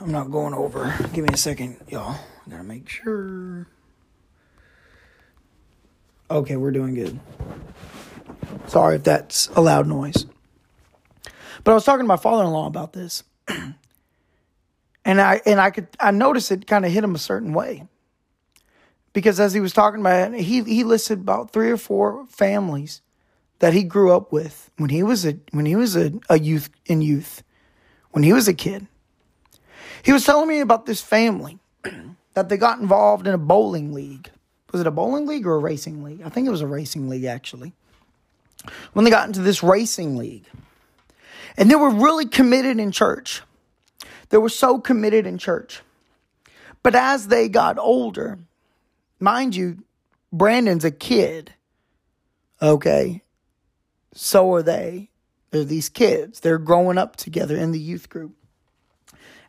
I'm 0.01 0.13
not 0.13 0.31
going 0.31 0.53
over. 0.53 0.95
Give 1.15 1.25
me 1.25 1.31
a 1.33 1.39
second, 1.39 1.77
y'all. 1.89 2.17
I 2.47 2.51
gotta 2.51 2.65
make 2.65 2.89
sure. 2.89 3.67
Okay, 6.29 6.57
we're 6.57 6.73
doing 6.73 6.95
good. 6.95 7.21
Sorry 8.67 8.97
if 8.97 9.05
that's 9.05 9.49
a 9.49 9.61
loud 9.61 9.87
noise. 9.87 10.27
But 11.63 11.71
I 11.71 11.75
was 11.75 11.85
talking 11.85 12.05
to 12.05 12.09
my 12.09 12.17
father 12.17 12.45
in 12.45 12.51
law 12.51 12.67
about 12.67 12.93
this. 12.93 13.23
and 15.05 15.21
I 15.21 15.41
and 15.47 15.61
I 15.61 15.71
could 15.71 15.89
I 16.01 16.11
noticed 16.11 16.51
it 16.51 16.67
kind 16.67 16.85
of 16.85 16.91
hit 16.91 17.05
him 17.05 17.15
a 17.15 17.19
certain 17.19 17.53
way. 17.53 17.87
Because 19.13 19.39
as 19.41 19.55
he 19.55 19.61
was 19.61 19.73
talking 19.73 20.01
about 20.01 20.35
it, 20.35 20.41
he 20.41 20.63
he 20.65 20.83
listed 20.83 21.21
about 21.21 21.53
three 21.53 21.71
or 21.71 21.77
four 21.77 22.27
families 22.27 23.03
that 23.61 23.73
he 23.73 23.85
grew 23.85 24.13
up 24.13 24.33
with 24.33 24.71
when 24.79 24.91
he 24.91 25.03
was 25.03 25.25
a 25.25 25.39
when 25.53 25.65
he 25.67 25.77
was 25.77 25.97
a, 25.97 26.13
a 26.29 26.39
youth 26.39 26.71
in 26.87 27.03
youth, 27.03 27.45
when 28.11 28.25
he 28.25 28.33
was 28.33 28.49
a 28.49 28.55
kid. 28.55 28.89
He 30.03 30.13
was 30.13 30.25
telling 30.25 30.49
me 30.49 30.61
about 30.61 30.87
this 30.87 31.01
family 31.01 31.59
that 32.35 32.49
they 32.49 32.57
got 32.57 32.81
involved 32.81 33.27
in 33.27 33.35
a 33.35 33.39
bowling 33.39 33.93
league. 33.93 34.31
Was 34.73 34.81
it 34.81 34.87
a 34.87 34.91
bowling 34.91 35.27
league 35.27 35.47
or 35.47 35.55
a 35.55 35.59
racing 35.59 36.03
league? 36.03 36.23
I 36.25 36.29
think 36.29 36.47
it 36.47 36.51
was 36.51 36.61
a 36.61 36.67
racing 36.67 37.09
league 37.09 37.25
actually. 37.25 37.73
When 38.93 39.05
they 39.05 39.11
got 39.11 39.27
into 39.27 39.43
this 39.43 39.63
racing 39.63 40.17
league. 40.17 40.45
And 41.57 41.71
they 41.71 41.77
were 41.77 41.91
really 41.91 42.27
committed 42.27 42.79
in 42.79 42.91
church. 42.91 43.43
They 44.29 44.39
were 44.39 44.49
so 44.49 44.79
committed 44.79 45.27
in 45.27 45.39
church. 45.39 45.83
But 46.83 46.95
as 46.95 47.29
they 47.29 47.49
got 47.49 47.79
older, 47.79 48.39
mind 49.19 49.57
you, 49.57 49.85
Brandon's 50.33 50.85
a 50.85 50.91
kid. 50.91 51.53
Okay. 52.61 53.23
So 54.15 54.53
are 54.55 54.63
they. 54.63 55.11
They're 55.51 55.65
these 55.65 55.89
kids. 55.89 56.41
They're 56.41 56.59
growing 56.59 56.99
up 56.99 57.17
together 57.17 57.57
in 57.57 57.73
the 57.73 57.81
youth 57.81 58.09
group. 58.09 58.33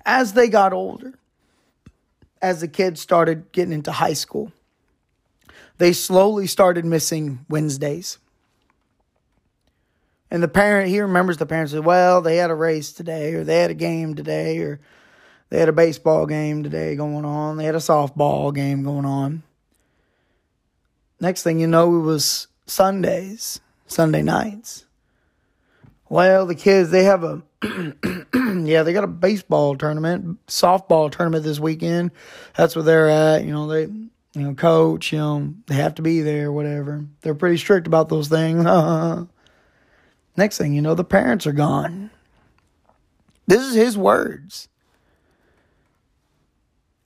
As 0.05 0.33
they 0.33 0.47
got 0.47 0.71
older, 0.71 1.13
as 2.41 2.61
the 2.61 2.67
kids 2.67 3.01
started 3.01 3.51
getting 3.51 3.73
into 3.73 3.91
high 3.91 4.13
school, 4.13 4.51
they 5.77 5.93
slowly 5.93 6.47
started 6.47 6.85
missing 6.85 7.45
Wednesdays. 7.49 8.17
And 10.29 10.43
the 10.43 10.47
parent, 10.47 10.89
he 10.89 10.99
remembers 10.99 11.37
the 11.37 11.45
parents 11.45 11.71
said, 11.71 11.85
well, 11.85 12.21
they 12.21 12.37
had 12.37 12.51
a 12.51 12.55
race 12.55 12.91
today, 12.91 13.33
or 13.33 13.43
they 13.43 13.59
had 13.59 13.71
a 13.71 13.75
game 13.75 14.15
today, 14.15 14.57
or 14.59 14.79
they 15.49 15.59
had 15.59 15.69
a 15.69 15.73
baseball 15.73 16.25
game 16.25 16.63
today 16.63 16.95
going 16.95 17.23
on, 17.23 17.57
they 17.57 17.65
had 17.65 17.75
a 17.75 17.79
softball 17.79 18.53
game 18.53 18.83
going 18.83 19.05
on. 19.05 19.43
Next 21.19 21.43
thing 21.43 21.59
you 21.59 21.67
know, 21.67 21.95
it 21.95 22.01
was 22.01 22.47
Sundays, 22.65 23.59
Sunday 23.87 24.21
nights. 24.21 24.85
Well, 26.09 26.45
the 26.45 26.55
kids, 26.55 26.89
they 26.91 27.05
have 27.05 27.23
a, 27.23 27.41
yeah, 28.63 28.83
they 28.83 28.93
got 28.93 29.03
a 29.03 29.07
baseball 29.07 29.75
tournament, 29.75 30.45
softball 30.47 31.11
tournament 31.11 31.43
this 31.43 31.59
weekend. 31.59 32.11
That's 32.55 32.75
where 32.75 32.83
they're 32.83 33.09
at. 33.09 33.45
You 33.45 33.51
know, 33.51 33.67
they, 33.67 33.87
you 34.37 34.47
know, 34.47 34.53
coach, 34.53 35.11
you 35.11 35.19
know, 35.19 35.53
they 35.67 35.75
have 35.75 35.95
to 35.95 36.01
be 36.01 36.21
there, 36.21 36.51
whatever. 36.51 37.05
They're 37.21 37.35
pretty 37.35 37.57
strict 37.57 37.87
about 37.87 38.09
those 38.09 38.27
things. 38.27 38.63
Next 40.37 40.57
thing 40.57 40.73
you 40.73 40.81
know, 40.81 40.95
the 40.95 41.03
parents 41.03 41.47
are 41.47 41.53
gone. 41.53 42.11
This 43.47 43.61
is 43.61 43.73
his 43.73 43.97
words. 43.97 44.67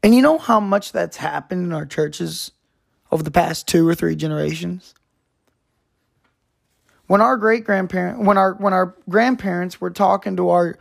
And 0.03 0.15
you 0.15 0.21
know 0.21 0.37
how 0.37 0.59
much 0.59 0.91
that's 0.91 1.17
happened 1.17 1.65
in 1.65 1.71
our 1.71 1.85
churches 1.85 2.51
over 3.11 3.23
the 3.23 3.31
past 3.31 3.67
two 3.67 3.87
or 3.87 3.93
three 3.93 4.15
generations? 4.15 4.95
When 7.07 7.21
our 7.21 7.37
great 7.37 7.63
grandparents, 7.65 8.25
when 8.25 8.37
our 8.37 8.53
when 8.53 8.73
our 8.73 8.95
grandparents 9.09 9.79
were 9.79 9.89
talking 9.89 10.37
to 10.37 10.49
our 10.49 10.79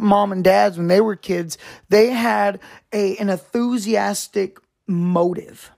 mom 0.00 0.32
and 0.32 0.42
dads 0.42 0.78
when 0.78 0.86
they 0.86 1.00
were 1.00 1.16
kids, 1.16 1.58
they 1.88 2.10
had 2.10 2.60
a 2.92 3.16
an 3.18 3.28
enthusiastic 3.28 4.58
motive. 4.86 5.70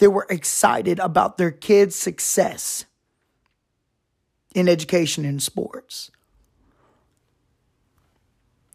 They 0.00 0.08
were 0.08 0.26
excited 0.30 0.98
about 0.98 1.36
their 1.36 1.50
kids' 1.50 1.94
success 1.94 2.86
in 4.54 4.66
education 4.66 5.26
and 5.26 5.42
sports. 5.42 6.10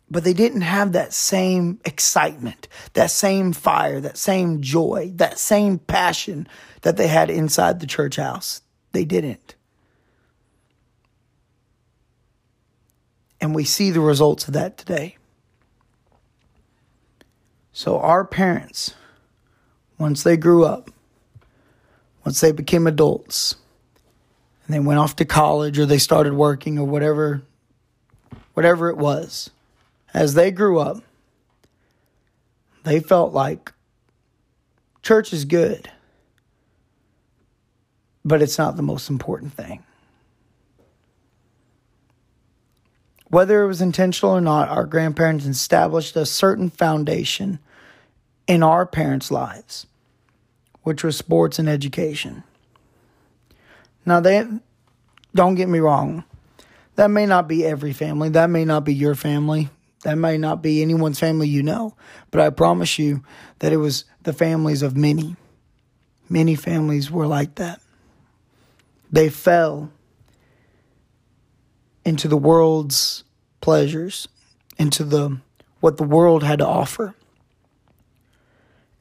But 0.10 0.24
they 0.24 0.34
didn't 0.34 0.62
have 0.62 0.92
that 0.92 1.14
same 1.14 1.80
excitement, 1.84 2.68
that 2.94 3.10
same 3.10 3.54
fire, 3.54 4.00
that 4.02 4.18
same 4.18 4.62
joy, 4.62 5.14
that 5.16 5.40
same 5.40 5.80
passion 5.80 6.48
that 6.84 6.96
they 6.96 7.08
had 7.08 7.32
inside 7.32 7.80
the 7.80 7.88
church 7.88 8.18
house. 8.18 8.62
They 8.92 9.04
didn't. 9.04 9.56
And 13.42 13.56
we 13.56 13.64
see 13.64 13.90
the 13.90 14.00
results 14.00 14.48
of 14.48 14.54
that 14.54 14.78
today. 14.78 15.18
So, 17.74 17.98
our 17.98 18.24
parents, 18.24 18.94
once 19.98 20.22
they 20.22 20.38
grew 20.38 20.64
up, 20.64 20.92
once 22.26 22.42
they 22.42 22.52
became 22.52 22.88
adults, 22.88 23.56
and 24.66 24.74
they 24.74 24.80
went 24.80 25.00
off 25.00 25.16
to 25.18 25.26
college 25.26 25.78
or 25.78 25.86
they 25.86 25.98
started 25.98 26.34
working 26.34 26.80
or 26.80 26.86
whatever 26.86 27.44
whatever 28.56 28.90
it 28.90 28.98
was 28.98 29.52
as 30.14 30.34
they 30.34 30.50
grew 30.50 30.80
up 30.80 31.04
they 32.84 33.00
felt 33.00 33.34
like 33.34 33.74
church 35.04 35.34
is 35.34 35.46
good 35.46 35.92
but 38.26 38.42
it's 38.42 38.58
not 38.58 38.76
the 38.76 38.82
most 38.82 39.10
important 39.10 39.54
thing. 39.54 39.84
Whether 43.28 43.64
it 43.64 43.68
was 43.68 43.82
intentional 43.82 44.36
or 44.36 44.42
not 44.42 44.70
our 44.70 44.86
grandparents 44.86 45.46
established 45.46 46.16
a 46.16 46.26
certain 46.26 46.70
foundation 46.72 47.60
in 48.48 48.64
our 48.64 48.86
parents' 48.86 49.30
lives 49.30 49.86
which 50.86 51.04
was 51.04 51.18
sports 51.18 51.60
and 51.60 51.68
education 51.68 52.44
now, 54.06 54.20
they 54.20 54.46
don't 55.34 55.56
get 55.56 55.68
me 55.68 55.80
wrong. 55.80 56.24
That 56.96 57.10
may 57.10 57.26
not 57.26 57.48
be 57.48 57.66
every 57.66 57.92
family. 57.92 58.30
That 58.30 58.50
may 58.50 58.64
not 58.64 58.86
be 58.86 58.94
your 58.94 59.16
family. 59.16 59.70
That 60.04 60.16
may 60.16 60.38
not 60.38 60.62
be 60.62 60.82
anyone's 60.82 61.20
family 61.20 61.48
you 61.48 61.64
know. 61.64 61.96
But 62.32 62.42
I 62.42 62.52
promise 62.52 63.00
you 63.00 63.24
that 63.60 63.74
it 63.74 63.78
was 63.78 64.06
the 64.22 64.34
families 64.34 64.82
of 64.84 64.96
many. 64.96 65.36
Many 66.30 66.56
families 66.56 67.10
were 67.10 67.28
like 67.28 67.56
that. 67.56 67.82
They 69.12 69.30
fell 69.30 69.92
into 72.04 72.28
the 72.28 72.38
world's 72.38 73.24
pleasures, 73.62 74.28
into 74.78 75.04
the 75.04 75.40
what 75.80 75.98
the 75.98 76.04
world 76.04 76.44
had 76.44 76.60
to 76.60 76.68
offer. 76.68 77.16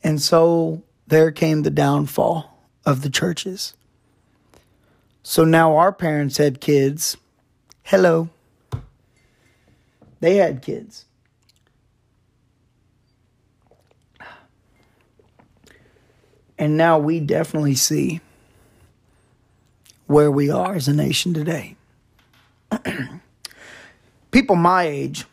And 0.03 0.21
so 0.21 0.83
there 1.07 1.31
came 1.31 1.63
the 1.63 1.71
downfall 1.71 2.59
of 2.87 3.03
the 3.03 3.11
churches. 3.11 3.75
So 5.23 5.45
now 5.45 5.77
our 5.77 5.93
parents 5.93 6.37
had 6.37 6.61
kids. 6.61 7.17
Hello. 7.83 8.29
They 10.21 10.37
had 10.37 10.63
kids. 10.63 11.07
And 16.57 16.77
now 16.77 16.99
we 16.99 17.21
definitely 17.21 17.75
see 17.75 18.21
where 20.07 20.31
we 20.31 20.51
are 20.51 20.75
as 20.75 20.89
a 20.89 20.93
nation 20.93 21.35
today. 21.35 21.77
People 24.31 24.57
my 24.57 24.85
age, 24.85 25.25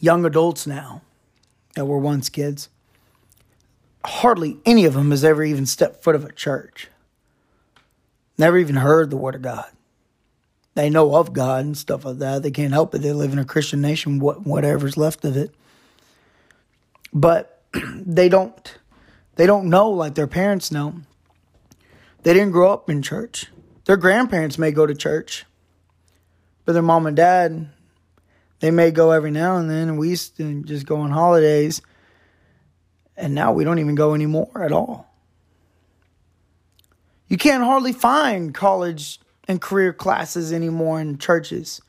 young 0.00 0.24
adults 0.24 0.66
now, 0.66 1.02
that 1.74 1.86
were 1.86 1.98
once 1.98 2.28
kids, 2.28 2.68
hardly 4.04 4.58
any 4.64 4.84
of 4.84 4.94
them 4.94 5.10
has 5.10 5.24
ever 5.24 5.42
even 5.42 5.66
stepped 5.66 6.02
foot 6.02 6.14
of 6.14 6.24
a 6.24 6.32
church. 6.32 6.88
Never 8.36 8.58
even 8.58 8.76
heard 8.76 9.10
the 9.10 9.16
word 9.16 9.34
of 9.34 9.42
God. 9.42 9.70
They 10.74 10.90
know 10.90 11.14
of 11.14 11.32
God 11.32 11.64
and 11.64 11.76
stuff 11.76 12.04
like 12.04 12.18
that. 12.18 12.42
They 12.42 12.50
can't 12.50 12.72
help 12.72 12.94
it. 12.94 12.98
They 12.98 13.12
live 13.12 13.32
in 13.32 13.38
a 13.38 13.44
Christian 13.44 13.80
nation, 13.80 14.18
whatever's 14.18 14.96
left 14.96 15.24
of 15.24 15.36
it. 15.36 15.54
But 17.12 17.62
they 17.94 18.28
don't 18.28 18.76
they 19.36 19.46
don't 19.46 19.68
know 19.68 19.90
like 19.90 20.14
their 20.14 20.26
parents 20.26 20.70
know. 20.70 20.94
They 22.22 22.32
didn't 22.32 22.52
grow 22.52 22.72
up 22.72 22.88
in 22.88 23.02
church. 23.02 23.46
Their 23.84 23.96
grandparents 23.96 24.58
may 24.58 24.70
go 24.70 24.86
to 24.86 24.94
church, 24.94 25.44
but 26.64 26.72
their 26.72 26.82
mom 26.82 27.06
and 27.06 27.16
dad, 27.16 27.68
they 28.60 28.70
may 28.70 28.90
go 28.90 29.10
every 29.10 29.30
now 29.30 29.56
and 29.56 29.68
then. 29.68 29.96
We 29.96 30.08
used 30.08 30.36
to 30.38 30.62
just 30.64 30.86
go 30.86 30.96
on 30.96 31.10
holidays. 31.10 31.82
And 33.16 33.34
now 33.34 33.52
we 33.52 33.64
don't 33.64 33.78
even 33.78 33.94
go 33.94 34.14
anymore 34.14 34.62
at 34.62 34.72
all. 34.72 35.12
You 37.28 37.36
can't 37.36 37.64
hardly 37.64 37.92
find 37.92 38.54
college 38.54 39.20
and 39.48 39.60
career 39.60 39.92
classes 39.92 40.52
anymore 40.52 41.00
in 41.00 41.18
churches. 41.18 41.80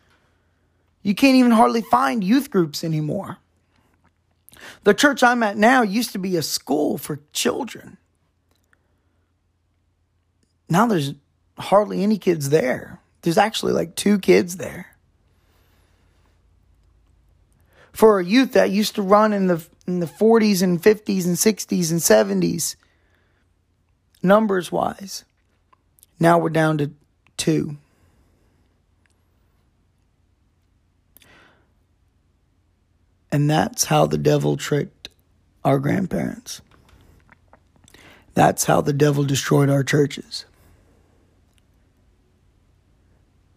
You 1.01 1.13
can't 1.15 1.35
even 1.35 1.51
hardly 1.51 1.81
find 1.81 2.23
youth 2.23 2.49
groups 2.49 2.83
anymore. 2.83 3.37
The 4.83 4.93
church 4.93 5.23
I'm 5.23 5.43
at 5.43 5.57
now 5.57 5.81
used 5.81 6.11
to 6.13 6.17
be 6.17 6.37
a 6.37 6.41
school 6.41 6.97
for 6.97 7.19
children. 7.33 7.97
Now 10.69 10.87
there's 10.87 11.13
hardly 11.57 12.01
any 12.01 12.17
kids 12.17 12.49
there. 12.49 12.99
There's 13.21 13.37
actually 13.37 13.73
like 13.73 13.95
two 13.95 14.19
kids 14.19 14.57
there. 14.57 14.87
For 17.91 18.19
a 18.19 18.25
youth 18.25 18.53
that 18.53 18.71
used 18.71 18.95
to 18.95 19.01
run 19.01 19.31
in 19.31 19.47
the 19.47 19.65
in 19.87 19.99
the 19.99 20.05
40s 20.05 20.61
and 20.61 20.81
50s 20.81 21.25
and 21.25 21.35
60s 21.35 21.91
and 21.91 22.41
70s, 22.41 22.75
numbers 24.23 24.71
wise. 24.71 25.25
Now 26.19 26.37
we're 26.37 26.49
down 26.49 26.77
to 26.79 26.91
two. 27.37 27.77
And 33.31 33.49
that's 33.49 33.85
how 33.85 34.05
the 34.05 34.17
devil 34.17 34.55
tricked 34.55 35.09
our 35.63 35.77
grandparents. 35.77 36.61
That's 38.33 38.65
how 38.65 38.81
the 38.81 38.93
devil 38.93 39.23
destroyed 39.23 39.69
our 39.69 39.83
churches. 39.83 40.45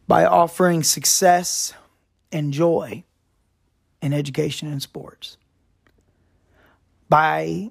By 0.06 0.24
offering 0.24 0.82
success 0.82 1.74
and 2.32 2.52
joy 2.52 3.04
in 4.00 4.12
education 4.12 4.68
and 4.68 4.82
sports. 4.82 5.36
By 7.08 7.70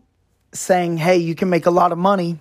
saying, 0.54 0.98
hey, 0.98 1.18
you 1.18 1.36
can 1.36 1.50
make 1.50 1.66
a 1.66 1.72
lot 1.72 1.92
of 1.92 1.98
money 1.98 2.40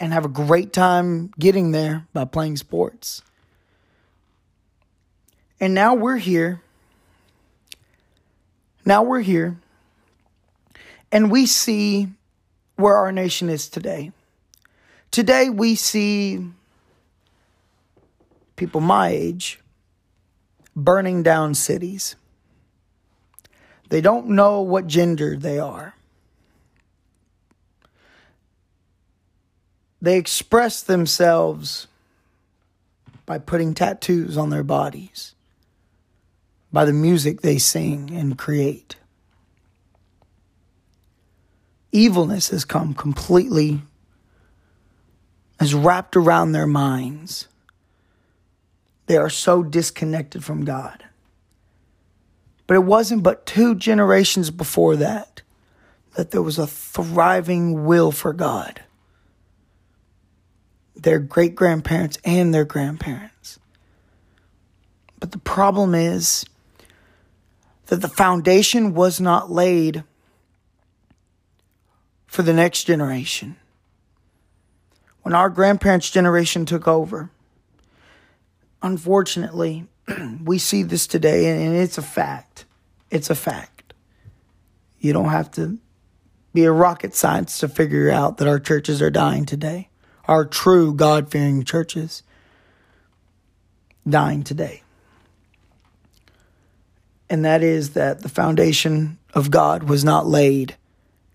and 0.00 0.12
have 0.12 0.24
a 0.24 0.28
great 0.28 0.72
time 0.72 1.30
getting 1.38 1.72
there 1.72 2.06
by 2.12 2.24
playing 2.24 2.56
sports. 2.56 3.22
And 5.60 5.74
now 5.74 5.94
we're 5.94 6.16
here. 6.16 6.62
Now 8.84 9.02
we're 9.02 9.20
here. 9.20 9.58
And 11.12 11.30
we 11.30 11.44
see 11.46 12.08
where 12.76 12.96
our 12.96 13.12
nation 13.12 13.50
is 13.50 13.68
today. 13.68 14.10
Today 15.10 15.50
we 15.50 15.74
see 15.74 16.46
people 18.56 18.80
my 18.80 19.08
age 19.08 19.60
burning 20.74 21.22
down 21.22 21.54
cities. 21.54 22.16
They 23.90 24.00
don't 24.00 24.28
know 24.28 24.60
what 24.60 24.86
gender 24.86 25.36
they 25.36 25.58
are. 25.58 25.94
They 30.00 30.16
express 30.16 30.80
themselves 30.80 31.88
by 33.26 33.38
putting 33.38 33.74
tattoos 33.74 34.38
on 34.38 34.50
their 34.50 34.62
bodies, 34.62 35.34
by 36.72 36.84
the 36.84 36.92
music 36.92 37.42
they 37.42 37.58
sing 37.58 38.10
and 38.12 38.38
create. 38.38 38.96
Evilness 41.92 42.50
has 42.50 42.64
come 42.64 42.94
completely, 42.94 43.82
has 45.58 45.74
wrapped 45.74 46.16
around 46.16 46.52
their 46.52 46.66
minds. 46.66 47.48
They 49.06 49.16
are 49.16 49.28
so 49.28 49.64
disconnected 49.64 50.44
from 50.44 50.64
God. 50.64 51.04
But 52.70 52.76
it 52.76 52.84
wasn't 52.84 53.24
but 53.24 53.46
two 53.46 53.74
generations 53.74 54.52
before 54.52 54.94
that 54.94 55.42
that 56.14 56.30
there 56.30 56.40
was 56.40 56.56
a 56.56 56.68
thriving 56.68 57.84
will 57.84 58.12
for 58.12 58.32
God 58.32 58.84
their 60.94 61.18
great 61.18 61.56
grandparents 61.56 62.16
and 62.24 62.54
their 62.54 62.64
grandparents. 62.64 63.58
But 65.18 65.32
the 65.32 65.38
problem 65.38 65.96
is 65.96 66.44
that 67.86 68.02
the 68.02 68.08
foundation 68.08 68.94
was 68.94 69.20
not 69.20 69.50
laid 69.50 70.04
for 72.28 72.42
the 72.42 72.54
next 72.54 72.84
generation. 72.84 73.56
When 75.22 75.34
our 75.34 75.50
grandparents' 75.50 76.08
generation 76.08 76.66
took 76.66 76.86
over, 76.86 77.30
unfortunately, 78.80 79.88
we 80.44 80.58
see 80.58 80.82
this 80.82 81.06
today, 81.06 81.64
and 81.64 81.74
it's 81.76 81.98
a 81.98 82.02
fact. 82.02 82.64
It's 83.10 83.30
a 83.30 83.34
fact. 83.34 83.94
You 84.98 85.12
don't 85.12 85.30
have 85.30 85.50
to 85.52 85.78
be 86.52 86.64
a 86.64 86.72
rocket 86.72 87.14
scientist 87.14 87.60
to 87.60 87.68
figure 87.68 88.10
out 88.10 88.38
that 88.38 88.48
our 88.48 88.58
churches 88.58 89.00
are 89.00 89.10
dying 89.10 89.46
today 89.46 89.90
our 90.30 90.44
true 90.44 90.94
God 90.94 91.28
fearing 91.28 91.64
churches 91.64 92.22
dying 94.08 94.44
today. 94.44 94.82
And 97.28 97.44
that 97.44 97.64
is 97.64 97.90
that 97.90 98.22
the 98.22 98.28
foundation 98.28 99.18
of 99.34 99.50
God 99.50 99.84
was 99.84 100.04
not 100.04 100.26
laid 100.26 100.76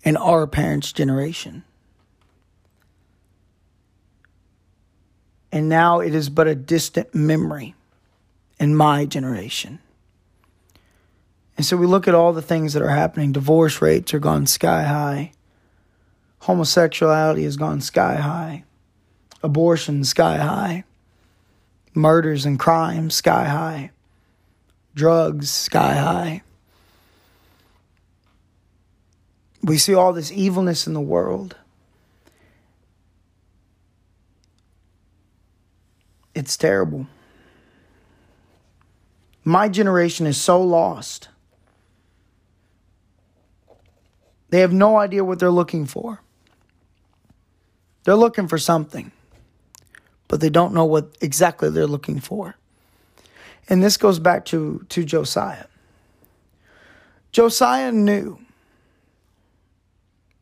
in 0.04 0.16
our 0.16 0.48
parents' 0.48 0.94
generation. 0.94 1.66
And 5.52 5.68
now 5.68 6.00
it 6.00 6.16
is 6.16 6.30
but 6.30 6.48
a 6.48 6.56
distant 6.56 7.14
memory 7.14 7.76
in 8.60 8.76
my 8.76 9.06
generation. 9.06 9.80
And 11.58 11.66
so 11.66 11.78
we 11.78 11.86
look 11.86 12.08
at 12.08 12.16
all 12.16 12.34
the 12.34 12.42
things 12.42 12.74
that 12.74 12.82
are 12.82 12.90
happening. 12.90 13.32
Divorce 13.32 13.82
rates 13.82 14.14
are 14.14 14.20
gone 14.20 14.46
sky 14.46 14.84
high. 14.84 15.32
Homosexuality 16.40 17.44
has 17.44 17.58
gone 17.58 17.82
sky 17.82 18.16
high 18.16 18.66
abortion 19.46 20.04
sky 20.04 20.38
high, 20.38 20.84
murders 21.94 22.46
and 22.46 22.60
crime 22.60 23.12
sky 23.12 23.46
high, 23.46 23.92
drugs 24.96 25.52
sky 25.52 25.94
high. 25.94 26.42
We 29.62 29.78
see 29.78 29.94
all 29.94 30.14
this 30.14 30.32
evilness 30.32 30.88
in 30.88 30.94
the 30.94 31.02
world. 31.02 31.56
It's 36.34 36.58
terrible. 36.58 37.08
My 39.46 39.70
generation 39.70 40.26
is 40.28 40.42
so 40.42 40.62
lost. 40.62 41.30
They 44.50 44.60
have 44.60 44.74
no 44.74 44.98
idea 44.98 45.24
what 45.24 45.40
they're 45.40 45.50
looking 45.50 45.86
for. 45.86 46.22
They're 48.04 48.16
looking 48.16 48.48
for 48.48 48.58
something 48.58 49.12
but 50.28 50.42
they 50.42 50.50
don't 50.50 50.74
know 50.74 50.86
what 50.86 51.16
exactly 51.22 51.70
they're 51.70 51.88
looking 51.88 52.20
for. 52.20 52.56
And 53.70 53.84
this 53.84 53.98
goes 53.98 54.20
back 54.20 54.46
to, 54.46 54.86
to 54.90 55.04
Josiah. 55.04 55.66
Josiah 57.32 57.92
knew 57.92 58.40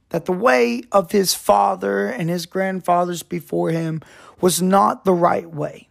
that 0.10 0.26
the 0.26 0.34
way 0.34 0.84
of 0.92 1.12
his 1.12 1.34
father 1.34 2.08
and 2.08 2.30
his 2.30 2.46
grandfathers 2.46 3.24
before 3.24 3.72
him 3.72 4.02
was 4.40 4.62
not 4.62 5.06
the 5.06 5.14
right 5.14 5.50
way. 5.50 5.88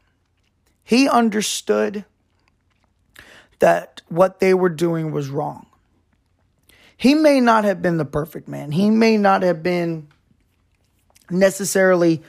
He 0.84 1.08
understood 1.08 2.04
that 3.62 4.02
what 4.08 4.40
they 4.40 4.52
were 4.52 4.68
doing 4.68 5.12
was 5.12 5.28
wrong. 5.28 5.66
He 6.96 7.14
may 7.14 7.38
not 7.38 7.62
have 7.62 7.80
been 7.80 7.96
the 7.96 8.04
perfect 8.04 8.48
man. 8.48 8.72
He 8.72 8.90
may 8.90 9.16
not 9.16 9.42
have 9.42 9.62
been 9.62 10.08
necessarily 11.30 12.22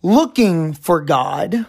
looking 0.00 0.72
for 0.72 1.00
God. 1.00 1.66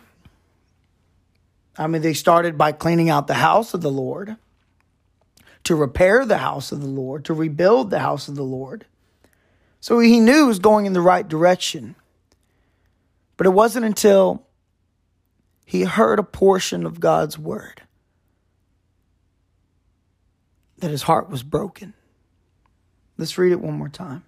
I 1.79 1.87
mean, 1.87 2.03
they 2.03 2.13
started 2.13 2.59
by 2.59 2.73
cleaning 2.73 3.09
out 3.09 3.25
the 3.25 3.33
house 3.33 3.73
of 3.73 3.81
the 3.81 3.89
Lord, 3.89 4.37
to 5.63 5.75
repair 5.75 6.23
the 6.23 6.37
house 6.37 6.71
of 6.71 6.79
the 6.79 6.87
Lord, 6.87 7.25
to 7.25 7.33
rebuild 7.33 7.89
the 7.89 7.99
house 8.01 8.27
of 8.27 8.35
the 8.35 8.43
Lord. 8.43 8.85
So 9.79 9.97
he 9.97 10.19
knew 10.19 10.41
he 10.41 10.43
was 10.43 10.59
going 10.59 10.85
in 10.85 10.93
the 10.93 11.01
right 11.01 11.27
direction. 11.27 11.95
But 13.35 13.47
it 13.47 13.51
wasn't 13.51 13.85
until 13.85 14.45
he 15.65 15.85
heard 15.85 16.19
a 16.19 16.23
portion 16.23 16.85
of 16.85 16.99
God's 16.99 17.39
word 17.39 17.81
that 20.81 20.91
his 20.91 21.03
heart 21.03 21.29
was 21.29 21.43
broken. 21.43 21.93
Let's 23.17 23.37
read 23.37 23.51
it 23.51 23.61
one 23.61 23.75
more 23.75 23.89
time. 23.89 24.23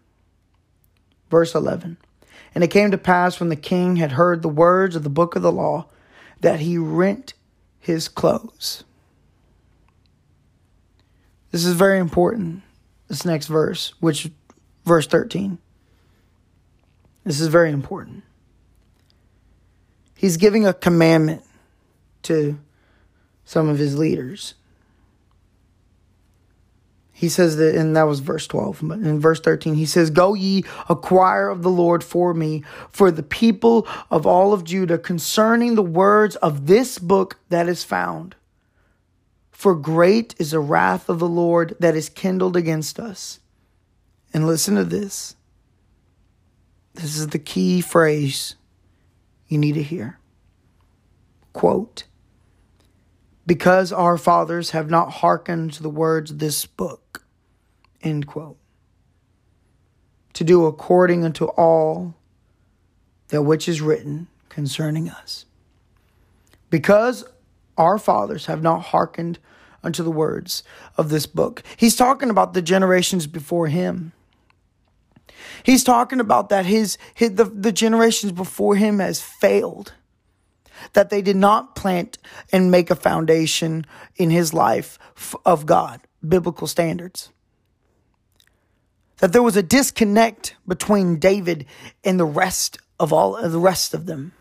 Verse 1.30 1.54
11. 1.54 1.98
And 2.56 2.64
it 2.64 2.70
came 2.70 2.92
to 2.92 2.98
pass 2.98 3.40
when 3.40 3.50
the 3.50 3.56
king 3.56 3.98
had 3.98 4.14
heard 4.14 4.42
the 4.42 4.50
words 4.50 4.96
of 4.96 5.04
the 5.04 5.10
book 5.10 5.36
of 5.36 5.42
the 5.42 5.52
law 5.52 5.88
that 6.42 6.60
he 6.60 6.78
rent 6.78 7.34
his 7.80 8.08
clothes. 8.08 8.84
This 11.52 11.66
is 11.66 11.74
very 11.74 12.00
important. 12.00 12.62
This 13.08 13.26
next 13.26 13.48
verse, 13.48 13.94
which 14.00 14.30
verse 14.86 15.08
13. 15.08 15.58
This 17.24 17.40
is 17.40 17.48
very 17.48 17.72
important. 17.72 18.24
He's 20.16 20.38
giving 20.38 20.66
a 20.66 20.74
commandment 20.74 21.44
to 22.24 22.60
some 23.46 23.70
of 23.70 23.78
his 23.78 23.98
leaders 23.98 24.54
he 27.24 27.30
says 27.30 27.56
that, 27.56 27.74
and 27.74 27.96
that 27.96 28.04
was 28.04 28.20
verse 28.20 28.48
12. 28.48 28.80
But 28.84 29.00
in 29.00 29.18
verse 29.18 29.40
13, 29.40 29.76
he 29.76 29.86
says, 29.86 30.10
Go 30.10 30.34
ye, 30.34 30.66
acquire 30.90 31.48
of 31.48 31.62
the 31.62 31.70
Lord 31.70 32.04
for 32.04 32.34
me, 32.34 32.66
for 32.92 33.12
the 33.12 33.24
people 33.24 33.88
of 34.12 34.28
all 34.28 34.52
of 34.52 34.66
Judah, 34.66 34.98
concerning 34.98 35.76
the 35.76 35.82
words 35.82 36.36
of 36.36 36.68
this 36.68 37.00
book 37.00 37.40
that 37.48 37.70
is 37.70 37.86
found. 37.86 38.36
For 39.52 39.74
great 39.74 40.36
is 40.38 40.52
the 40.52 40.60
wrath 40.60 41.08
of 41.08 41.20
the 41.20 41.28
Lord 41.30 41.78
that 41.80 41.96
is 41.96 42.10
kindled 42.10 42.58
against 42.58 43.00
us. 43.00 43.40
And 44.34 44.46
listen 44.46 44.76
to 44.76 44.84
this. 44.84 45.38
This 46.94 47.16
is 47.16 47.28
the 47.28 47.40
key 47.40 47.80
phrase 47.80 48.56
you 49.48 49.58
need 49.58 49.76
to 49.76 49.84
hear. 49.84 50.20
Quote, 51.54 52.04
because 53.46 53.92
our 53.92 54.18
fathers 54.18 54.72
have 54.72 54.90
not 54.90 55.12
hearkened 55.12 55.74
to 55.74 55.84
the 55.84 55.90
words 55.90 56.32
of 56.32 56.40
this 56.40 56.66
book. 56.66 57.26
End 58.02 58.28
quote. 58.28 58.58
To 60.34 60.44
do 60.44 60.66
according 60.66 61.24
unto 61.24 61.46
all 61.46 62.16
that 63.30 63.44
which 63.44 63.68
is 63.68 63.82
written 63.82 64.28
concerning 64.50 65.10
us. 65.10 65.46
Because 66.70 67.26
our 67.78 67.98
fathers 67.98 68.46
have 68.46 68.62
not 68.62 68.82
hearkened 68.86 69.40
unto 69.84 70.04
the 70.04 70.12
words 70.12 70.64
of 70.98 71.10
this 71.10 71.26
book. 71.26 71.62
He's 71.76 71.96
talking 71.96 72.30
about 72.30 72.54
the 72.54 72.62
generations 72.62 73.28
before 73.28 73.68
him. 73.68 74.14
He's 75.64 75.84
talking 75.84 76.20
about 76.20 76.50
that 76.50 76.66
his, 76.66 76.98
his 77.14 77.36
the, 77.36 77.46
the 77.46 77.72
generations 77.72 78.32
before 78.32 78.76
him 78.76 79.00
has 79.00 79.22
failed. 79.22 79.94
That 80.94 81.10
they 81.10 81.22
did 81.22 81.36
not 81.36 81.76
plant 81.76 82.18
and 82.52 82.72
make 82.72 82.90
a 82.90 82.96
foundation 82.96 83.86
in 84.16 84.30
his 84.30 84.54
life 84.54 84.98
of 85.46 85.66
God, 85.66 86.02
biblical 86.28 86.68
standards. 86.68 87.32
That 89.18 89.34
there 89.34 89.44
was 89.44 89.56
a 89.56 89.64
disconnect 89.64 90.56
between 90.68 91.18
David 91.18 91.66
and 92.04 92.20
the 92.20 92.26
rest 92.26 92.80
of 93.00 93.14
all 93.14 93.36
uh, 93.36 93.48
the 93.48 93.60
rest 93.60 93.94
of 93.94 94.06
them. 94.06 94.34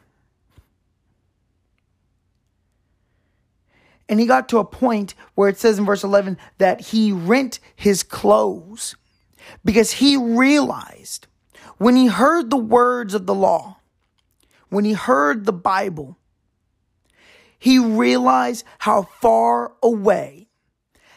And 4.09 4.21
he 4.21 4.27
got 4.27 4.49
to 4.51 4.59
a 4.59 4.65
point 4.65 5.15
where 5.35 5.49
it 5.49 5.59
says 5.59 5.79
in 5.79 5.87
verse 5.87 6.05
11 6.05 6.37
that 6.59 6.81
he 6.81 7.13
rent 7.13 7.61
his 7.75 8.03
clothes 8.03 8.95
because 9.65 9.93
he 9.93 10.17
realized 10.17 11.27
when 11.79 11.97
he 11.97 12.07
heard 12.07 12.51
the 12.51 12.57
words 12.57 13.15
of 13.15 13.27
the 13.27 13.35
law, 13.35 13.79
when 14.69 14.85
he 14.85 14.93
heard 14.93 15.47
the 15.47 15.53
Bible, 15.53 16.19
he 17.63 17.79
realized 17.79 18.65
how 18.81 19.03
far 19.21 19.71
away, 19.85 20.49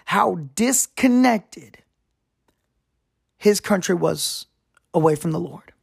how 0.06 0.36
disconnected 0.54 1.80
his 3.39 3.60
country 3.60 3.96
was 3.96 4.46
away 4.93 5.16
from 5.16 5.32
the 5.32 5.39
Lord. 5.39 5.74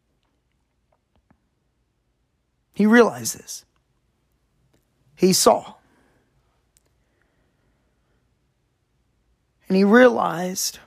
He 2.73 2.87
realized 2.87 3.37
this. 3.37 3.65
He 5.17 5.33
saw. 5.33 5.75
And 9.67 9.77
he 9.77 9.83
realized 9.83 10.79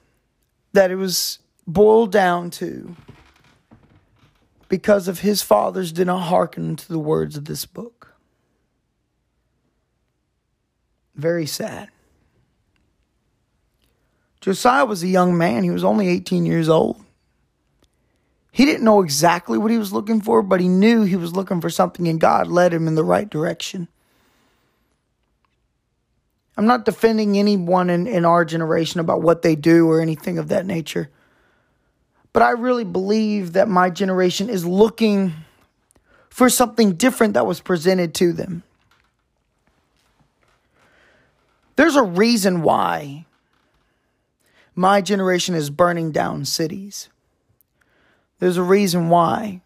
that 0.71 0.89
it 0.89 0.95
was 0.95 1.39
boiled 1.67 2.13
down 2.13 2.49
to 2.51 2.95
because 4.69 5.09
of 5.09 5.19
his 5.19 5.41
fathers 5.41 5.91
did 5.91 6.07
not 6.07 6.19
hearken 6.19 6.77
to 6.77 6.87
the 6.87 6.97
words 6.97 7.35
of 7.35 7.43
this 7.43 7.65
book. 7.65 7.94
Very 11.15 11.45
sad. 11.45 11.89
Josiah 14.41 14.85
was 14.85 15.01
a 15.01 15.07
young 15.07 15.37
man. 15.37 15.63
He 15.63 15.71
was 15.71 15.83
only 15.83 16.07
18 16.07 16.45
years 16.45 16.69
old. 16.69 17.03
He 18.51 18.63
didn't 18.63 18.85
know 18.85 19.01
exactly 19.01 19.57
what 19.57 19.71
he 19.71 19.77
was 19.77 19.91
looking 19.91 20.21
for, 20.21 20.41
but 20.41 20.61
he 20.61 20.67
knew 20.67 21.03
he 21.03 21.15
was 21.15 21.33
looking 21.35 21.59
for 21.59 21.69
something, 21.69 22.07
and 22.07 22.21
God 22.21 22.47
led 22.47 22.73
him 22.73 22.87
in 22.87 22.95
the 22.95 23.03
right 23.03 23.29
direction. 23.29 23.87
I'm 26.57 26.65
not 26.65 26.85
defending 26.85 27.37
anyone 27.37 27.89
in, 27.89 28.07
in 28.07 28.23
our 28.23 28.45
generation 28.45 28.99
about 28.99 29.21
what 29.21 29.41
they 29.41 29.55
do 29.55 29.89
or 29.89 29.99
anything 29.99 30.37
of 30.37 30.47
that 30.49 30.65
nature. 30.65 31.09
But 32.31 32.43
I 32.43 32.51
really 32.51 32.85
believe 32.85 33.53
that 33.53 33.67
my 33.67 33.89
generation 33.89 34.49
is 34.49 34.65
looking 34.65 35.33
for 36.29 36.49
something 36.49 36.93
different 36.93 37.33
that 37.33 37.45
was 37.45 37.59
presented 37.59 38.13
to 38.15 38.31
them. 38.31 38.63
There's 41.85 41.95
a 41.95 42.01
reason 42.01 42.63
why 42.63 43.27
my 44.73 45.01
generation 45.01 45.53
is 45.53 45.69
burning 45.69 46.11
down 46.11 46.43
cities. 46.45 47.09
There's 48.39 48.57
a 48.57 48.63
reason 48.63 49.09
why 49.09 49.61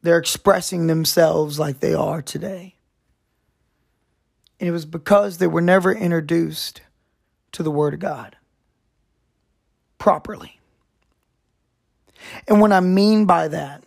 they're 0.00 0.18
expressing 0.18 0.86
themselves 0.86 1.58
like 1.58 1.80
they 1.80 1.92
are 1.92 2.22
today. 2.22 2.76
And 4.60 4.68
it 4.68 4.70
was 4.70 4.84
because 4.84 5.38
they 5.38 5.48
were 5.48 5.60
never 5.60 5.92
introduced 5.92 6.80
to 7.50 7.64
the 7.64 7.72
Word 7.72 7.94
of 7.94 7.98
God 7.98 8.36
properly. 9.98 10.60
And 12.46 12.60
what 12.60 12.70
I 12.70 12.78
mean 12.78 13.24
by 13.24 13.48
that, 13.48 13.82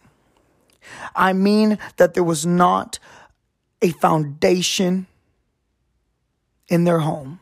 I 1.15 1.31
mean 1.31 1.79
that 1.95 2.15
there 2.15 2.23
was 2.25 2.45
not 2.45 2.99
a 3.81 3.91
foundation 3.91 5.07
in 6.67 6.83
their 6.83 6.99
home, 6.99 7.39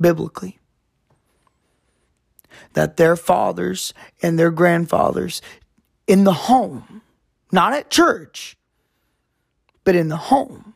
biblically. 0.00 0.58
That 2.72 2.96
their 2.96 3.16
fathers 3.16 3.94
and 4.22 4.38
their 4.38 4.50
grandfathers 4.50 5.42
in 6.06 6.24
the 6.24 6.32
home, 6.32 7.02
not 7.52 7.72
at 7.72 7.90
church, 7.90 8.56
but 9.84 9.96
in 9.96 10.08
the 10.08 10.16
home, 10.16 10.74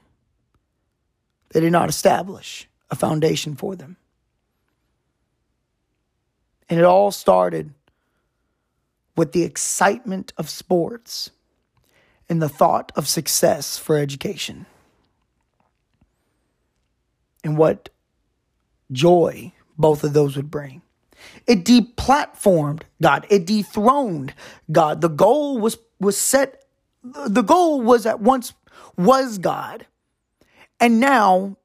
they 1.51 1.61
did 1.61 1.72
not 1.72 1.89
establish 1.89 2.68
a 2.91 2.97
foundation 2.97 3.55
for 3.55 3.77
them. 3.77 3.97
And 6.68 6.79
it 6.79 6.85
all 6.85 7.11
started 7.11 7.75
with 9.16 9.33
the 9.33 9.43
excitement 9.43 10.33
of 10.37 10.51
sports 10.51 11.31
and 12.29 12.41
the 12.41 12.49
thought 12.49 12.91
of 12.97 13.07
success 13.07 13.79
for 13.79 13.97
education. 13.97 14.66
And 17.45 17.57
what 17.57 17.91
joy 18.95 19.53
both 19.77 20.05
of 20.05 20.13
those 20.13 20.37
would 20.37 20.51
bring. 20.51 20.83
It 21.47 21.65
deplatformed 21.65 22.83
God. 23.03 23.27
It 23.29 23.47
dethroned 23.47 24.35
God. 24.71 25.01
The 25.01 25.09
goal 25.09 25.59
was 25.59 25.79
was 26.01 26.17
set 26.17 26.65
the 27.03 27.43
goal 27.43 27.83
was 27.83 28.07
at 28.07 28.21
once 28.21 28.55
was 28.97 29.39
God. 29.39 29.87
And 30.81 31.01
now 31.01 31.57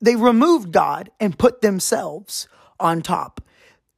they 0.00 0.16
removed 0.16 0.72
God 0.72 1.10
and 1.20 1.38
put 1.38 1.60
themselves 1.60 2.48
on 2.78 3.02
top. 3.02 3.40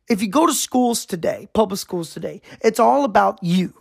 If 0.08 0.22
you 0.22 0.28
go 0.28 0.46
to 0.46 0.52
schools 0.52 1.06
today, 1.06 1.48
public 1.52 1.78
schools 1.78 2.12
today, 2.12 2.42
it's 2.60 2.80
all 2.80 3.04
about 3.04 3.38
you. 3.42 3.74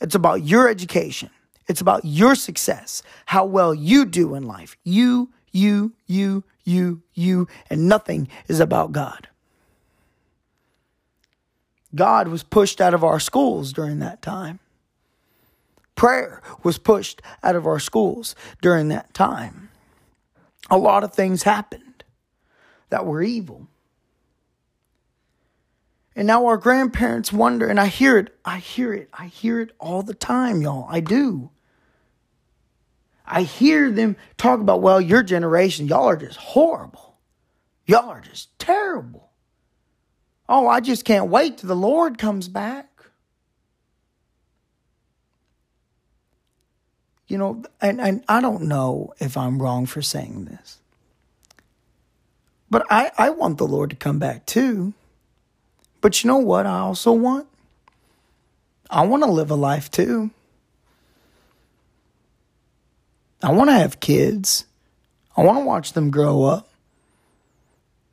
It's 0.00 0.14
about 0.14 0.42
your 0.42 0.68
education. 0.68 1.30
It's 1.66 1.80
about 1.80 2.04
your 2.04 2.34
success, 2.34 3.02
how 3.26 3.44
well 3.46 3.74
you 3.74 4.04
do 4.04 4.34
in 4.34 4.44
life. 4.44 4.76
You, 4.84 5.30
you, 5.50 5.92
you, 6.06 6.44
you, 6.64 7.02
you, 7.12 7.48
and 7.70 7.88
nothing 7.88 8.28
is 8.48 8.60
about 8.60 8.92
God. 8.92 9.28
God 11.94 12.28
was 12.28 12.42
pushed 12.42 12.80
out 12.80 12.94
of 12.94 13.04
our 13.04 13.20
schools 13.20 13.72
during 13.72 14.00
that 14.00 14.20
time. 14.20 14.58
Prayer 15.94 16.42
was 16.64 16.76
pushed 16.76 17.22
out 17.42 17.54
of 17.54 17.66
our 17.66 17.78
schools 17.78 18.34
during 18.60 18.88
that 18.88 19.14
time 19.14 19.64
a 20.70 20.78
lot 20.78 21.04
of 21.04 21.12
things 21.12 21.42
happened 21.42 22.04
that 22.90 23.06
were 23.06 23.22
evil. 23.22 23.68
And 26.16 26.26
now 26.26 26.46
our 26.46 26.56
grandparents 26.56 27.32
wonder, 27.32 27.66
and 27.66 27.80
I 27.80 27.86
hear 27.86 28.18
it, 28.18 28.34
I 28.44 28.58
hear 28.58 28.92
it, 28.92 29.08
I 29.12 29.26
hear 29.26 29.60
it 29.60 29.72
all 29.80 30.02
the 30.02 30.14
time, 30.14 30.62
y'all. 30.62 30.86
I 30.88 31.00
do. 31.00 31.50
I 33.24 33.42
hear 33.42 33.90
them 33.90 34.16
talk 34.36 34.60
about, 34.60 34.82
well, 34.82 35.00
your 35.00 35.22
generation, 35.22 35.86
y'all 35.86 36.08
are 36.08 36.16
just 36.16 36.36
horrible. 36.36 37.16
Y'all 37.86 38.10
are 38.10 38.20
just 38.20 38.56
terrible. 38.58 39.30
Oh, 40.48 40.66
I 40.68 40.80
just 40.80 41.04
can't 41.04 41.30
wait 41.30 41.58
till 41.58 41.68
the 41.68 41.76
Lord 41.76 42.18
comes 42.18 42.48
back. 42.48 42.88
You 47.26 47.38
know, 47.38 47.62
and, 47.80 48.00
and 48.00 48.22
I 48.28 48.40
don't 48.40 48.64
know 48.64 49.14
if 49.18 49.36
I'm 49.36 49.60
wrong 49.60 49.86
for 49.86 50.02
saying 50.02 50.44
this, 50.44 50.78
but 52.70 52.84
I, 52.90 53.10
I 53.16 53.30
want 53.30 53.56
the 53.56 53.66
Lord 53.66 53.90
to 53.90 53.96
come 53.96 54.18
back 54.18 54.44
too. 54.44 54.92
But 56.02 56.22
you 56.22 56.28
know 56.28 56.36
what 56.36 56.66
I 56.66 56.80
also 56.80 57.12
want? 57.12 57.46
I 58.90 59.06
want 59.06 59.22
to 59.22 59.30
live 59.30 59.50
a 59.50 59.54
life 59.54 59.90
too. 59.90 60.30
I 63.44 63.52
want 63.52 63.68
to 63.68 63.74
have 63.74 64.00
kids. 64.00 64.64
I 65.36 65.42
want 65.42 65.58
to 65.58 65.64
watch 65.64 65.92
them 65.92 66.10
grow 66.10 66.44
up. 66.44 66.70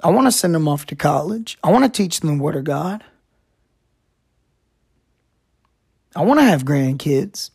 I 0.03 0.09
want 0.09 0.27
to 0.27 0.31
send 0.31 0.53
them 0.53 0.67
off 0.67 0.85
to 0.87 0.95
college. 0.95 1.57
I 1.63 1.71
want 1.71 1.85
to 1.85 1.89
teach 1.89 2.19
them 2.19 2.37
the 2.37 2.43
Word 2.43 2.57
of 2.57 2.65
God. 2.65 3.01
I 6.17 6.23
want 6.23 6.41
to 6.41 6.43
have 6.43 6.65
grandkids. 6.65 7.51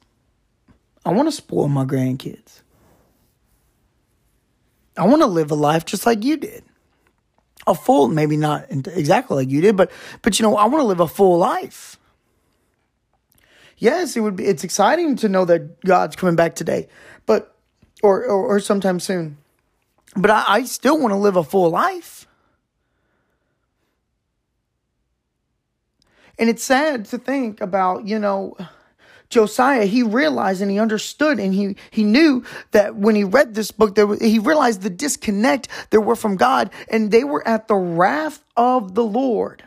I 1.05 1.13
want 1.13 1.29
to 1.29 1.33
spoil 1.33 1.69
my 1.69 1.85
grandkids. 1.85 2.63
I 4.97 5.07
want 5.07 5.21
to 5.21 5.27
live 5.27 5.51
a 5.51 5.55
life 5.55 5.85
just 5.85 6.07
like 6.07 6.25
you 6.25 6.39
did. 6.39 6.65
A 7.67 7.75
full, 7.75 8.09
maybe 8.09 8.39
not 8.39 8.71
exactly 8.71 9.37
like 9.37 9.51
you 9.51 9.61
did, 9.61 9.77
but 9.77 9.91
but 10.23 10.39
you 10.39 10.45
know, 10.45 10.57
I 10.57 10.65
want 10.67 10.81
to 10.81 10.87
live 10.87 11.01
a 11.01 11.09
full 11.09 11.37
life. 11.37 11.99
Yes, 13.77 14.17
it 14.17 14.21
would 14.21 14.37
be. 14.37 14.47
It's 14.47 14.65
exciting 14.65 15.17
to 15.17 15.29
know 15.29 15.45
that 15.45 15.85
God's 15.85 16.17
coming 16.17 16.37
back 16.37 16.55
today, 16.55 16.89
but 17.27 17.56
or 18.03 18.25
or, 18.25 18.57
or 18.57 18.61
sometime 18.61 19.01
soon. 19.01 19.39
But 20.17 20.31
I, 20.31 20.45
I 20.47 20.65
still 20.65 20.99
want 20.99 21.13
to 21.13 21.17
live 21.17 21.37
a 21.37 21.45
full 21.45 21.71
life. 21.71 22.27
And 26.39 26.51
it's 26.51 26.65
sad 26.65 27.07
to 27.07 27.19
think 27.19 27.61
about, 27.61 28.07
you 28.07 28.19
know, 28.19 28.57
Josiah, 29.29 29.87
he 29.87 30.03
realized 30.03 30.63
and 30.63 30.71
he 30.71 30.79
understood 30.79 31.39
and 31.39 31.53
he, 31.53 31.77
he 31.91 32.05
knew 32.05 32.45
that 32.71 32.95
when 32.95 33.15
he 33.15 33.25
read 33.25 33.55
this 33.55 33.71
book, 33.71 33.95
there 33.95 34.15
he 34.17 34.39
realized 34.39 34.83
the 34.83 34.91
disconnect 34.91 35.69
there 35.91 36.01
were 36.01 36.15
from 36.15 36.37
God 36.37 36.71
and 36.89 37.11
they 37.11 37.25
were 37.25 37.47
at 37.47 37.69
the 37.69 37.75
wrath 37.75 38.45
of 38.57 38.95
the 38.95 39.05
Lord. 39.05 39.65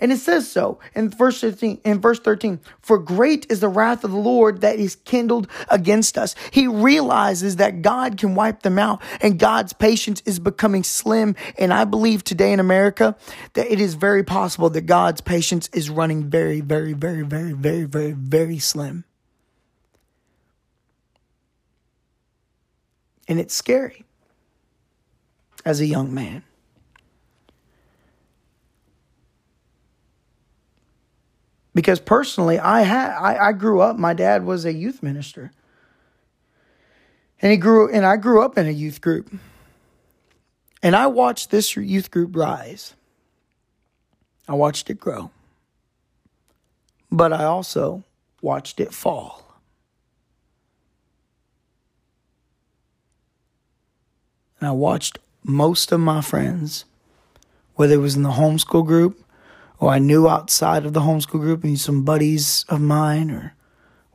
And 0.00 0.12
it 0.12 0.18
says 0.18 0.50
so 0.50 0.78
in 0.94 1.10
verse 1.10 1.40
13, 1.40 1.80
in 1.84 2.00
verse 2.00 2.20
13, 2.20 2.60
for 2.80 2.98
great 2.98 3.46
is 3.50 3.60
the 3.60 3.68
wrath 3.68 4.04
of 4.04 4.12
the 4.12 4.16
Lord 4.16 4.60
that 4.60 4.78
is 4.78 4.96
kindled 4.96 5.48
against 5.68 6.16
us. 6.16 6.34
He 6.52 6.68
realizes 6.68 7.56
that 7.56 7.82
God 7.82 8.16
can 8.16 8.34
wipe 8.34 8.62
them 8.62 8.78
out 8.78 9.02
and 9.20 9.38
God's 9.38 9.72
patience 9.72 10.22
is 10.24 10.38
becoming 10.38 10.84
slim. 10.84 11.34
And 11.58 11.72
I 11.72 11.84
believe 11.84 12.22
today 12.22 12.52
in 12.52 12.60
America 12.60 13.16
that 13.54 13.70
it 13.70 13.80
is 13.80 13.94
very 13.94 14.22
possible 14.22 14.70
that 14.70 14.82
God's 14.82 15.20
patience 15.20 15.68
is 15.72 15.90
running 15.90 16.30
very, 16.30 16.60
very, 16.60 16.92
very, 16.92 17.22
very, 17.22 17.52
very, 17.52 17.84
very, 17.84 18.12
very 18.12 18.58
slim. 18.58 19.04
And 23.26 23.38
it's 23.38 23.54
scary 23.54 24.04
as 25.64 25.80
a 25.80 25.86
young 25.86 26.14
man. 26.14 26.44
Because 31.78 32.00
personally 32.00 32.58
i 32.58 32.82
had 32.82 33.12
I, 33.12 33.50
I 33.50 33.52
grew 33.52 33.80
up 33.80 33.96
my 33.96 34.12
dad 34.12 34.44
was 34.44 34.64
a 34.64 34.72
youth 34.72 35.00
minister. 35.00 35.52
And 37.40 37.52
he 37.52 37.56
grew 37.56 37.88
and 37.88 38.04
i 38.04 38.16
grew 38.16 38.42
up 38.42 38.58
in 38.58 38.66
a 38.66 38.72
youth 38.72 39.00
group. 39.00 39.32
And 40.82 40.96
i 40.96 41.06
watched 41.06 41.52
this 41.52 41.76
youth 41.76 42.10
group 42.10 42.34
rise. 42.34 42.94
I 44.48 44.54
watched 44.54 44.90
it 44.90 44.98
grow. 44.98 45.30
But 47.12 47.32
i 47.32 47.44
also 47.44 48.02
watched 48.42 48.80
it 48.80 48.92
fall. 48.92 49.60
And 54.58 54.66
i 54.66 54.72
watched 54.72 55.20
most 55.44 55.92
of 55.92 56.00
my 56.00 56.22
friends 56.22 56.86
whether 57.76 57.94
it 57.94 57.98
was 57.98 58.16
in 58.16 58.24
the 58.24 58.30
homeschool 58.30 58.84
group 58.84 59.24
or 59.80 59.90
I 59.90 59.98
knew 59.98 60.28
outside 60.28 60.84
of 60.84 60.92
the 60.92 61.00
homeschool 61.00 61.40
group 61.40 61.64
and 61.64 61.78
some 61.78 62.02
buddies 62.02 62.64
of 62.68 62.80
mine 62.80 63.30
or 63.30 63.54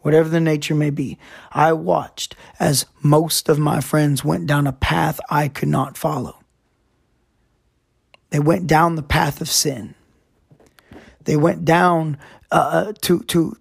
whatever 0.01 0.27
the 0.29 0.39
nature 0.39 0.75
may 0.75 0.89
be. 0.89 1.17
I 1.51 1.73
watched 1.73 2.35
as 2.59 2.85
most 3.01 3.49
of 3.49 3.57
my 3.57 3.79
friends 3.79 4.23
went 4.23 4.47
down 4.47 4.67
a 4.67 4.73
path 4.73 5.19
I 5.29 5.47
could 5.47 5.69
not 5.69 5.97
follow. 5.97 6.39
They 8.29 8.39
went 8.39 8.67
down 8.67 8.95
the 8.95 9.03
path 9.03 9.41
of 9.41 9.49
sin. 9.49 9.95
They 11.23 11.37
went 11.37 11.63
down 11.63 12.17
uh, 12.51 12.55
uh 12.89 12.93
to 13.01 13.19
to 13.21 13.57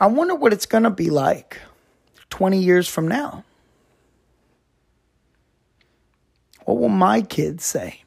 I 0.00 0.06
wonder 0.06 0.34
what 0.36 0.52
it's 0.52 0.66
going 0.66 0.84
to 0.84 0.90
be 0.90 1.10
like 1.10 1.58
20 2.30 2.58
years 2.58 2.86
from 2.86 3.08
now. 3.08 3.44
What 6.68 6.76
will 6.76 6.90
my 6.90 7.22
kids 7.22 7.64
say? 7.64 8.02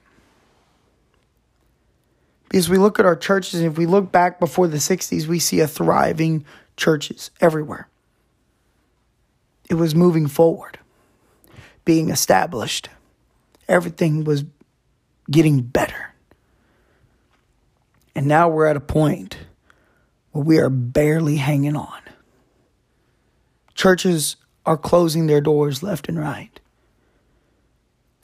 Because 2.47 2.70
we 2.70 2.78
look 2.78 2.99
at 2.99 3.07
our 3.07 3.16
churches, 3.16 3.55
and 3.55 3.66
if 3.66 3.76
we 3.76 3.88
look 3.88 4.12
back 4.12 4.39
before 4.39 4.68
the 4.68 4.78
60s, 4.78 5.26
we 5.26 5.39
see 5.39 5.62
a 5.62 5.68
thriving 5.68 6.45
churches 6.78 7.32
everywhere. 7.41 7.89
It 9.68 9.74
was 9.74 9.95
moving 9.95 10.28
forward, 10.28 10.78
being 11.86 12.12
established. 12.12 12.88
Everything 13.68 14.26
was 14.26 14.45
getting 15.32 15.62
better. 15.62 16.14
And 18.14 18.28
now 18.28 18.47
we're 18.47 18.68
at 18.68 18.78
a 18.78 18.80
point 18.80 19.39
where 20.34 20.43
we 20.43 20.59
are 20.59 20.70
barely 20.70 21.38
hanging 21.38 21.76
on. 21.76 22.01
Churches 23.74 24.36
are 24.68 24.78
closing 24.78 25.26
their 25.26 25.41
doors 25.41 25.82
left 25.82 26.07
and 26.07 26.20
right. 26.20 26.61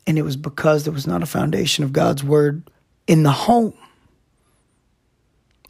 And 0.07 0.17
it 0.17 0.23
was 0.23 0.37
because 0.37 0.85
there 0.85 0.93
was 0.93 1.05
not 1.05 1.21
a 1.21 1.27
foundation 1.27 1.83
of 1.83 1.93
God's 1.93 2.23
word 2.23 2.67
in 3.05 3.23
the 3.23 3.31
home. 3.31 3.73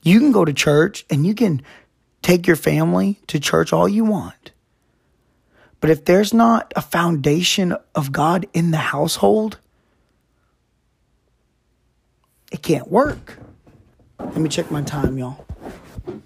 You 0.04 0.20
can 0.20 0.32
go 0.32 0.46
to 0.46 0.54
church 0.54 1.06
and 1.10 1.26
you 1.26 1.34
can 1.34 1.62
take 2.22 2.48
your 2.48 2.56
family 2.56 3.20
to 3.28 3.40
church 3.40 3.74
all 3.74 3.90
you 3.90 4.06
want. 4.06 4.52
But 5.82 5.90
if 5.90 6.06
there's 6.06 6.34
not 6.34 6.72
a 6.76 6.82
foundation 6.82 7.76
of 7.94 8.12
God 8.12 8.48
in 8.54 8.72
the 8.72 8.78
household, 8.78 9.60
it 12.52 12.62
can't 12.62 12.90
work. 12.90 13.38
Let 14.20 14.38
me 14.38 14.50
check 14.50 14.72
my 14.72 14.82
time, 14.82 15.18
y'all. 15.18 15.46
Let 16.06 16.22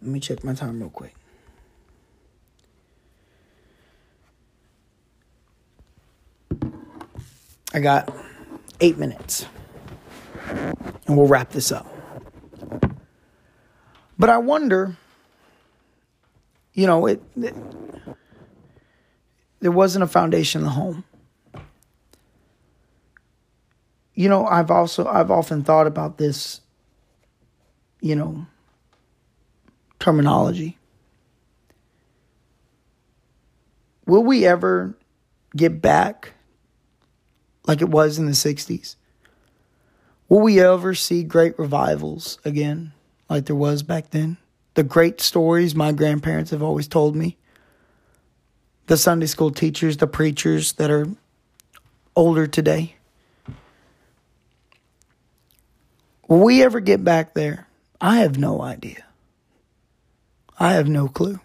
me 0.00 0.20
check 0.20 0.44
my 0.44 0.54
time 0.54 0.78
real 0.78 0.90
quick. 0.90 1.14
I 7.76 7.80
got 7.80 8.10
eight 8.80 8.96
minutes. 8.96 9.44
And 10.48 11.14
we'll 11.14 11.26
wrap 11.26 11.50
this 11.50 11.70
up. 11.70 11.86
But 14.18 14.30
I 14.30 14.38
wonder, 14.38 14.96
you 16.72 16.86
know, 16.86 17.04
it, 17.04 17.22
it 17.36 17.54
there 19.60 19.70
wasn't 19.70 20.04
a 20.04 20.06
foundation 20.06 20.62
in 20.62 20.64
the 20.64 20.70
home. 20.70 21.04
You 24.14 24.30
know, 24.30 24.46
I've 24.46 24.70
also 24.70 25.06
I've 25.06 25.30
often 25.30 25.62
thought 25.62 25.86
about 25.86 26.16
this, 26.16 26.62
you 28.00 28.16
know, 28.16 28.46
terminology. 29.98 30.78
Will 34.06 34.24
we 34.24 34.46
ever 34.46 34.96
get 35.54 35.82
back 35.82 36.32
like 37.66 37.80
it 37.80 37.88
was 37.88 38.18
in 38.18 38.26
the 38.26 38.32
60s? 38.32 38.96
Will 40.28 40.40
we 40.40 40.60
ever 40.60 40.94
see 40.94 41.22
great 41.22 41.58
revivals 41.58 42.38
again 42.44 42.92
like 43.28 43.46
there 43.46 43.56
was 43.56 43.82
back 43.82 44.10
then? 44.10 44.38
The 44.74 44.82
great 44.82 45.20
stories 45.20 45.74
my 45.74 45.92
grandparents 45.92 46.50
have 46.50 46.62
always 46.62 46.88
told 46.88 47.16
me. 47.16 47.36
The 48.86 48.96
Sunday 48.96 49.26
school 49.26 49.50
teachers, 49.50 49.96
the 49.96 50.06
preachers 50.06 50.74
that 50.74 50.90
are 50.90 51.06
older 52.14 52.46
today. 52.46 52.96
Will 56.28 56.44
we 56.44 56.62
ever 56.62 56.80
get 56.80 57.04
back 57.04 57.34
there? 57.34 57.68
I 58.00 58.18
have 58.18 58.38
no 58.38 58.60
idea. 58.62 59.04
I 60.58 60.72
have 60.72 60.88
no 60.88 61.08
clue. 61.08 61.40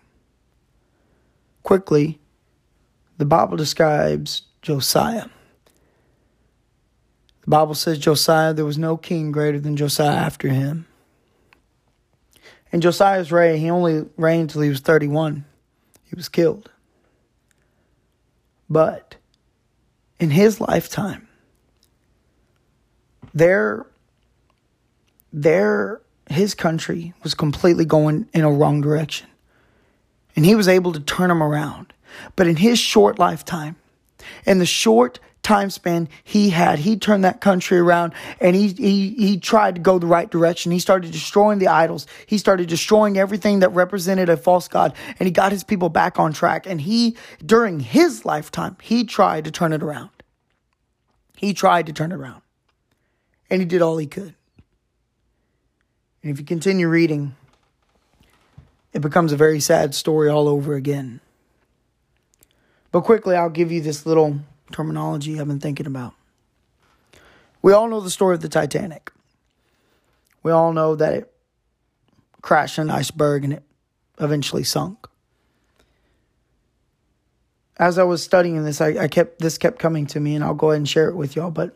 Quickly, 1.63 2.19
the 3.17 3.25
Bible 3.25 3.57
describes 3.57 4.43
Josiah. 4.61 5.27
The 7.41 7.49
Bible 7.49 7.75
says 7.75 7.97
Josiah, 7.97 8.53
there 8.53 8.65
was 8.65 8.77
no 8.77 8.97
king 8.97 9.31
greater 9.31 9.59
than 9.59 9.75
Josiah 9.75 10.15
after 10.15 10.49
him. 10.49 10.85
In 12.71 12.81
Josiah's 12.81 13.31
reign, 13.31 13.59
he 13.59 13.69
only 13.69 14.05
reigned 14.15 14.51
till 14.51 14.61
he 14.61 14.69
was 14.69 14.79
31. 14.79 15.45
He 16.03 16.15
was 16.15 16.29
killed. 16.29 16.69
But 18.69 19.15
in 20.19 20.29
his 20.29 20.61
lifetime, 20.61 21.27
there, 23.33 23.85
there, 25.33 26.01
his 26.29 26.53
country 26.53 27.13
was 27.23 27.33
completely 27.33 27.85
going 27.85 28.29
in 28.33 28.43
a 28.43 28.51
wrong 28.51 28.81
direction. 28.81 29.27
And 30.35 30.45
he 30.45 30.55
was 30.55 30.67
able 30.67 30.93
to 30.93 30.99
turn 30.99 31.27
them 31.27 31.43
around. 31.43 31.91
But 32.35 32.47
in 32.47 32.55
his 32.57 32.79
short 32.79 33.19
lifetime, 33.19 33.75
in 34.45 34.59
the 34.59 34.65
short 34.65 35.19
time 35.43 35.69
span 35.69 36.07
he 36.23 36.49
had. 36.49 36.79
He 36.79 36.97
turned 36.97 37.23
that 37.23 37.41
country 37.41 37.77
around 37.77 38.13
and 38.39 38.55
he, 38.55 38.69
he, 38.69 39.09
he 39.11 39.37
tried 39.37 39.75
to 39.75 39.81
go 39.81 39.99
the 39.99 40.07
right 40.07 40.29
direction. 40.29 40.71
He 40.71 40.79
started 40.79 41.11
destroying 41.11 41.59
the 41.59 41.67
idols. 41.67 42.07
He 42.25 42.37
started 42.37 42.69
destroying 42.69 43.17
everything 43.17 43.59
that 43.59 43.69
represented 43.69 44.29
a 44.29 44.37
false 44.37 44.67
God 44.67 44.93
and 45.19 45.27
he 45.27 45.31
got 45.31 45.51
his 45.51 45.63
people 45.63 45.89
back 45.89 46.19
on 46.19 46.33
track. 46.33 46.65
And 46.65 46.81
he, 46.81 47.17
during 47.45 47.79
his 47.79 48.25
lifetime, 48.25 48.77
he 48.81 49.03
tried 49.03 49.45
to 49.45 49.51
turn 49.51 49.73
it 49.73 49.83
around. 49.83 50.09
He 51.37 51.53
tried 51.53 51.87
to 51.87 51.93
turn 51.93 52.11
it 52.11 52.15
around 52.15 52.41
and 53.49 53.61
he 53.61 53.65
did 53.65 53.81
all 53.81 53.97
he 53.97 54.07
could. 54.07 54.35
And 56.23 56.31
if 56.31 56.39
you 56.39 56.45
continue 56.45 56.87
reading, 56.87 57.35
it 58.93 59.01
becomes 59.01 59.31
a 59.31 59.37
very 59.37 59.59
sad 59.59 59.95
story 59.95 60.29
all 60.29 60.47
over 60.47 60.75
again. 60.75 61.19
But 62.91 63.01
quickly, 63.01 63.35
I'll 63.35 63.49
give 63.49 63.71
you 63.71 63.81
this 63.81 64.05
little 64.05 64.41
terminology 64.71 65.39
I've 65.39 65.47
been 65.47 65.59
thinking 65.59 65.85
about. 65.85 66.13
We 67.61 67.73
all 67.73 67.87
know 67.87 67.99
the 67.99 68.09
story 68.09 68.35
of 68.35 68.41
the 68.41 68.49
Titanic. 68.49 69.11
We 70.43 70.51
all 70.51 70.73
know 70.73 70.95
that 70.95 71.13
it 71.13 71.33
crashed 72.41 72.77
an 72.77 72.89
iceberg 72.89 73.43
and 73.43 73.53
it 73.53 73.63
eventually 74.19 74.63
sunk. 74.63 75.07
As 77.77 77.97
I 77.97 78.03
was 78.03 78.23
studying 78.23 78.63
this, 78.63 78.81
I, 78.81 79.03
I 79.03 79.07
kept 79.07 79.39
this 79.39 79.57
kept 79.57 79.79
coming 79.79 80.05
to 80.07 80.19
me, 80.19 80.35
and 80.35 80.43
I'll 80.43 80.53
go 80.53 80.71
ahead 80.71 80.77
and 80.77 80.89
share 80.89 81.09
it 81.09 81.15
with 81.15 81.35
y'all. 81.35 81.51
But 81.51 81.75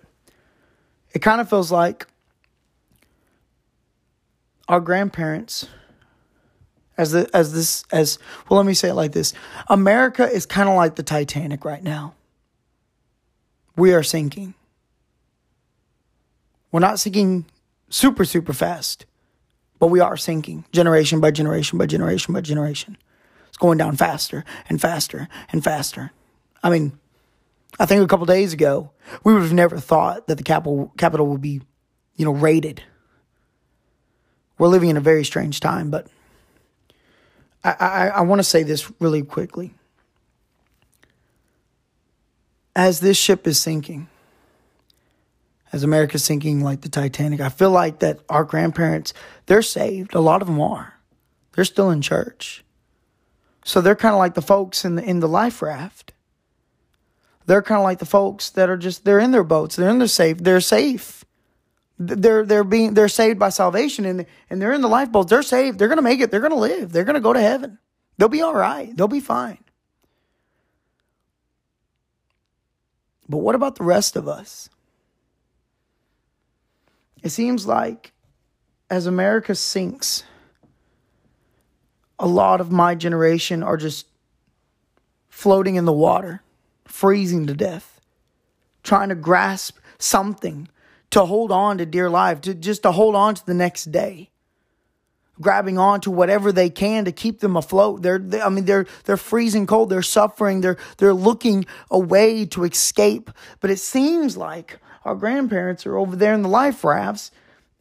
It 1.14 1.20
kind 1.20 1.42
of 1.42 1.50
feels 1.50 1.72
like 1.72 2.08
our 4.68 4.80
grandparents 4.80 5.68
as 6.98 7.12
the 7.12 7.30
as 7.34 7.54
this 7.54 7.84
as 7.92 8.20
well 8.50 8.58
let 8.58 8.66
me 8.66 8.74
say 8.74 8.90
it 8.90 8.94
like 8.94 9.12
this 9.12 9.34
america 9.68 10.28
is 10.28 10.46
kind 10.46 10.70
of 10.70 10.76
like 10.76 10.96
the 10.96 11.04
titanic 11.04 11.66
right 11.66 11.84
now 11.84 12.14
we 13.76 13.94
are 13.94 14.04
sinking. 14.04 14.54
We're 16.72 16.80
not 16.80 17.00
sinking 17.00 17.46
super 17.90 18.26
super 18.26 18.54
fast 18.54 19.06
but 19.80 19.88
we 19.88 20.00
are 20.00 20.18
sinking 20.18 20.66
generation 20.72 21.20
by 21.20 21.32
generation 21.32 21.78
by 21.78 21.86
generation 21.86 22.34
by 22.34 22.42
generation. 22.42 22.98
It's 23.48 23.58
going 23.58 23.78
down 23.78 23.96
faster 23.96 24.44
and 24.70 24.82
faster 24.82 25.28
and 25.52 25.64
faster. 25.64 26.12
I 26.64 26.70
mean 26.70 26.98
i 27.78 27.86
think 27.86 28.02
a 28.02 28.08
couple 28.08 28.26
days 28.26 28.54
ago 28.54 28.90
we 29.26 29.34
would 29.34 29.42
have 29.42 29.52
never 29.52 29.78
thought 29.78 30.28
that 30.28 30.38
the 30.38 30.44
Capitol 30.44 30.94
Capitol 30.98 31.28
would 31.28 31.42
be 31.42 31.62
you 32.16 32.26
know 32.26 32.32
raided. 32.32 32.84
We're 34.58 34.70
living 34.70 34.90
in 34.90 34.98
a 34.98 35.02
very 35.02 35.26
strange 35.26 35.60
time, 35.60 35.92
but 35.92 36.08
I, 37.64 37.76
I, 37.80 38.08
I 38.08 38.22
want 38.22 38.40
to 38.40 38.44
say 38.44 38.64
this 38.64 38.90
really 39.02 39.22
quickly. 39.22 39.74
As 42.76 43.00
this 43.00 43.18
ship 43.18 43.48
is 43.48 43.60
sinking, 43.60 44.08
as 45.72 45.84
America's 45.84 46.24
sinking 46.24 46.62
like 46.62 46.82
the 46.82 46.90
Titanic, 46.90 47.40
I 47.40 47.50
feel 47.50 47.72
like 47.72 48.00
that 48.00 48.20
our 48.30 48.44
grandparents, 48.44 49.14
they're 49.46 49.62
saved. 49.62 50.14
A 50.14 50.20
lot 50.20 50.42
of 50.42 50.48
them 50.48 50.60
are. 50.60 50.94
They're 51.54 51.66
still 51.66 51.90
in 51.90 52.02
church. 52.02 52.64
So 53.64 53.82
they're 53.82 53.96
kind 53.96 54.14
of 54.14 54.20
like 54.20 54.34
the 54.36 54.42
folks 54.42 54.86
in 54.86 54.96
the 54.96 55.04
in 55.04 55.22
the 55.22 55.28
life 55.28 55.62
raft. 55.62 56.14
They're 57.46 57.62
kind 57.62 57.80
of 57.80 57.84
like 57.84 58.00
the 58.00 58.06
folks 58.06 58.50
that 58.52 58.70
are 58.70 58.78
just 58.78 59.06
they're 59.06 59.20
in 59.20 59.32
their 59.32 59.44
boats. 59.44 59.76
They're 59.76 59.90
in 59.90 60.00
their 60.00 60.08
safe. 60.08 60.38
They're 60.40 60.60
safe 60.60 61.26
they're 61.98 62.46
they're 62.46 62.64
being 62.64 62.94
they're 62.94 63.08
saved 63.08 63.40
by 63.40 63.50
salvation 63.50 64.06
and 64.06 64.26
and 64.50 64.62
they're 64.62 64.74
in 64.74 64.82
the 64.82 64.90
lifeboats. 64.90 65.30
They're 65.30 65.44
saved. 65.44 65.80
They're 65.80 65.88
gonna 65.88 66.02
make 66.02 66.20
it. 66.20 66.32
They're 66.32 66.42
gonna 66.42 66.56
live. 66.56 66.92
They're 66.92 67.04
gonna 67.04 67.22
go 67.22 67.34
to 67.34 67.40
heaven. 67.40 67.80
They'll 68.18 68.30
be 68.30 68.42
all 68.42 68.54
right. 68.54 68.96
They'll 68.96 69.08
be 69.08 69.20
fine. 69.20 69.60
But 73.28 73.38
what 73.38 73.56
about 73.56 73.76
the 73.76 73.84
rest 73.84 74.16
of 74.16 74.28
us? 74.28 74.70
It 77.24 77.30
seems 77.30 77.66
like 77.66 78.14
as 78.90 79.08
America 79.08 79.56
sinks, 79.56 80.24
a 82.20 82.28
lot 82.28 82.62
of 82.62 82.72
my 82.72 82.96
generation 82.96 83.64
are 83.64 83.78
just 83.78 84.08
floating 85.28 85.76
in 85.76 85.86
the 85.86 85.94
water, 85.94 86.42
freezing 86.86 87.48
to 87.48 87.54
death, 87.54 88.00
trying 88.84 89.10
to 89.10 89.16
grasp 89.16 89.78
something 89.98 90.68
to 91.10 91.26
hold 91.26 91.52
on 91.52 91.78
to 91.78 91.86
dear 91.86 92.10
life, 92.10 92.42
to 92.42 92.54
just 92.54 92.84
to 92.84 92.92
hold 92.92 93.16
on 93.16 93.36
to 93.36 93.46
the 93.46 93.54
next 93.54 93.92
day. 93.92 94.30
Grabbing 95.42 95.78
on 95.78 96.02
to 96.02 96.12
whatever 96.12 96.52
they 96.52 96.70
can 96.70 97.06
to 97.06 97.12
keep 97.12 97.40
them 97.40 97.58
afloat. 97.58 98.02
They're, 98.02 98.20
they, 98.20 98.42
I 98.42 98.50
mean, 98.50 98.66
they're, 98.66 98.86
they're 99.04 99.18
freezing 99.18 99.68
cold. 99.68 99.90
They're 99.90 100.02
suffering. 100.02 100.62
They're, 100.62 100.78
they're 100.98 101.14
looking 101.14 101.66
a 101.92 102.00
way 102.00 102.46
to 102.48 102.64
escape. 102.64 103.30
But 103.60 103.70
it 103.70 103.80
seems 103.80 104.38
like 104.38 104.80
our 105.04 105.16
grandparents 105.16 105.86
are 105.86 105.98
over 105.98 106.16
there 106.16 106.34
in 106.34 106.42
the 106.42 106.50
life 106.50 106.84
rafts 106.84 107.32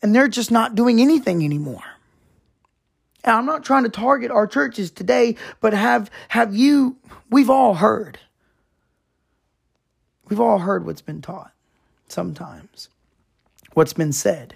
and 0.02 0.14
they're 0.14 0.28
just 0.28 0.50
not 0.50 0.74
doing 0.74 1.00
anything 1.00 1.44
anymore. 1.44 1.84
And 3.22 3.36
I'm 3.36 3.46
not 3.46 3.64
trying 3.64 3.84
to 3.84 3.88
target 3.88 4.30
our 4.30 4.46
churches 4.46 4.90
today, 4.90 5.36
but 5.60 5.72
have, 5.72 6.10
have 6.28 6.54
you, 6.54 6.96
we've 7.30 7.48
all 7.48 7.74
heard. 7.74 8.18
We've 10.28 10.40
all 10.40 10.58
heard 10.58 10.84
what's 10.84 11.02
been 11.02 11.22
taught 11.22 11.52
sometimes 12.08 12.88
what's 13.74 13.92
been 13.92 14.12
said. 14.12 14.54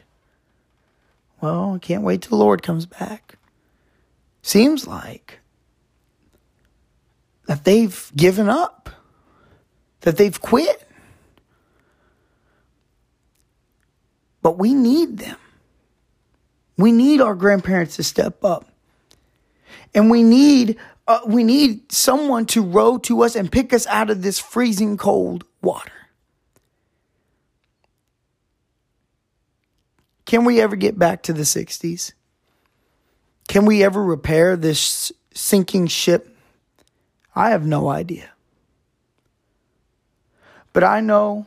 Well, 1.41 1.75
I 1.75 1.79
can't 1.79 2.03
wait 2.03 2.23
till 2.23 2.31
the 2.31 2.45
Lord 2.45 2.63
comes 2.63 2.87
back. 2.87 3.37
Seems 4.43 4.87
like 4.87 5.41
that 7.47 7.65
they've 7.65 8.13
given 8.17 8.49
up, 8.49 8.91
that 10.01 10.17
they've 10.17 10.41
quit. 10.41 10.89
But 14.43 14.59
we 14.59 14.75
need 14.75 15.19
them. 15.19 15.37
We 16.77 16.93
need 16.93 17.21
our 17.21 17.35
grandparents 17.35 17.97
to 17.97 18.05
step 18.05 18.45
up. 18.45 18.67
And 19.95 20.11
we 20.11 20.23
need 20.23 20.79
uh, 21.09 21.21
we 21.27 21.43
need 21.43 21.91
someone 21.91 22.45
to 22.45 22.63
row 22.63 22.99
to 22.99 23.23
us 23.23 23.35
and 23.35 23.51
pick 23.51 23.73
us 23.73 23.87
out 23.87 24.11
of 24.11 24.23
this 24.23 24.39
freezing 24.39 24.97
cold 24.97 25.45
water. 25.63 25.98
Can 30.29 30.45
we 30.45 30.61
ever 30.61 30.77
get 30.77 30.99
back 30.99 31.23
to 31.23 31.33
the 31.33 31.45
60s? 31.45 32.13
Can 33.49 33.65
we 33.65 33.83
ever 33.83 34.05
repair 34.05 34.59
this 34.59 35.11
sinking 35.33 35.87
ship? 35.87 36.37
I 37.35 37.49
have 37.49 37.65
no 37.65 37.89
idea. 37.89 38.29
But 40.75 40.85
I 40.85 41.01
know, 41.01 41.47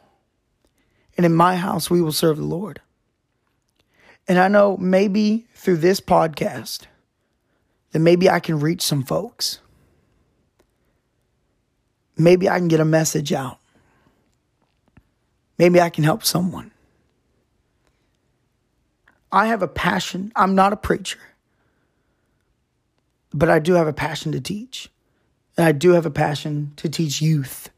and 1.16 1.28
in 1.28 1.36
my 1.36 1.58
house, 1.58 1.92
we 1.92 2.02
will 2.02 2.12
serve 2.12 2.38
the 2.38 2.44
Lord. 2.44 2.82
And 4.28 4.40
I 4.40 4.48
know 4.48 4.78
maybe 4.78 5.46
through 5.54 5.78
this 5.78 6.02
podcast 6.02 6.88
that 7.92 8.00
maybe 8.00 8.32
I 8.32 8.40
can 8.40 8.60
reach 8.60 8.82
some 8.82 9.04
folks. 9.04 9.60
Maybe 12.18 12.50
I 12.50 12.58
can 12.58 12.68
get 12.68 12.80
a 12.80 12.86
message 12.86 13.32
out. 13.32 13.60
Maybe 15.60 15.80
I 15.80 15.92
can 15.92 16.04
help 16.04 16.24
someone. 16.24 16.72
I 19.32 19.48
have 19.48 19.62
a 19.62 19.68
passion. 19.68 20.32
I'm 20.36 20.56
not 20.56 20.74
a 20.74 20.78
preacher, 20.78 21.20
but 23.34 23.50
I 23.50 23.60
do 23.60 23.74
have 23.74 23.88
a 23.88 23.94
passion 23.94 24.32
to 24.34 24.42
teach. 24.42 24.90
And 25.58 25.66
I 25.66 25.74
do 25.74 25.92
have 25.92 26.06
a 26.06 26.12
passion 26.12 26.72
to 26.78 26.88
teach 26.90 27.22
youth, 27.22 27.70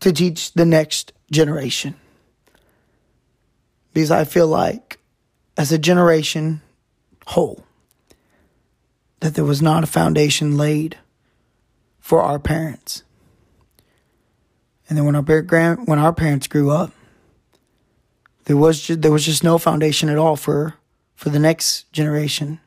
to 0.00 0.12
teach 0.12 0.52
the 0.54 0.64
next 0.64 1.12
generation. 1.30 1.94
Because 3.92 4.10
I 4.10 4.24
feel 4.24 4.46
like, 4.46 4.98
as 5.56 5.72
a 5.72 5.78
generation 5.78 6.62
whole, 7.26 7.64
that 9.20 9.34
there 9.34 9.44
was 9.44 9.60
not 9.60 9.84
a 9.84 9.86
foundation 9.86 10.56
laid 10.56 10.96
for 11.98 12.22
our 12.22 12.38
parents. 12.38 13.02
And 14.88 14.96
then 14.96 15.04
when 15.04 15.14
our 15.14 15.42
grand 15.42 15.86
when 15.86 15.98
our 15.98 16.12
parents 16.12 16.46
grew 16.46 16.70
up, 16.70 16.92
there 18.50 18.56
was 18.56 18.82
just, 18.82 19.02
there 19.02 19.12
was 19.12 19.24
just 19.24 19.44
no 19.44 19.58
foundation 19.58 20.08
at 20.08 20.18
all 20.18 20.34
for 20.34 20.74
for 21.14 21.30
the 21.30 21.38
next 21.38 21.92
generation 21.92 22.58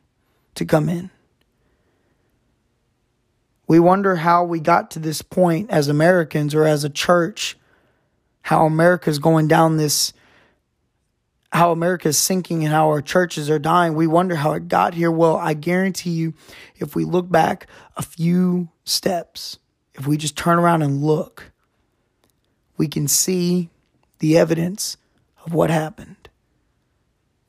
to 0.55 0.63
come 0.63 0.87
in. 0.87 1.09
We 3.67 3.81
wonder 3.81 4.15
how 4.15 4.45
we 4.45 4.61
got 4.61 4.91
to 4.91 4.99
this 4.99 5.21
point 5.21 5.69
as 5.71 5.89
Americans 5.89 6.55
or 6.55 6.63
as 6.63 6.85
a 6.85 6.89
church, 6.89 7.57
how 8.43 8.65
America's 8.65 9.19
going 9.19 9.49
down 9.49 9.75
this, 9.75 10.13
how 11.51 11.73
America 11.73 12.07
is 12.07 12.17
sinking 12.17 12.63
and 12.63 12.71
how 12.71 12.87
our 12.87 13.01
churches 13.01 13.49
are 13.49 13.59
dying. 13.59 13.93
We 13.93 14.07
wonder 14.07 14.35
how 14.35 14.53
it 14.53 14.69
got 14.69 14.93
here. 14.93 15.11
Well, 15.11 15.35
I 15.35 15.53
guarantee 15.53 16.11
you, 16.11 16.33
if 16.77 16.95
we 16.95 17.03
look 17.03 17.29
back 17.29 17.67
a 17.97 18.01
few 18.01 18.69
steps, 18.85 19.59
if 19.95 20.07
we 20.07 20.15
just 20.15 20.37
turn 20.37 20.59
around 20.59 20.81
and 20.81 21.03
look, 21.03 21.51
we 22.77 22.87
can 22.87 23.05
see 23.09 23.69
the 24.19 24.37
evidence 24.37 24.95
of 25.45 25.53
what 25.53 25.69
happened, 25.69 26.29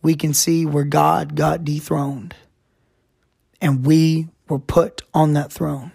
we 0.03 0.15
can 0.15 0.35
see 0.35 0.67
where 0.67 0.85
God 0.85 1.35
got 1.35 1.65
dethroned 1.65 2.35
and 3.61 3.87
we 3.87 4.29
were 4.49 4.59
put 4.59 5.03
on 5.15 5.33
that 5.33 5.53
throne. 5.53 5.93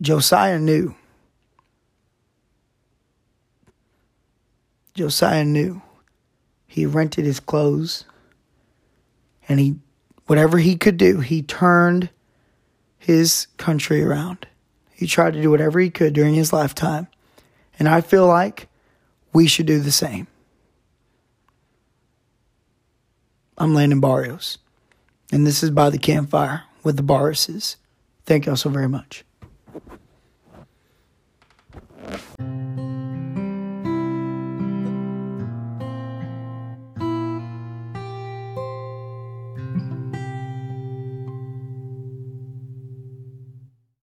Josiah 0.00 0.58
knew. 0.58 0.94
Josiah 4.94 5.44
knew. 5.44 5.82
He 6.66 6.86
rented 6.86 7.24
his 7.24 7.40
clothes 7.40 8.04
and 9.48 9.58
he, 9.58 9.76
whatever 10.26 10.58
he 10.58 10.76
could 10.76 10.96
do, 10.96 11.20
he 11.20 11.42
turned 11.42 12.10
his 12.98 13.48
country 13.56 14.02
around. 14.02 14.46
He 14.92 15.06
tried 15.06 15.34
to 15.34 15.42
do 15.42 15.50
whatever 15.50 15.80
he 15.80 15.90
could 15.90 16.12
during 16.12 16.34
his 16.34 16.52
lifetime. 16.52 17.08
And 17.78 17.88
I 17.88 18.00
feel 18.00 18.26
like 18.26 18.67
we 19.38 19.46
should 19.46 19.66
do 19.66 19.78
the 19.78 19.92
same. 19.92 20.26
I'm 23.56 23.72
Landon 23.72 24.00
Barrios, 24.00 24.58
and 25.30 25.46
this 25.46 25.62
is 25.62 25.70
By 25.70 25.90
the 25.90 25.98
Campfire 25.98 26.64
with 26.82 26.96
the 26.96 27.04
Barrises. 27.04 27.76
Thank 28.26 28.46
y'all 28.46 28.56
so 28.56 28.68
very 28.68 28.88
much. 28.88 29.24